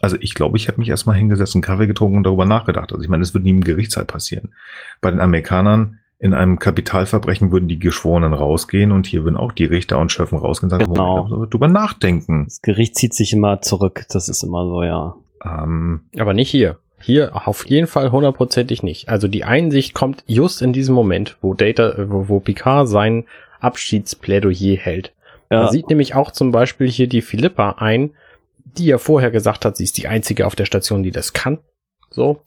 [0.00, 2.92] Also ich glaube, ich habe mich erstmal hingesetzt, einen Kaffee getrunken und darüber nachgedacht.
[2.92, 4.52] Also ich meine, es wird nie im Gerichtssaal passieren.
[5.00, 9.66] Bei den Amerikanern in einem Kapitalverbrechen würden die Geschworenen rausgehen und hier würden auch die
[9.66, 11.26] Richter und Schöffen rausgehen und sagen, Genau.
[11.28, 12.44] Moment, drüber nachdenken.
[12.44, 14.06] Das Gericht zieht sich immer zurück.
[14.10, 15.14] Das ist immer so, ja.
[15.44, 16.78] Ähm, Aber nicht hier.
[17.06, 19.08] Hier auf jeden Fall hundertprozentig nicht.
[19.08, 23.26] Also die Einsicht kommt just in diesem Moment, wo Data, wo, wo Picard sein
[23.60, 25.12] Abschiedsplädoyer hält.
[25.48, 25.62] ja.
[25.62, 28.10] Da sieht nämlich auch zum Beispiel hier die Philippa ein,
[28.64, 31.58] die ja vorher gesagt hat, sie ist die einzige auf der Station, die das kann.
[32.10, 32.42] So,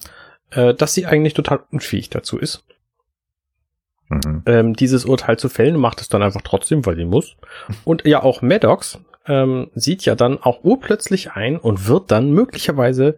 [0.52, 2.66] äh, dass sie eigentlich total unfähig dazu ist,
[4.10, 4.44] mhm.
[4.46, 7.38] ähm, dieses Urteil zu fällen und macht es dann einfach trotzdem, weil sie muss.
[7.86, 13.18] Und ja, auch Maddox ähm, sieht ja dann auch urplötzlich ein und wird dann möglicherweise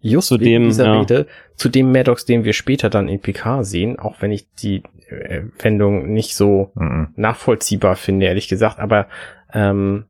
[0.00, 1.00] just Zu dem, dieser ja.
[1.00, 4.82] Rede zu dem Maddox, den wir später dann in PK sehen, auch wenn ich die
[5.08, 7.08] äh, Wendung nicht so Mhm.
[7.16, 8.78] nachvollziehbar finde, ehrlich gesagt.
[8.78, 9.06] Aber
[9.52, 10.04] ähm,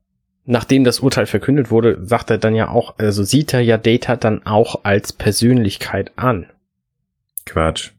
[0.45, 4.15] nachdem das Urteil verkündet wurde, sagt er dann ja auch, also sieht er ja Data
[4.15, 6.47] dann auch als Persönlichkeit an.
[7.45, 7.91] Quatsch.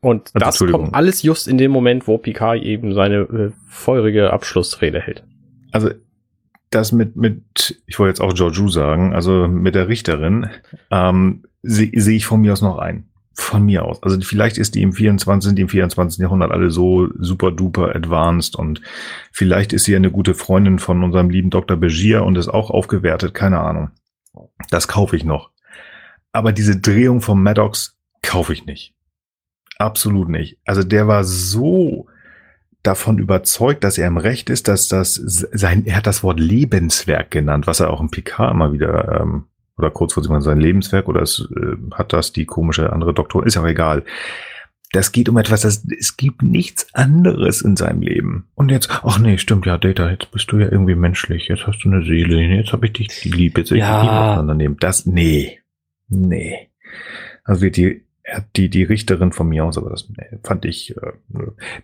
[0.00, 4.32] Und Also, das kommt alles just in dem Moment, wo Picard eben seine äh, feurige
[4.32, 5.24] Abschlussrede hält.
[5.72, 5.90] Also
[6.70, 10.48] das mit, mit, ich wollte jetzt auch Georgiou sagen, also mit der Richterin,
[10.90, 13.08] ähm, sehe seh ich von mir aus noch ein.
[13.34, 14.02] Von mir aus.
[14.02, 15.54] Also vielleicht ist die im 24.
[15.54, 16.18] die im 24.
[16.18, 18.80] Jahrhundert alle so super duper advanced und
[19.32, 21.76] vielleicht ist sie eine gute Freundin von unserem lieben Dr.
[21.76, 23.90] Begier und ist auch aufgewertet, keine Ahnung.
[24.70, 25.50] Das kaufe ich noch.
[26.32, 28.94] Aber diese Drehung von Maddox kaufe ich nicht.
[29.78, 30.58] Absolut nicht.
[30.64, 32.08] Also der war so
[32.82, 37.30] davon überzeugt, dass er im Recht ist, dass das sein, er hat das Wort Lebenswerk
[37.30, 39.44] genannt, was er auch im PK immer wieder, ähm,
[39.76, 43.46] oder kurz vor sich sein Lebenswerk, oder es, äh, hat das die komische andere Doktor,
[43.46, 44.04] ist auch egal.
[44.92, 48.48] Das geht um etwas, das, es gibt nichts anderes in seinem Leben.
[48.54, 51.80] Und jetzt, ach nee, stimmt ja, Data, jetzt bist du ja irgendwie menschlich, jetzt hast
[51.84, 54.00] du eine Seele, jetzt habe ich dich lieb, jetzt will ich Ja.
[54.00, 54.78] dich auseinandernehmen.
[54.80, 55.60] Das, nee,
[56.08, 56.70] nee.
[57.44, 58.04] Also wird die,
[58.56, 61.12] die, die Richterin von mir aus, aber das nee, fand ich, äh,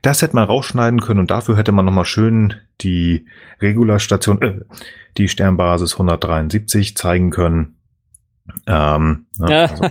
[0.03, 3.27] das hätte man rausschneiden können und dafür hätte man nochmal schön die
[3.61, 4.61] Regularstation, äh,
[5.17, 7.77] die Sternbasis 173 zeigen können.
[8.67, 9.91] Ähm, ne, also,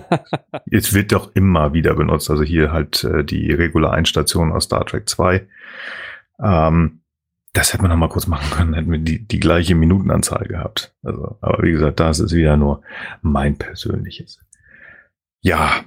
[0.69, 2.29] es wird doch immer wieder benutzt.
[2.29, 5.47] Also hier halt äh, die Regular Einstation aus Star Trek 2.
[6.39, 7.01] Ähm,
[7.53, 10.95] das hätte man noch mal kurz machen können, hätten wir die, die gleiche Minutenanzahl gehabt.
[11.03, 12.81] Also, aber wie gesagt, das ist wieder nur
[13.21, 14.39] mein persönliches.
[15.41, 15.83] Ja,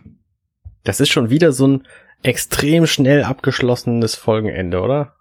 [0.86, 1.86] Das ist schon wieder so ein
[2.22, 5.14] extrem schnell abgeschlossenes Folgenende, oder?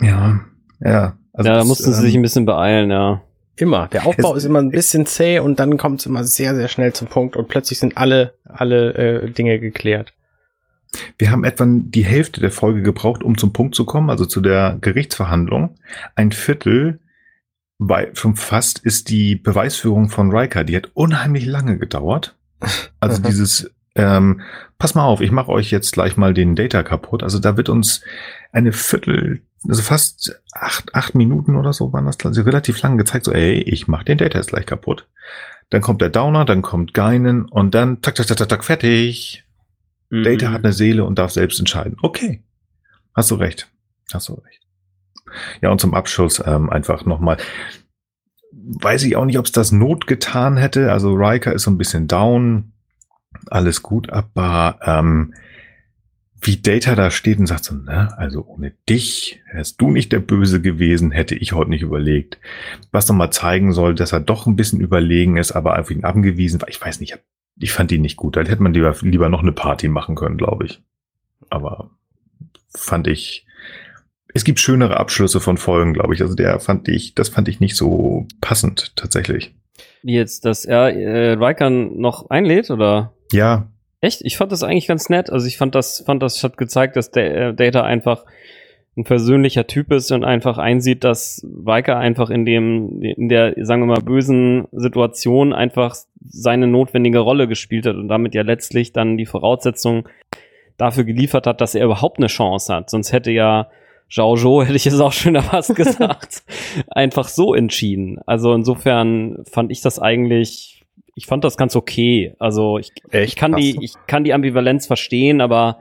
[0.00, 0.40] ja,
[0.80, 1.16] ja.
[1.32, 3.22] Also ja, da mussten sie ähm, sich ein bisschen beeilen, ja.
[3.56, 3.88] Immer.
[3.88, 6.68] Der Aufbau Es- ist immer ein bisschen zäh und dann kommt es immer sehr, sehr
[6.68, 10.12] schnell zum Punkt und plötzlich sind alle, alle äh, Dinge geklärt.
[11.18, 14.40] Wir haben etwa die Hälfte der Folge gebraucht, um zum Punkt zu kommen, also zu
[14.40, 15.74] der Gerichtsverhandlung.
[16.14, 17.00] Ein Viertel
[17.78, 22.36] bei schon fast ist die Beweisführung von Riker, die hat unheimlich lange gedauert.
[23.00, 24.42] Also dieses, ähm,
[24.78, 27.22] pass mal auf, ich mache euch jetzt gleich mal den Data kaputt.
[27.22, 28.02] Also da wird uns
[28.52, 33.24] eine Viertel, also fast acht, acht Minuten oder so waren das, also relativ lang gezeigt,
[33.24, 35.08] so, ey, ich mach den Data jetzt gleich kaputt.
[35.70, 39.44] Dann kommt der Downer, dann kommt Geinen und dann tak, tak, tak, tak, tak, fertig.
[40.10, 40.52] Data Mhm.
[40.52, 41.96] hat eine Seele und darf selbst entscheiden.
[42.00, 42.44] Okay.
[43.14, 43.68] Hast du recht.
[44.12, 44.60] Hast du recht.
[45.60, 47.38] Ja, und zum Abschluss ähm, einfach nochmal.
[48.52, 50.92] Weiß ich auch nicht, ob es das Not getan hätte.
[50.92, 52.72] Also Riker ist so ein bisschen down.
[53.50, 55.34] Alles gut, aber ähm,
[56.40, 60.20] wie Data da steht und sagt so, ne, also ohne dich wärst du nicht der
[60.20, 62.38] Böse gewesen, hätte ich heute nicht überlegt.
[62.92, 66.60] Was nochmal zeigen soll, dass er doch ein bisschen überlegen ist, aber auf ihn abgewiesen
[66.60, 66.68] war.
[66.68, 67.18] Ich weiß nicht,
[67.58, 68.36] ich fand ihn nicht gut.
[68.36, 70.82] Da hätte man lieber, lieber noch eine Party machen können, glaube ich.
[71.48, 71.90] Aber
[72.68, 73.46] fand ich,
[74.34, 76.20] es gibt schönere Abschlüsse von Folgen, glaube ich.
[76.20, 79.54] Also der fand ich, das fand ich nicht so passend, tatsächlich.
[80.02, 83.15] Wie jetzt, dass er äh, Riker noch einlädt, oder?
[83.32, 83.68] Ja,
[84.00, 84.20] Echt?
[84.24, 85.30] Ich fand das eigentlich ganz nett.
[85.30, 88.24] Also ich fand das, fand das hat gezeigt, dass der äh, Data einfach
[88.96, 93.82] ein persönlicher Typ ist und einfach einsieht, dass Riker einfach in dem, in der, sagen
[93.82, 99.18] wir mal, bösen Situation einfach seine notwendige Rolle gespielt hat und damit ja letztlich dann
[99.18, 100.08] die Voraussetzung
[100.78, 102.90] dafür geliefert hat, dass er überhaupt eine Chance hat.
[102.90, 103.68] Sonst hätte ja
[104.10, 106.42] Zhao Zhou, hätte ich es auch schöner fast gesagt,
[106.88, 108.18] einfach so entschieden.
[108.24, 110.75] Also insofern fand ich das eigentlich
[111.16, 112.34] ich fand das ganz okay.
[112.38, 113.32] Also ich, Echt?
[113.32, 113.62] ich kann Krass.
[113.62, 115.80] die, ich kann die Ambivalenz verstehen, aber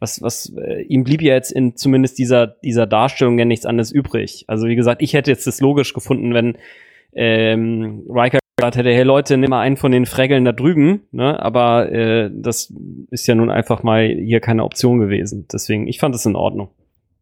[0.00, 3.92] was, was, äh, ihm blieb ja jetzt in zumindest dieser, dieser Darstellung ja nichts anderes
[3.92, 4.44] übrig.
[4.48, 6.58] Also wie gesagt, ich hätte jetzt das logisch gefunden, wenn
[7.12, 11.40] ähm, Riker gesagt hätte, hey Leute, nimm mal einen von den Freggeln da drüben, ne?
[11.40, 12.74] Aber äh, das
[13.10, 15.46] ist ja nun einfach mal hier keine Option gewesen.
[15.52, 16.70] Deswegen, ich fand es in Ordnung.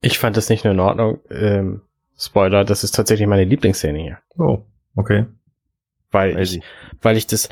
[0.01, 1.19] Ich fand das nicht nur in Ordnung.
[1.31, 1.83] Ähm,
[2.17, 4.19] Spoiler, das ist tatsächlich meine Lieblingsszene hier.
[4.39, 4.61] oh,
[4.97, 5.27] okay.
[6.11, 6.65] Weil Weiß ich, ich.
[7.03, 7.49] weil ich das,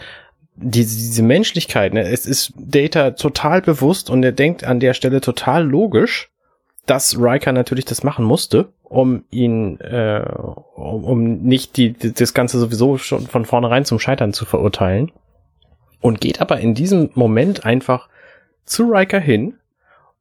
[0.56, 5.20] diese, diese Menschlichkeit, ne, es ist Data total bewusst und er denkt an der Stelle
[5.20, 6.30] total logisch,
[6.86, 10.24] dass Riker natürlich das machen musste, um ihn, äh,
[10.74, 15.12] um, um nicht die, die, das Ganze sowieso schon von vornherein zum Scheitern zu verurteilen.
[16.00, 18.08] Und geht aber in diesem Moment einfach
[18.64, 19.54] zu Riker hin,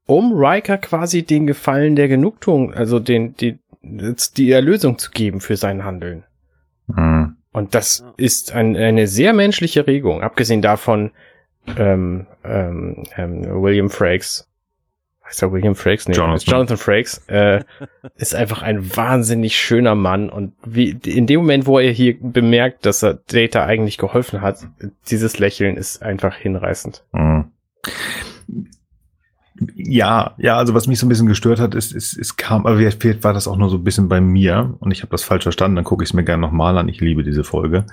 [0.08, 5.56] um Riker quasi den Gefallen der Genugtuung, also den, die, die Erlösung zu geben für
[5.56, 6.24] sein Handeln.
[6.94, 7.17] Hm.
[7.58, 8.14] Und das Ja.
[8.18, 11.10] ist ein, eine sehr menschliche Regung, abgesehen davon,
[11.76, 14.48] ähm, ähm, ähm, William Frakes,
[15.26, 16.08] heißt er William Frakes?
[16.08, 16.54] Nee, Jonathan.
[16.54, 17.64] Jonathan Frakes, äh,
[18.16, 22.86] ist einfach ein wahnsinnig schöner Mann und wie, in dem Moment, wo er hier bemerkt,
[22.86, 24.60] dass er Data eigentlich geholfen hat,
[25.10, 27.04] dieses Lächeln ist einfach hinreißend.
[27.14, 27.52] Hm.
[29.76, 32.78] Ja, ja, also was mich so ein bisschen gestört hat, ist, ist, es kam, aber
[32.78, 35.44] vielleicht war das auch nur so ein bisschen bei mir und ich habe das falsch
[35.44, 36.90] verstanden, dann gucke ich es mir gerne nochmal an.
[36.90, 37.86] Ich liebe diese Folge.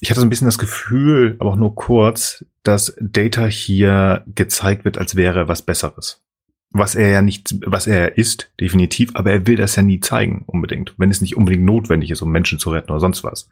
[0.00, 4.84] Ich hatte so ein bisschen das Gefühl, aber auch nur kurz, dass Data hier gezeigt
[4.84, 6.22] wird, als wäre was Besseres.
[6.70, 10.44] Was er ja nicht, was er ist, definitiv, aber er will das ja nie zeigen,
[10.46, 10.94] unbedingt.
[10.96, 13.48] Wenn es nicht unbedingt notwendig ist, um Menschen zu retten oder sonst was.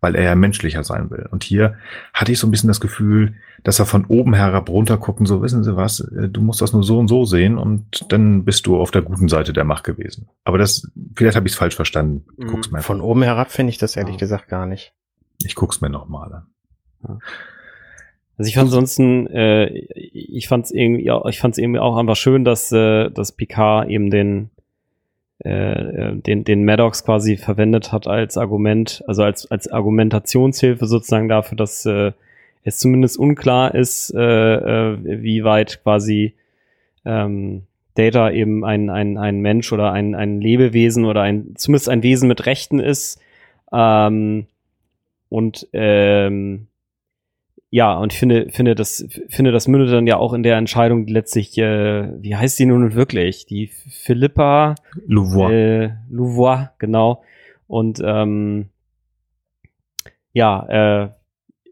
[0.00, 1.26] Weil er ja menschlicher sein will.
[1.30, 1.76] Und hier
[2.12, 5.40] hatte ich so ein bisschen das Gefühl, dass er von oben herab runterguckt und so,
[5.40, 8.66] wissen Sie was, äh, du musst das nur so und so sehen und dann bist
[8.66, 10.28] du auf der guten Seite der Macht gewesen.
[10.44, 12.24] Aber das, vielleicht habe ich es falsch verstanden.
[12.36, 12.48] Ich Mhm.
[12.48, 14.18] guck's mir, Von oben herab finde ich das ehrlich Ja.
[14.20, 14.92] gesagt gar nicht.
[15.42, 16.32] ich guck's mir nochmal
[17.02, 17.18] an.
[18.36, 22.44] Also ich fand ansonsten, äh, ich fand's irgendwie, ja, ich fand's irgendwie auch einfach schön,
[22.44, 24.50] dass, äh, dass Picard eben den,
[25.44, 31.28] äh, äh, den, den Maddox quasi verwendet hat als Argument, also als, als Argumentationshilfe sozusagen
[31.28, 32.12] dafür, dass äh,
[32.62, 36.34] es zumindest unklar ist, äh, äh, wie weit quasi
[37.04, 37.64] ähm,
[37.94, 42.26] Data eben ein, ein, ein Mensch oder ein, ein Lebewesen oder ein, zumindest ein Wesen
[42.26, 43.20] mit Rechten ist.
[43.70, 44.46] Ähm,
[45.28, 46.68] und ähm,
[47.74, 51.08] ja, und ich finde, finde, das, finde, das mündet dann ja auch in der Entscheidung,
[51.08, 53.46] letztlich, äh, wie heißt die nun wirklich?
[53.46, 54.76] Die Philippa
[55.08, 55.50] Louvois.
[55.52, 57.24] äh, Louvois, genau.
[57.66, 58.68] Und ähm,
[60.32, 61.08] ja, äh,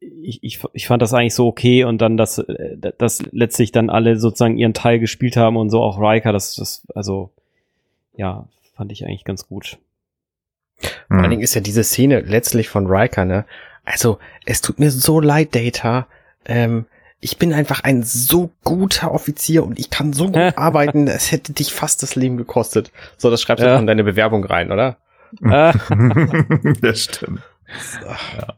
[0.00, 3.88] ich, ich, ich fand das eigentlich so okay und dann, dass, äh, dass letztlich dann
[3.88, 7.30] alle sozusagen ihren Teil gespielt haben und so auch Riker, das, das, also,
[8.16, 9.78] ja, fand ich eigentlich ganz gut.
[10.80, 11.30] Vor allen Hm.
[11.30, 13.44] Dingen ist ja diese Szene letztlich von Riker, ne?
[13.84, 16.06] Also, es tut mir so leid, Data.
[16.44, 16.86] Ähm,
[17.20, 21.52] ich bin einfach ein so guter Offizier und ich kann so gut arbeiten, es hätte
[21.52, 22.90] dich fast das Leben gekostet.
[23.16, 23.78] So, das schreibst du Ja.
[23.78, 24.96] in deine Bewerbung rein, oder?
[26.80, 27.40] das stimmt.
[28.04, 28.54] Ja.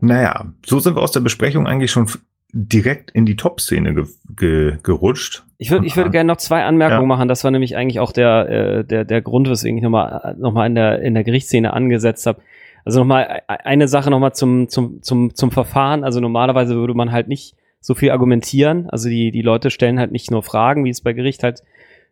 [0.00, 2.08] Naja, so sind wir aus der Besprechung eigentlich schon
[2.52, 4.04] direkt in die Top-Szene ge
[4.36, 5.42] ge gerutscht.
[5.58, 7.06] Ich würde ich würde gerne noch zwei Anmerkungen Ja.
[7.06, 7.28] machen.
[7.28, 10.66] Das war nämlich eigentlich auch der, äh, der, der Grund, weswegen ich nochmal noch mal
[10.66, 12.40] in, der, in der Gerichtsszene angesetzt habe.
[12.84, 16.04] Also nochmal eine Sache nochmal zum, zum, zum, zum Verfahren.
[16.04, 18.88] Also normalerweise würde man halt nicht so viel argumentieren.
[18.90, 21.62] Also die, die Leute stellen halt nicht nur Fragen, wie es bei Gericht halt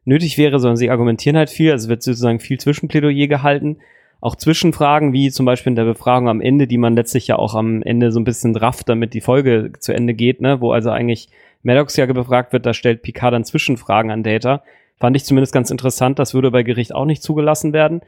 [0.05, 1.73] nötig wäre, sondern sie argumentieren halt viel.
[1.73, 3.78] Also es wird sozusagen viel Zwischenplädoyer gehalten.
[4.20, 7.55] Auch Zwischenfragen, wie zum Beispiel in der Befragung am Ende, die man letztlich ja auch
[7.55, 10.61] am Ende so ein bisschen rafft, damit die Folge zu Ende geht, ne?
[10.61, 11.28] wo also eigentlich
[11.62, 14.62] Maddox ja befragt wird, da stellt Picard dann Zwischenfragen an Data.
[15.01, 18.03] Fand ich zumindest ganz interessant, das würde bei Gericht auch nicht zugelassen werden.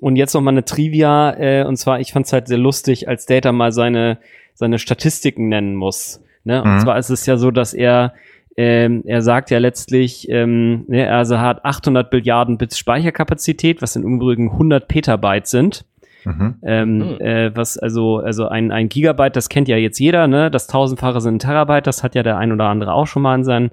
[0.00, 3.08] Und jetzt noch mal eine Trivia, äh, und zwar, ich fand es halt sehr lustig,
[3.08, 4.18] als Data mal seine,
[4.54, 6.22] seine Statistiken nennen muss.
[6.44, 6.62] Ne?
[6.62, 6.78] Und Mhm.
[6.80, 8.14] zwar ist es ja so, dass er
[8.56, 13.94] ähm, er sagt ja letztlich, ähm, ne, also er hat 800 Billiarden Bits Speicherkapazität, was
[13.96, 15.84] im Übrigen 100 Petabyte sind.
[16.24, 16.54] Mhm.
[16.62, 17.20] Ähm, Hm.
[17.20, 20.50] äh, was also also ein, ein Gigabyte, das kennt ja jetzt jeder, ne?
[20.50, 23.34] Das tausendfache sind ein Terabyte, das hat ja der ein oder andere auch schon mal
[23.34, 23.70] an seinen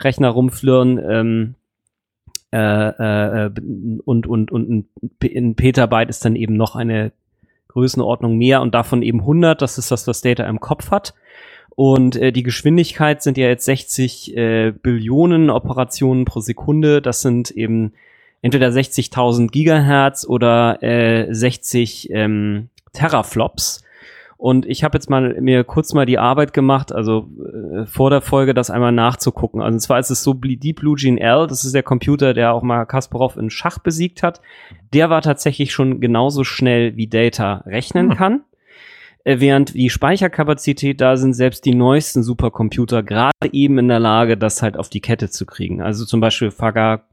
[0.00, 1.00] Rechner rumflirren.
[1.08, 1.54] Ähm,
[2.52, 3.50] äh, äh, äh,
[4.04, 4.88] und und und
[5.22, 7.12] ein, Petabyte ist dann eben noch eine
[7.68, 9.60] Größenordnung mehr und davon eben 100.
[9.60, 11.14] Das ist das, was Data im Kopf hat.
[11.74, 17.02] Und äh, die Geschwindigkeit sind ja jetzt 60 äh, Billionen Operationen pro Sekunde.
[17.02, 17.92] Das sind eben
[18.40, 23.84] entweder 60.000 Gigahertz oder äh, 60 ähm, Teraflops.
[24.38, 27.28] Und ich habe jetzt mal mir kurz mal die Arbeit gemacht, also
[27.72, 29.62] äh, vor der Folge das einmal nachzugucken.
[29.62, 32.52] Also und zwar ist es so Deep Blue Gene L, das ist der Computer, der
[32.52, 34.42] auch mal Kasparov in Schach besiegt hat.
[34.92, 38.16] Der war tatsächlich schon genauso schnell wie Data rechnen Hm.
[38.16, 38.40] kann.
[39.24, 44.36] Äh, Während die Speicherkapazität da sind selbst die neuesten Supercomputer gerade eben in der Lage,
[44.36, 45.80] das halt auf die Kette zu kriegen.
[45.80, 47.04] Also zum Beispiel Faga,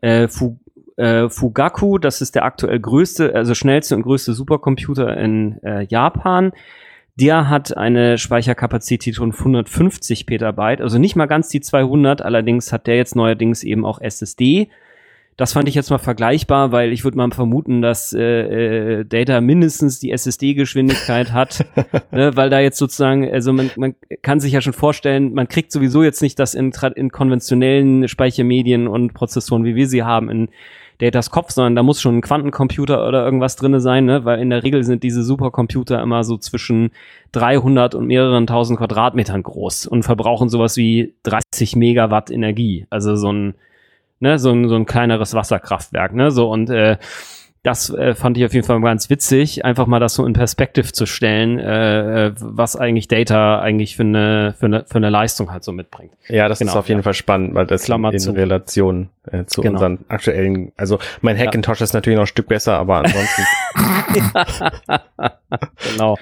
[0.00, 0.58] äh, Fu,
[0.96, 6.52] äh, Fugaku, das ist der aktuell größte, also schnellste und größte Supercomputer in äh, Japan.
[7.16, 12.86] Der hat eine Speicherkapazität von 150 Petabyte, also nicht mal ganz die 200, allerdings hat
[12.86, 14.68] der jetzt neuerdings eben auch SSD.
[15.36, 18.20] Das fand ich jetzt mal vergleichbar, weil ich würde mal vermuten, dass äh,
[19.00, 21.64] äh, Data mindestens die SSD-Geschwindigkeit hat,
[22.12, 25.72] ne, weil da jetzt sozusagen, also man, man kann sich ja schon vorstellen, man kriegt
[25.72, 30.48] sowieso jetzt nicht das in, in konventionellen Speichermedien und Prozessoren, wie wir sie haben, in
[31.02, 34.24] Datas Kopf, sondern da muss schon ein Quantencomputer oder irgendwas drinne sein, ne?
[34.24, 36.92] weil in der Regel sind diese Supercomputer immer so zwischen
[37.32, 42.86] 300 und mehreren tausend Quadratmetern groß und verbrauchen sowas wie 30 Megawatt Energie.
[42.88, 43.54] Also so ein,
[44.20, 46.98] ne, so ein, so ein kleineres Wasserkraftwerk, ne, so und äh,
[47.64, 50.90] das äh, fand ich auf jeden Fall ganz witzig, einfach mal das so in Perspektive
[50.90, 55.52] zu stellen, äh, äh, was eigentlich Data eigentlich für eine, für eine, für eine Leistung
[55.52, 56.12] halt so mitbringt.
[56.28, 57.02] Ja, das Genau, ist auf jeden ja.
[57.04, 58.32] Fall spannend, weil das Klammer in zu.
[58.32, 59.74] Relation äh, zu Genau.
[59.74, 63.42] unseren aktuellen, also mein Hackintosh ist natürlich noch ein Stück besser, aber ansonsten
[65.92, 66.18] genau.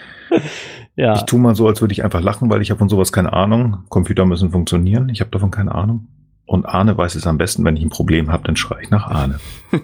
[0.97, 1.15] ja.
[1.15, 3.33] Ich tue mal so, als würde ich einfach lachen, weil ich habe von sowas keine
[3.33, 3.79] Ahnung.
[3.89, 5.09] Computer müssen funktionieren.
[5.09, 6.07] Ich habe davon keine Ahnung.
[6.45, 9.07] Und Arne weiß es am besten, wenn ich ein Problem habe, dann schreie ich nach
[9.07, 9.39] Arne.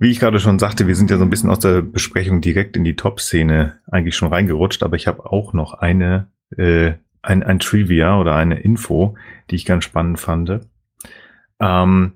[0.00, 2.76] Wie ich gerade schon sagte, wir sind ja so ein bisschen aus der Besprechung direkt
[2.76, 7.58] in die Top-Szene eigentlich schon reingerutscht, aber ich habe auch noch eine, äh, ein, ein
[7.58, 9.16] Trivia oder eine Info,
[9.50, 10.60] die ich ganz spannend fand.
[11.58, 12.12] Ähm,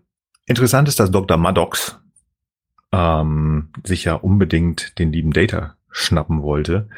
[0.47, 1.37] interessant ist, dass Dr.
[1.39, 2.01] Maddox
[2.93, 6.89] ähm, sich ja unbedingt den lieben Data schnappen wollte.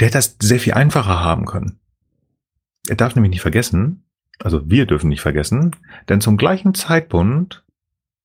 [0.00, 1.78] Der hätte das sehr viel einfacher haben können.
[2.88, 4.04] Er darf nämlich nicht vergessen,
[4.38, 5.76] also wir dürfen nicht vergessen,
[6.08, 7.63] denn zum gleichen Zeitpunkt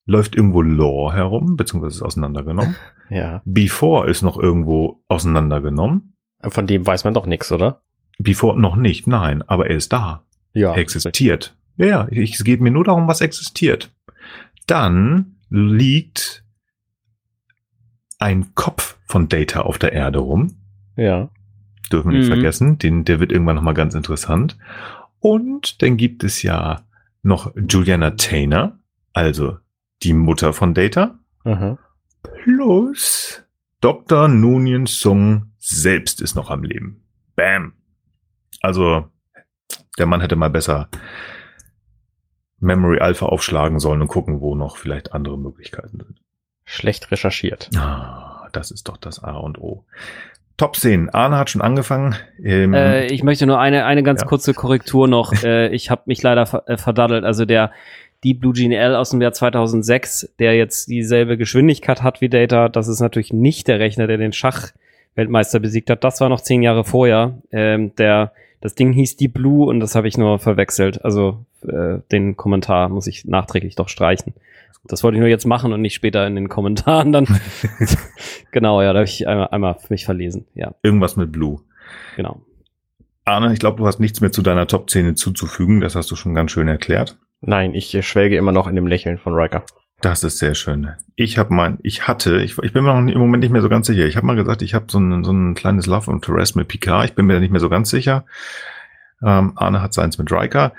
[0.10, 2.76] läuft irgendwo Lore herum, beziehungsweise ist auseinandergenommen.
[3.10, 6.14] ja, Before ist noch irgendwo auseinandergenommen.
[6.50, 7.82] von dem weiß man doch nichts, oder?
[8.18, 10.24] Before noch nicht, nein, aber er ist da.
[10.54, 10.72] Ja.
[10.74, 11.56] Er existiert.
[11.78, 13.92] Ja, Ja, ich, es geht mir nur darum, was existiert.
[14.68, 16.44] Dann liegt
[18.20, 20.58] ein Kopf von Data auf der Erde rum.
[20.98, 21.30] Ja.
[21.92, 22.34] Dürfen wir nicht Mhm.
[22.34, 22.78] vergessen.
[22.78, 24.58] Den, der wird irgendwann nochmal ganz interessant.
[25.20, 26.82] Und dann gibt es ja
[27.24, 28.78] noch Juliana Taylor,
[29.14, 29.58] also
[30.04, 31.78] die Mutter von Data, Aha.
[32.44, 33.44] plus
[33.82, 34.28] Dr.
[34.28, 37.04] Nunien Sung selbst ist noch am Leben.
[37.36, 37.74] Bam.
[38.62, 39.08] Also,
[39.98, 40.90] der Mann hätte mal besser
[42.60, 46.20] Memory Alpha aufschlagen sollen und gucken, wo noch vielleicht andere Möglichkeiten sind.
[46.66, 47.70] Schlecht recherchiert.
[47.78, 49.86] Ah, das ist doch das A und O.
[50.58, 51.10] Top 10.
[51.12, 52.16] Arne hat schon angefangen.
[52.44, 54.28] Ähm, Äh, ich möchte nur eine, eine ganz Ja.
[54.28, 55.32] kurze Korrektur noch.
[55.44, 57.24] äh, ich habe mich leider ver äh, verdaddelt.
[57.24, 57.72] Also der
[58.24, 62.70] Deep Blue Gene L aus dem Jahr 2006, der jetzt dieselbe Geschwindigkeit hat wie Data,
[62.70, 66.04] das ist natürlich nicht der Rechner, der den Schachweltmeister besiegt hat.
[66.04, 67.38] Das war noch zehn Jahre vorher.
[67.52, 71.04] Ähm, der, das Ding hieß Deep Blue und das habe ich nur verwechselt.
[71.06, 74.34] Also äh, den Kommentar muss ich nachträglich doch streichen.
[74.86, 77.26] Das wollte ich nur jetzt machen und nicht später in den Kommentaren dann.
[78.52, 80.46] genau, ja, da habe ich einmal, einmal mich verlesen.
[80.56, 81.62] Ja, irgendwas mit Blue.
[82.16, 82.42] genau.
[83.26, 85.82] Arne, ich glaube, du hast nichts mehr zu deiner Top 10 hinzuzufügen.
[85.82, 87.18] Das hast du schon ganz schön erklärt.
[87.42, 89.64] Nein, ich äh, schwelge immer noch in dem Lächeln von Riker.
[90.02, 90.92] Das ist sehr schön.
[91.16, 93.68] Ich habe mein, ich hatte, ich, ich bin mir noch im Moment nicht mehr so
[93.68, 94.06] ganz sicher.
[94.06, 97.06] Ich habe mal gesagt, ich habe so ein, so ein kleines Love Interest mit Picard.
[97.06, 98.26] Ich bin mir da nicht mehr so ganz sicher.
[99.22, 100.72] Ähm, Arne hat seins mit Riker.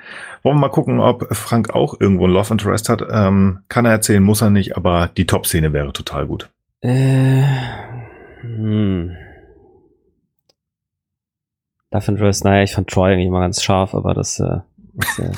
[0.43, 3.03] Wollen wir mal gucken, ob Frank auch irgendwo ein Love Interest hat.
[3.11, 6.49] Ähm, kann er erzählen, muss er nicht, aber die Top-Szene wäre total gut.
[6.81, 7.43] Äh,
[8.41, 9.16] hm.
[11.93, 14.61] Love Interest, naja, ich fand Troy eigentlich immer ganz scharf, aber das, äh,
[14.95, 15.32] das, äh,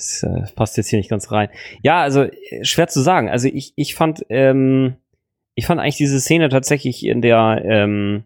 [0.00, 1.48] das äh, passt jetzt hier nicht ganz rein.
[1.82, 3.28] Ja, also äh, schwer zu sagen.
[3.28, 4.96] Also ich, ich fand, ähm,
[5.54, 8.24] ich fand eigentlich diese Szene tatsächlich in der, ähm,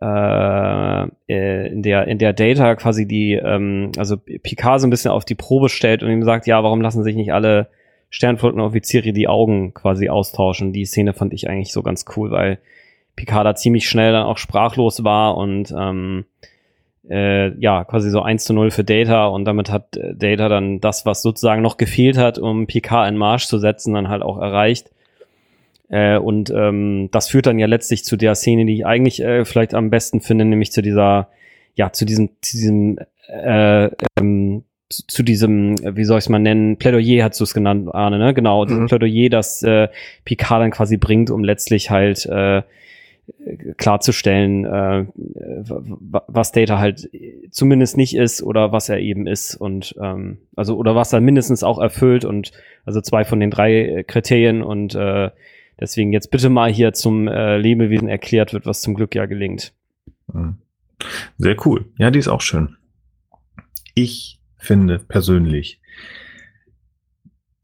[0.00, 5.10] äh, äh, in der in der Data quasi die ähm, also Picard so ein bisschen
[5.10, 7.68] auf die Probe stellt und ihm sagt, ja, warum lassen sich nicht alle
[8.10, 10.72] Sternflottenoffiziere die Augen quasi austauschen?
[10.72, 12.58] Die Szene fand ich eigentlich so ganz cool, weil
[13.16, 16.26] Picard da ziemlich schnell dann auch sprachlos war und ähm,
[17.08, 20.80] äh, ja, quasi so 1 zu 0 für Data und damit hat äh, Data dann
[20.80, 24.38] das, was sozusagen noch gefehlt hat, um Picard in Marsch zu setzen, dann halt auch
[24.38, 24.90] erreicht.
[25.88, 29.44] Äh, und ähm, das führt dann ja letztlich zu der Szene, die ich eigentlich äh,
[29.44, 31.28] vielleicht am besten finde, nämlich zu dieser,
[31.74, 36.38] ja, zu diesem, zu diesem, äh, ähm, zu, zu diesem, wie soll ich es mal
[36.38, 38.34] nennen, Plädoyer hast du es genannt, Arne, ne?
[38.34, 38.68] Genau, mhm.
[38.68, 39.88] dieses Plädoyer, das äh,
[40.24, 42.62] Picard dann quasi bringt, um letztlich halt äh,
[43.76, 45.06] klarzustellen, äh,
[46.28, 47.08] was Data halt
[47.50, 51.62] zumindest nicht ist oder was er eben ist und ähm, also oder was er mindestens
[51.62, 52.52] auch erfüllt und
[52.84, 55.30] also zwei von den drei Kriterien und äh,
[55.80, 59.72] deswegen jetzt bitte mal hier zum äh, Lebewesen erklärt wird, was zum Glück ja gelingt.
[60.32, 60.58] Mhm.
[61.38, 61.86] Sehr cool.
[61.98, 62.76] Ja, die ist auch schön.
[63.94, 65.80] Ich finde persönlich,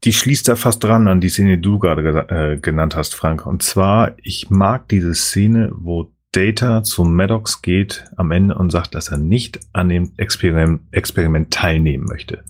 [0.03, 3.45] die schließt da fast dran an die Szene, die du gerade äh, genannt hast, Frank.
[3.45, 8.95] Und zwar, ich mag diese Szene, wo Data zu Maddox geht am Ende und sagt,
[8.95, 12.43] dass er nicht an dem Experiment, Experiment teilnehmen möchte.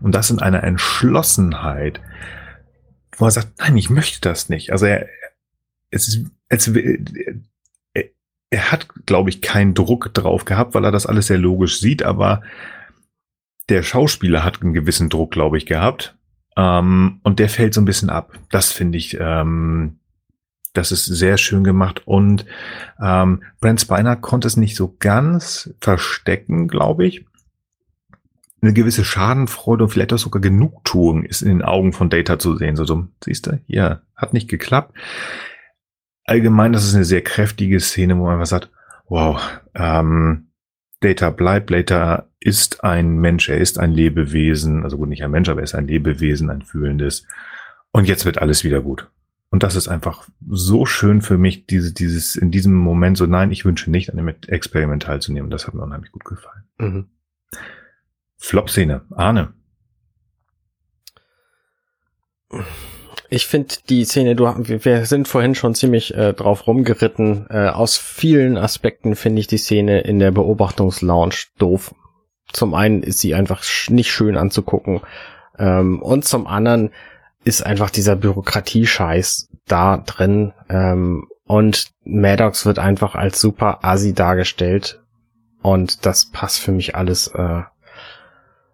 [0.00, 2.00] Und das in einer Entschlossenheit,
[3.16, 4.72] wo er sagt, nein, ich möchte das nicht.
[4.72, 5.06] Also er,
[5.90, 8.04] es ist, als, er,
[8.50, 12.02] er hat, glaube ich, keinen Druck drauf gehabt, weil er das alles sehr logisch sieht,
[12.02, 12.42] aber
[13.68, 16.16] der Schauspieler hat einen gewissen Druck, glaube ich, gehabt
[16.56, 18.32] ähm, und der fällt so ein bisschen ab.
[18.50, 19.98] Das finde ich, ähm,
[20.72, 22.02] das ist sehr schön gemacht.
[22.06, 22.46] Und
[23.00, 27.26] ähm, Brent Spiner konnte es nicht so ganz verstecken, glaube ich.
[28.60, 32.56] Eine gewisse Schadenfreude und vielleicht auch sogar Genugtuung ist in den Augen von Data zu
[32.56, 32.76] sehen.
[32.76, 34.96] So, so siehst du, ja, hat nicht geklappt.
[36.24, 38.70] Allgemein, das ist eine sehr kräftige Szene, wo man einfach sagt,
[39.08, 39.42] wow,
[39.74, 40.52] ähm,
[41.00, 45.48] Data bleibt, Data ist ein Mensch, er ist ein Lebewesen, also gut, nicht ein Mensch,
[45.48, 47.26] aber er ist ein Lebewesen, ein fühlendes.
[47.90, 49.10] Und jetzt wird alles wieder gut.
[49.50, 53.50] Und das ist einfach so schön für mich, diese, dieses, in diesem Moment so, nein,
[53.50, 55.50] ich wünsche nicht, an dem Experiment teilzunehmen.
[55.50, 56.64] Das hat mir unheimlich gut gefallen.
[56.78, 57.06] Mhm.
[58.38, 59.02] Flop-Szene.
[59.10, 59.52] Arne.
[63.28, 67.46] Ich finde die Szene, du, wir sind vorhin schon ziemlich äh, drauf rumgeritten.
[67.50, 71.94] Äh, aus vielen Aspekten finde ich die Szene in der Beobachtungslounge doof.
[72.52, 75.00] Zum einen ist sie einfach nicht schön anzugucken.
[75.58, 76.90] Ähm, und zum anderen
[77.44, 80.52] ist einfach dieser Bürokratiescheiß da drin.
[80.68, 85.00] Ähm, und Maddox wird einfach als super Asi dargestellt.
[85.60, 87.62] Und das passt für mich alles äh,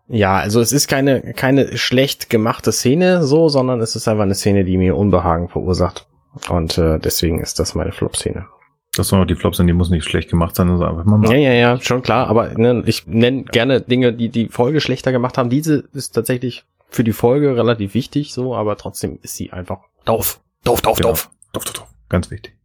[0.09, 4.35] ja, also es ist keine, keine schlecht gemachte Szene so, sondern es ist einfach eine
[4.35, 6.07] Szene, die mir Unbehagen verursacht.
[6.49, 8.47] Und äh, deswegen ist das meine Flop-Szene.
[8.99, 11.19] Das soll auch die Flops sein, die muss nicht schlecht gemacht sein, also einfach mal
[11.19, 11.33] machen.
[11.33, 15.13] Ja, ja, ja, schon klar, aber ne, ich nenne gerne Dinge, die die Folge schlechter
[15.13, 15.51] gemacht haben.
[15.51, 20.41] Diese ist tatsächlich für die Folge relativ wichtig, so, aber trotzdem ist sie einfach doof.
[20.65, 21.11] Doof, doof, genau.
[21.11, 21.31] doof.
[21.53, 21.95] Doof, doof, doof.
[22.09, 22.57] Ganz wichtig.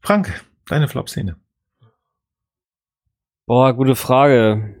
[0.00, 1.36] Frank, deine Flop-Szene.
[3.46, 4.76] Boah, gute Frage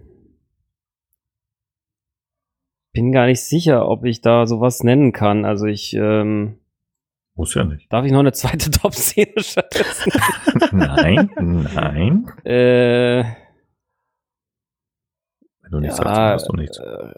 [2.92, 5.44] bin gar nicht sicher, ob ich da sowas nennen kann.
[5.44, 6.58] Also ich ähm,
[7.34, 7.92] muss ja nicht.
[7.92, 10.12] Darf ich noch eine zweite Top-Szene stattdessen?
[10.72, 11.30] nein,
[11.74, 12.26] nein.
[12.44, 13.24] Äh,
[15.62, 16.78] Wenn du nichts ja, sagst, hast du nichts.
[16.78, 17.12] Äh,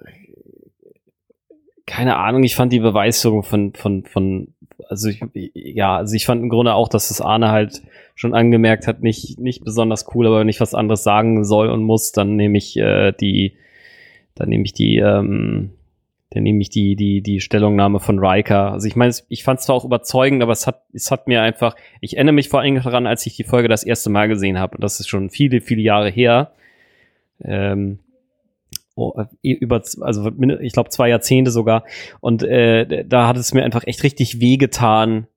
[1.87, 4.55] keine Ahnung, ich fand die Beweisführung von, von, von,
[4.89, 5.23] also ich,
[5.55, 7.83] ja, also ich fand im Grunde auch, dass das Arne halt
[8.15, 11.83] schon angemerkt hat, nicht, nicht besonders cool, aber wenn ich was anderes sagen soll und
[11.83, 13.57] muss, dann nehme ich äh, die,
[14.35, 15.73] dann nehme ich die, ähm,
[16.35, 18.73] dann nehme ich die, die, die Stellungnahme von Riker.
[18.73, 21.43] Also ich meine, ich fand es zwar auch überzeugend, aber es hat, es hat mir
[21.43, 24.59] einfach, ich erinnere mich vor allem daran, als ich die Folge das erste Mal gesehen
[24.59, 24.77] habe.
[24.77, 26.51] Und das ist schon viele, viele Jahre her.
[27.41, 28.01] Ähm,
[28.97, 29.13] oh,
[29.43, 31.85] über, also ich glaube zwei Jahrzehnte sogar.
[32.21, 35.29] Und äh, da hat es mir einfach echt richtig wehgetan,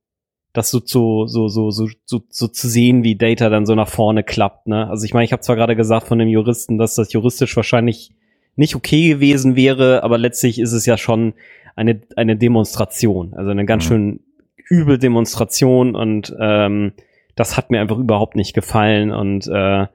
[0.51, 3.89] das so zu, so, so, so, so, so zu sehen, wie Data dann so nach
[3.89, 4.65] vorne klappt.
[4.65, 4.89] Ne?
[4.89, 8.15] Also ich meine, ich habe zwar gerade gesagt von dem Juristen, dass das juristisch wahrscheinlich
[8.57, 11.33] nicht okay gewesen wäre, aber letztlich ist es ja schon
[11.75, 13.87] eine, eine Demonstration, also eine ganz mhm.
[13.87, 14.19] schön
[14.67, 16.91] übel Demonstration und ähm,
[17.35, 19.85] das hat mir einfach überhaupt nicht gefallen und äh,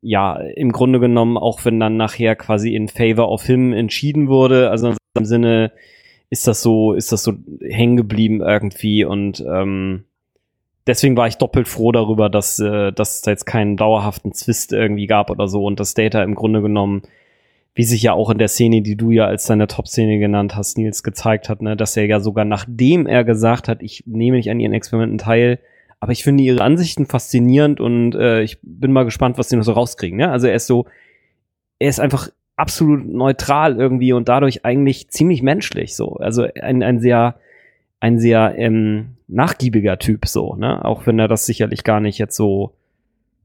[0.00, 4.70] ja, im Grunde genommen, auch wenn dann nachher quasi in favor of him entschieden wurde,
[4.70, 5.72] also im Sinne
[6.30, 10.04] ist das so, ist das so hängen geblieben irgendwie und ähm,
[10.86, 14.72] deswegen war ich doppelt froh darüber, dass, äh, dass es da jetzt keinen dauerhaften Zwist
[14.72, 17.02] irgendwie gab oder so und dass Data im Grunde genommen
[17.76, 20.78] wie sich ja auch in der Szene, die du ja als deine Top-Szene genannt hast,
[20.78, 24.50] Nils, gezeigt hat, ne, dass er ja sogar nachdem er gesagt hat, ich nehme nicht
[24.50, 25.58] an ihren Experimenten teil,
[26.00, 29.62] aber ich finde ihre Ansichten faszinierend und äh, ich bin mal gespannt, was sie noch
[29.62, 30.16] so rauskriegen.
[30.16, 30.30] Ne?
[30.30, 30.86] Also er ist so,
[31.78, 36.14] er ist einfach absolut neutral irgendwie und dadurch eigentlich ziemlich menschlich so.
[36.14, 37.36] Also ein, ein sehr,
[38.00, 40.82] ein sehr ähm, nachgiebiger Typ so, ne?
[40.82, 42.72] Auch wenn er das sicherlich gar nicht jetzt so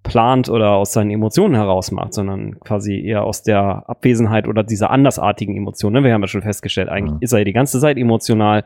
[0.03, 4.89] plant oder aus seinen Emotionen heraus macht, sondern quasi eher aus der Abwesenheit oder dieser
[4.89, 5.93] andersartigen Emotion.
[5.93, 6.03] Ne?
[6.03, 7.21] Wir haben ja schon festgestellt, eigentlich mhm.
[7.21, 8.65] ist er die ganze Zeit emotional,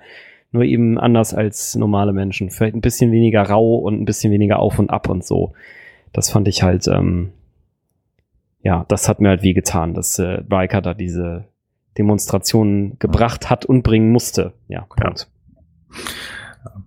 [0.52, 2.50] nur eben anders als normale Menschen.
[2.50, 5.54] Vielleicht ein bisschen weniger rau und ein bisschen weniger auf und ab und so.
[6.14, 7.32] Das fand ich halt, ähm,
[8.62, 11.46] ja, das hat mir halt wie getan, dass äh, Riker da diese
[11.98, 14.54] Demonstrationen gebracht hat und bringen musste.
[14.68, 15.28] Ja, Punkt.
[15.94, 16.02] Ja.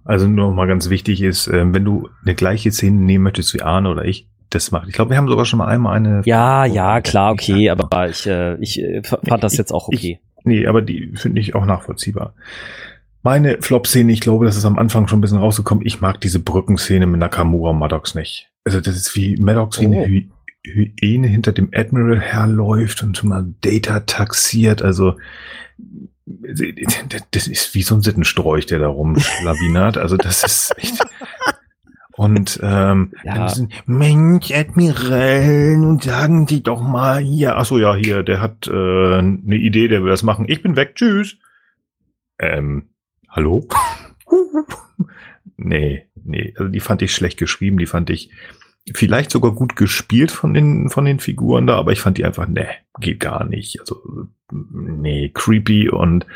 [0.04, 3.62] Also nur mal ganz wichtig ist, äh, wenn du eine gleiche Szene nehmen möchtest wie
[3.62, 4.88] Arne oder ich, das macht.
[4.88, 6.22] Ich glaube, wir haben sogar schon mal einmal eine.
[6.24, 10.20] Ja, ja, klar, okay, aber ich, äh, ich äh, fand das jetzt auch okay.
[10.20, 12.34] Ich, nee, aber die finde ich auch nachvollziehbar.
[13.22, 15.84] Meine Flop-Szene, ich glaube, das ist am Anfang schon ein bisschen rausgekommen.
[15.84, 18.50] Ich mag diese Brückenszene mit Nakamura und Maddox nicht.
[18.64, 19.92] Also das ist wie Maddox wie oh.
[19.92, 20.30] eine Hy
[20.64, 24.82] Hyäne hinter dem Admiral herläuft und mal Data taxiert.
[24.82, 25.16] Also
[27.30, 29.96] das ist wie so ein Sittensträuch, der da rumschlawinert.
[29.98, 30.98] Also das ist echt.
[32.18, 33.34] Und ähm, ja.
[33.36, 37.56] dann sind, Mensch, Admiral, nun sagen die doch mal hier.
[37.56, 38.72] Ach so, ja, hier, der hat äh,
[39.18, 40.46] eine Idee, der will das machen.
[40.48, 41.36] Ich bin weg, tschüss.
[42.40, 42.88] Ähm,
[43.28, 43.68] hallo?
[45.56, 48.30] nee, nee, also die fand ich schlecht geschrieben, die fand ich
[48.94, 52.48] vielleicht sogar gut gespielt von den, von den Figuren da, aber ich fand die einfach,
[52.48, 52.66] nee,
[52.98, 53.78] geht gar nicht.
[53.78, 56.26] Also, nee, creepy und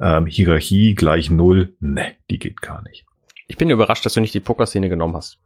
[0.00, 3.06] ähm, Hierarchie gleich null, nee, die geht gar nicht.
[3.52, 5.38] Ich bin überrascht, dass du nicht die Pokerszene genommen hast.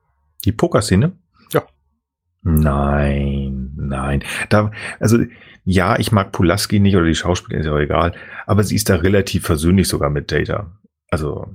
[0.44, 1.10] Die Pokerszene?
[1.52, 1.64] Ja.
[2.42, 4.22] Nein, nein.
[4.48, 4.70] Da,
[5.00, 5.18] also
[5.64, 8.14] ja, ich mag Pulaski nicht oder die Schauspielerin ist ja egal,
[8.46, 10.70] aber sie ist da relativ versöhnlich sogar mit Data.
[11.10, 11.48] Also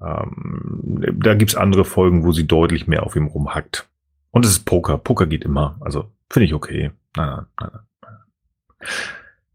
[0.00, 3.88] ähm, da gibt's andere Folgen, wo sie deutlich mehr auf ihm rumhackt.
[4.30, 4.98] Und es ist Poker.
[4.98, 5.76] Poker geht immer.
[5.80, 6.92] Also finde ich okay.
[7.16, 8.88] Nein, nein, nein, nein.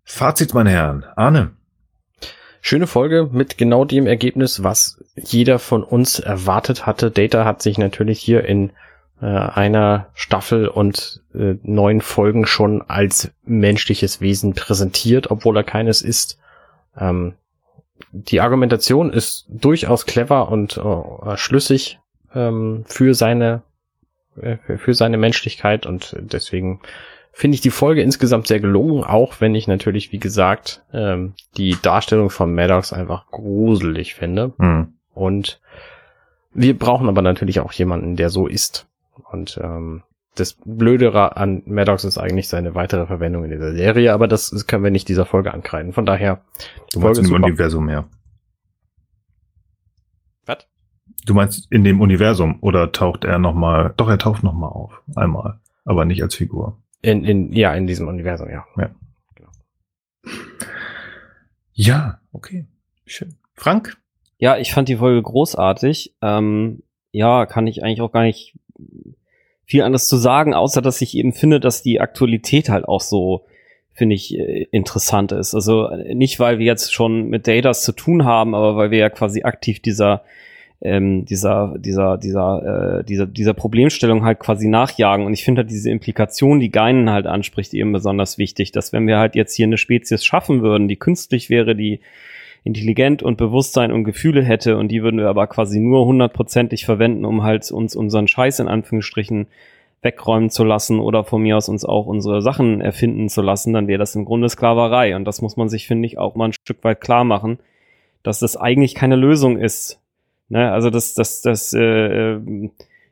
[0.03, 1.05] Fazit, meine Herren.
[1.15, 1.51] Arne.
[2.63, 7.09] Schöne Folge mit genau dem Ergebnis, was jeder von uns erwartet hatte.
[7.09, 8.69] Data hat sich natürlich hier in
[9.19, 16.03] äh, einer Staffel und äh, neun Folgen schon als menschliches Wesen präsentiert, obwohl er keines
[16.03, 16.37] ist.
[16.95, 17.33] Ähm,
[18.11, 21.99] die Argumentation ist durchaus clever und äh, schlüssig
[22.35, 23.63] ähm, für seine
[24.39, 26.79] äh, für seine Menschlichkeit und deswegen
[27.31, 31.77] finde ich die Folge insgesamt sehr gelungen, auch wenn ich natürlich, wie gesagt, ähm, die
[31.81, 34.53] Darstellung von Maddox einfach gruselig finde.
[34.57, 34.93] Mhm.
[35.13, 35.61] Und
[36.53, 38.87] wir brauchen aber natürlich auch jemanden, der so ist.
[39.31, 40.03] Und ähm,
[40.35, 44.83] das Blöde an Maddox ist eigentlich seine weitere Verwendung in dieser Serie, aber das können
[44.83, 45.93] wir nicht dieser Folge ankreiden.
[45.93, 46.41] Von daher.
[46.93, 48.05] Du meinst im Universum mehr.
[50.45, 50.67] Was?
[51.25, 53.93] Du meinst in dem Universum oder taucht er nochmal?
[53.97, 55.01] Doch, er taucht nochmal auf.
[55.15, 55.59] Einmal.
[55.83, 56.80] Aber nicht als Figur.
[57.01, 58.65] In, in, ja, in diesem Universum, ja.
[58.77, 58.91] Ja.
[59.35, 59.49] Genau.
[61.73, 62.65] Ja, okay.
[63.05, 63.35] Schön.
[63.53, 63.97] Frank?
[64.37, 66.15] Ja, ich fand die Folge großartig.
[66.21, 68.57] Ähm, ja, kann ich eigentlich auch gar nicht
[69.65, 73.45] viel anderes zu sagen, außer dass ich eben finde, dass die Aktualität halt auch so,
[73.93, 75.55] finde ich, äh, interessant ist.
[75.55, 79.09] Also nicht, weil wir jetzt schon mit Datas zu tun haben, aber weil wir ja
[79.09, 80.23] quasi aktiv dieser
[80.81, 85.25] ähm, dieser, dieser, dieser, äh, dieser, dieser Problemstellung halt quasi nachjagen.
[85.25, 89.07] Und ich finde halt diese Implikation, die Geinen halt anspricht, eben besonders wichtig, dass wenn
[89.07, 91.99] wir halt jetzt hier eine Spezies schaffen würden, die künstlich wäre, die
[92.63, 97.25] intelligent und Bewusstsein und Gefühle hätte und die würden wir aber quasi nur hundertprozentig verwenden,
[97.25, 99.47] um halt uns unseren Scheiß in Anführungsstrichen
[100.03, 103.87] wegräumen zu lassen oder von mir aus uns auch unsere Sachen erfinden zu lassen, dann
[103.87, 105.15] wäre das im Grunde Sklaverei.
[105.15, 107.59] Und das muss man sich, finde ich, auch mal ein Stück weit klar machen,
[108.23, 110.00] dass das eigentlich keine Lösung ist,
[110.51, 110.69] Ne?
[110.69, 112.37] Also das, das, das, äh,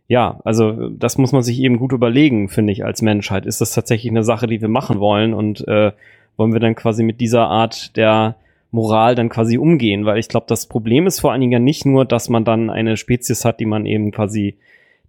[0.10, 3.46] ja, also das muss man sich eben gut überlegen, finde ich, als Menschheit.
[3.46, 5.94] Ist das tatsächlich eine Sache, die wir machen wollen und äh,
[6.36, 8.36] wollen wir dann quasi mit dieser Art der
[8.72, 10.06] Moral dann quasi umgehen?
[10.06, 12.70] Weil ich glaube, das Problem ist vor allen Dingen ja nicht nur, dass man dann
[12.70, 14.58] eine Spezies hat, die man eben quasi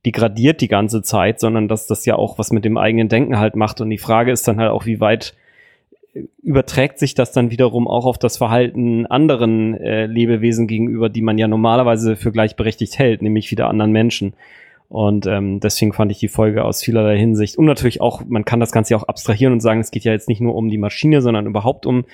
[0.07, 3.57] degradiert die ganze Zeit, sondern dass das ja auch was mit dem eigenen Denken halt
[3.57, 3.81] macht.
[3.81, 5.35] Und die Frage ist dann halt auch, wie weit
[6.43, 11.39] überträgt sich das dann wiederum auch auf das Verhalten anderen äh, Lebewesen gegenüber, die man
[11.39, 14.35] ja normalerweise für gleichberechtigt hält, nämlich wieder anderen Menschen.
[14.89, 18.59] Und ähm, deswegen fand ich die Folge aus vielerlei Hinsicht und natürlich auch, man kann
[18.59, 20.78] das Ganze ja auch abstrahieren und sagen, es geht ja jetzt nicht nur um die
[20.78, 22.05] Maschine, sondern überhaupt um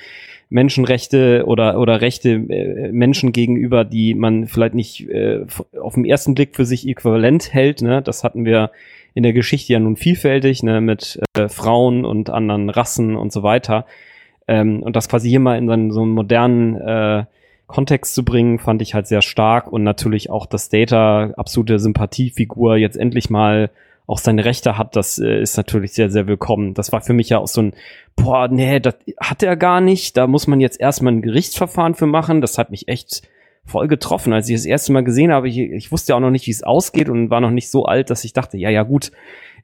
[0.51, 5.47] Menschenrechte oder oder Rechte äh, Menschen gegenüber, die man vielleicht nicht äh,
[5.81, 7.81] auf den ersten Blick für sich äquivalent hält.
[7.81, 8.02] Ne?
[8.02, 8.70] Das hatten wir
[9.16, 13.43] in der Geschichte ja nun vielfältig, ne, mit äh, Frauen und anderen Rassen und so
[13.43, 13.86] weiter.
[14.47, 17.24] Ähm, und das quasi hier mal in so, so einem modernen äh,
[17.66, 22.76] Kontext zu bringen, fand ich halt sehr stark und natürlich auch, dass Data absolute Sympathiefigur
[22.76, 23.70] jetzt endlich mal
[24.06, 26.74] auch seine Rechte hat, das äh, ist natürlich sehr, sehr willkommen.
[26.74, 27.72] Das war für mich ja auch so ein,
[28.16, 30.18] boah, nee, das hat er gar nicht.
[30.18, 32.43] Da muss man jetzt erstmal ein Gerichtsverfahren für machen.
[32.43, 33.22] Das hat mich echt
[33.66, 34.32] voll getroffen.
[34.32, 36.52] Als ich das erste Mal gesehen habe, ich, ich wusste ja auch noch nicht, wie
[36.52, 39.12] es ausgeht und war noch nicht so alt, dass ich dachte, ja, ja, gut,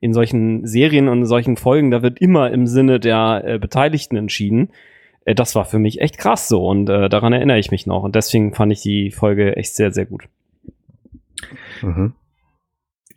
[0.00, 4.16] in solchen Serien und in solchen Folgen, da wird immer im Sinne der äh, Beteiligten
[4.16, 4.70] entschieden.
[5.24, 8.02] Äh, das war für mich echt krass so und äh, daran erinnere ich mich noch.
[8.02, 10.24] Und deswegen fand ich die Folge echt sehr, sehr gut.
[11.82, 12.14] Mhm.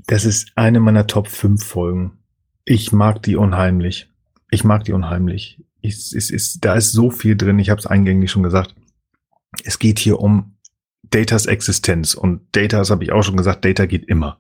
[0.08, 2.20] Das ist eine meiner Top 5 Folgen.
[2.64, 4.08] Ich mag die unheimlich.
[4.52, 5.64] Ich mag die unheimlich.
[5.82, 7.60] Ich, es ist, da ist so viel drin.
[7.60, 8.76] Ich habe es eingänglich schon gesagt.
[9.64, 10.55] Es geht hier um
[11.16, 14.40] Datas Existenz und Data, das habe ich auch schon gesagt, Data geht immer.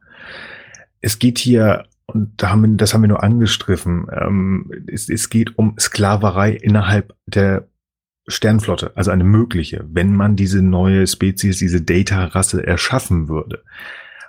[1.01, 4.07] Es geht hier und da haben wir, das haben wir nur angestriffen.
[4.11, 7.67] Ähm, es, es geht um Sklaverei innerhalb der
[8.27, 13.63] Sternflotte, also eine mögliche, wenn man diese neue Spezies, diese Data-Rasse erschaffen würde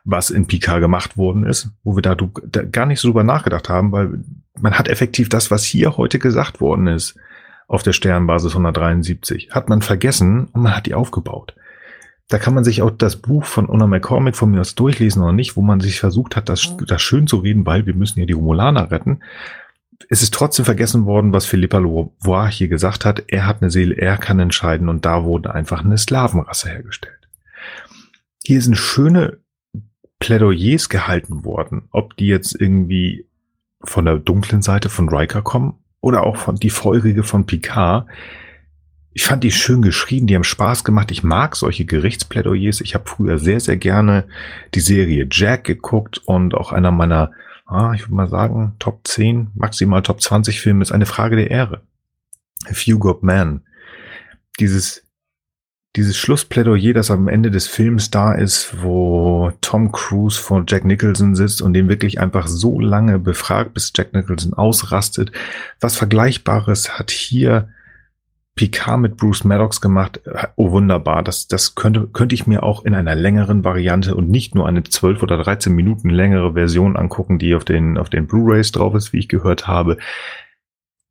[0.06, 3.68] was in Picard gemacht worden ist, wo wir da, da gar nicht so drüber nachgedacht
[3.68, 4.20] haben, weil
[4.58, 7.16] man hat effektiv das, was hier heute gesagt worden ist,
[7.66, 11.56] auf der Sternbasis 173, hat man vergessen und man hat die aufgebaut.
[12.28, 15.32] Da kann man sich auch das Buch von Una McCormick von mir aus durchlesen oder
[15.32, 18.26] nicht, wo man sich versucht hat, das, das schön zu reden, weil wir müssen ja
[18.26, 19.20] die Romulaner retten.
[20.08, 23.24] Es ist trotzdem vergessen worden, was Philippa Loire hier gesagt hat.
[23.28, 27.28] Er hat eine Seele, er kann entscheiden und da wurde einfach eine Sklavenrasse hergestellt.
[28.44, 29.38] Hier sind schöne
[30.18, 33.26] Plädoyers gehalten worden, ob die jetzt irgendwie
[33.82, 38.06] von der dunklen Seite von Riker kommen oder auch von die feurige von Picard.
[39.16, 41.10] Ich fand die schön geschrieben, die haben Spaß gemacht.
[41.10, 42.82] Ich mag solche Gerichtsplädoyers.
[42.82, 44.24] Ich habe früher sehr, sehr gerne
[44.74, 47.30] die Serie Jack geguckt und auch einer meiner,
[47.64, 51.50] ah, ich würde mal sagen, Top 10, maximal Top 20 Filme ist eine Frage der
[51.50, 51.80] Ehre.
[52.68, 53.62] A Few Good Men.
[54.60, 55.02] Dieses
[55.96, 61.34] dieses Schlussplädoyer, das am Ende des Films da ist, wo Tom Cruise vor Jack Nicholson
[61.34, 65.32] sitzt und den wirklich einfach so lange befragt, bis Jack Nicholson ausrastet.
[65.80, 67.70] Was Vergleichbares hat hier
[68.56, 70.20] Picard mit Bruce Maddox gemacht.
[70.56, 71.22] Oh, wunderbar.
[71.22, 74.82] Das, das könnte, könnte ich mir auch in einer längeren Variante und nicht nur eine
[74.82, 79.12] 12 oder 13 Minuten längere Version angucken, die auf den, auf den Blu-rays drauf ist,
[79.12, 79.98] wie ich gehört habe.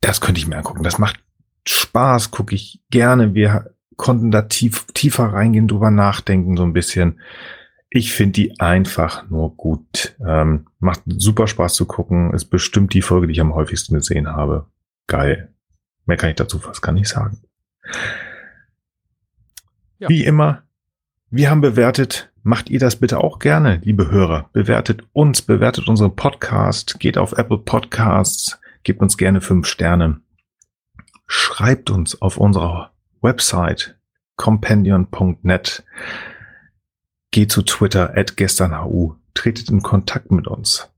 [0.02, 0.84] Das könnte ich mir angucken.
[0.84, 1.20] Das macht
[1.68, 3.36] Spaß, gucke ich gerne.
[3.36, 7.20] Wir konnten da tief, tiefer reingehen, drüber nachdenken, so ein bisschen.
[7.92, 10.16] Ich finde die einfach nur gut.
[10.26, 12.34] Ähm, macht super Spaß zu gucken.
[12.34, 14.66] Ist bestimmt die Folge, die ich am häufigsten gesehen habe.
[15.06, 15.55] Geil.
[16.06, 17.42] Mehr kann ich dazu fast gar nicht sagen.
[20.00, 20.10] Ja.
[20.10, 20.64] Wie immer,
[21.30, 22.32] wir haben bewertet.
[22.44, 24.50] Macht ihr das bitte auch gerne, liebe Hörer.
[24.54, 30.22] Bewertet uns, bewertet unseren Podcast, geht auf Apple Podcasts, gebt uns gerne fünf Sterne.
[31.26, 32.92] Schreibt uns auf unserer
[33.22, 33.98] Website
[34.36, 35.84] compendion.net.
[37.32, 39.16] Geht zu Twitter at gesternhu.
[39.34, 40.90] Tretet in Kontakt mit uns.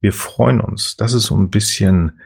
[0.00, 0.96] Wir freuen uns.
[0.96, 2.20] Das ist so ein bisschen,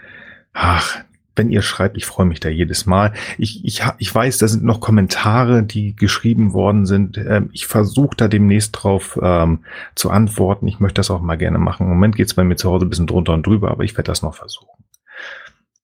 [0.52, 1.00] ach,
[1.38, 3.14] wenn ihr schreibt, ich freue mich da jedes Mal.
[3.38, 7.16] Ich, ich, ich weiß, da sind noch Kommentare, die geschrieben worden sind.
[7.16, 10.66] Ähm, ich versuche da demnächst drauf ähm, zu antworten.
[10.66, 11.84] Ich möchte das auch mal gerne machen.
[11.84, 13.96] Im Moment geht es bei mir zu Hause ein bisschen drunter und drüber, aber ich
[13.96, 14.84] werde das noch versuchen.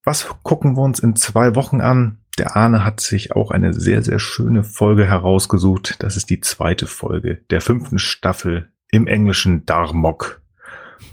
[0.02, 2.18] Was gucken wir uns in zwei Wochen an?
[2.36, 6.02] Der Arne hat sich auch eine sehr, sehr schöne Folge herausgesucht.
[6.02, 10.43] Das ist die zweite Folge der fünften Staffel im Englischen Darmok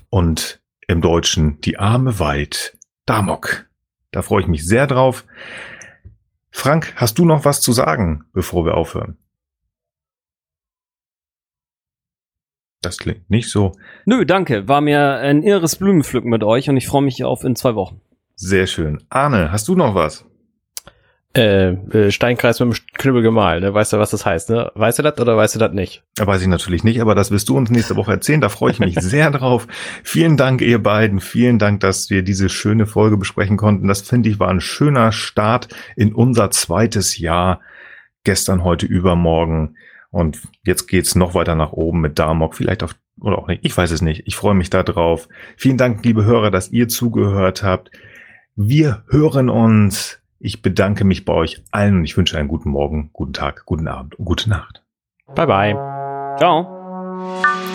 [0.09, 3.70] und im Deutschen Die Arme weit Darmok.
[4.11, 5.25] Da freue ich mich sehr drauf.
[6.51, 9.17] Frank, hast du noch was zu sagen, bevor wir aufhören?
[12.81, 13.73] Das klingt nicht so.
[14.05, 14.67] Nö, danke.
[14.67, 18.01] War mir ein irres Blumenpflücken mit euch und ich freue mich auf in zwei Wochen.
[18.35, 19.03] Sehr schön.
[19.09, 20.25] Arne, hast du noch was?
[21.34, 23.74] Äh, äh, Steinkreis mit dem Knüppel gemahlen, ne?
[23.74, 24.70] Weißt du, was das heißt, ne?
[24.76, 26.03] Weißt du das oder weißt du das nicht?
[26.20, 28.41] Weiß ich natürlich nicht, aber das wirst du uns nächste Woche erzählen.
[28.41, 29.66] Da freue ich mich sehr drauf.
[30.03, 31.22] Vielen Dank, ihr beiden.
[31.22, 33.88] Vielen Dank, dass wir diese schöne Folge besprechen konnten.
[33.88, 37.62] Das finde ich war ein schöner Start in unser zweites Jahr.
[38.26, 39.78] Gestern, heute, übermorgen.
[40.10, 42.56] Und jetzt geht's noch weiter nach oben mit Damok.
[42.56, 43.64] Vielleicht auf, oder auch nicht.
[43.64, 44.24] Ich weiß es nicht.
[44.26, 45.30] Ich freue mich da drauf.
[45.56, 47.90] Vielen Dank, liebe Hörer, dass ihr zugehört habt.
[48.58, 53.09] Wir hören uns ich bedanke mich bei euch allen und ich wünsche einen guten Morgen,
[53.13, 54.81] guten Tag, guten Abend und gute Nacht.
[55.35, 55.73] Bye bye.
[56.38, 56.68] Ciao.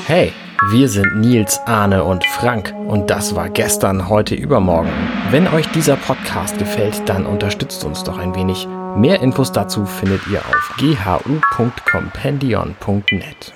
[0.07, 0.33] Hey,
[0.71, 4.91] wir sind Nils, Arne und Frank und das war gestern, heute, übermorgen.
[5.31, 8.69] Wenn euch dieser Podcast gefällt, dann unterstützt uns doch ein wenig.
[8.97, 13.55] Mehr Infos dazu findet ihr auf ghu.compendion.net.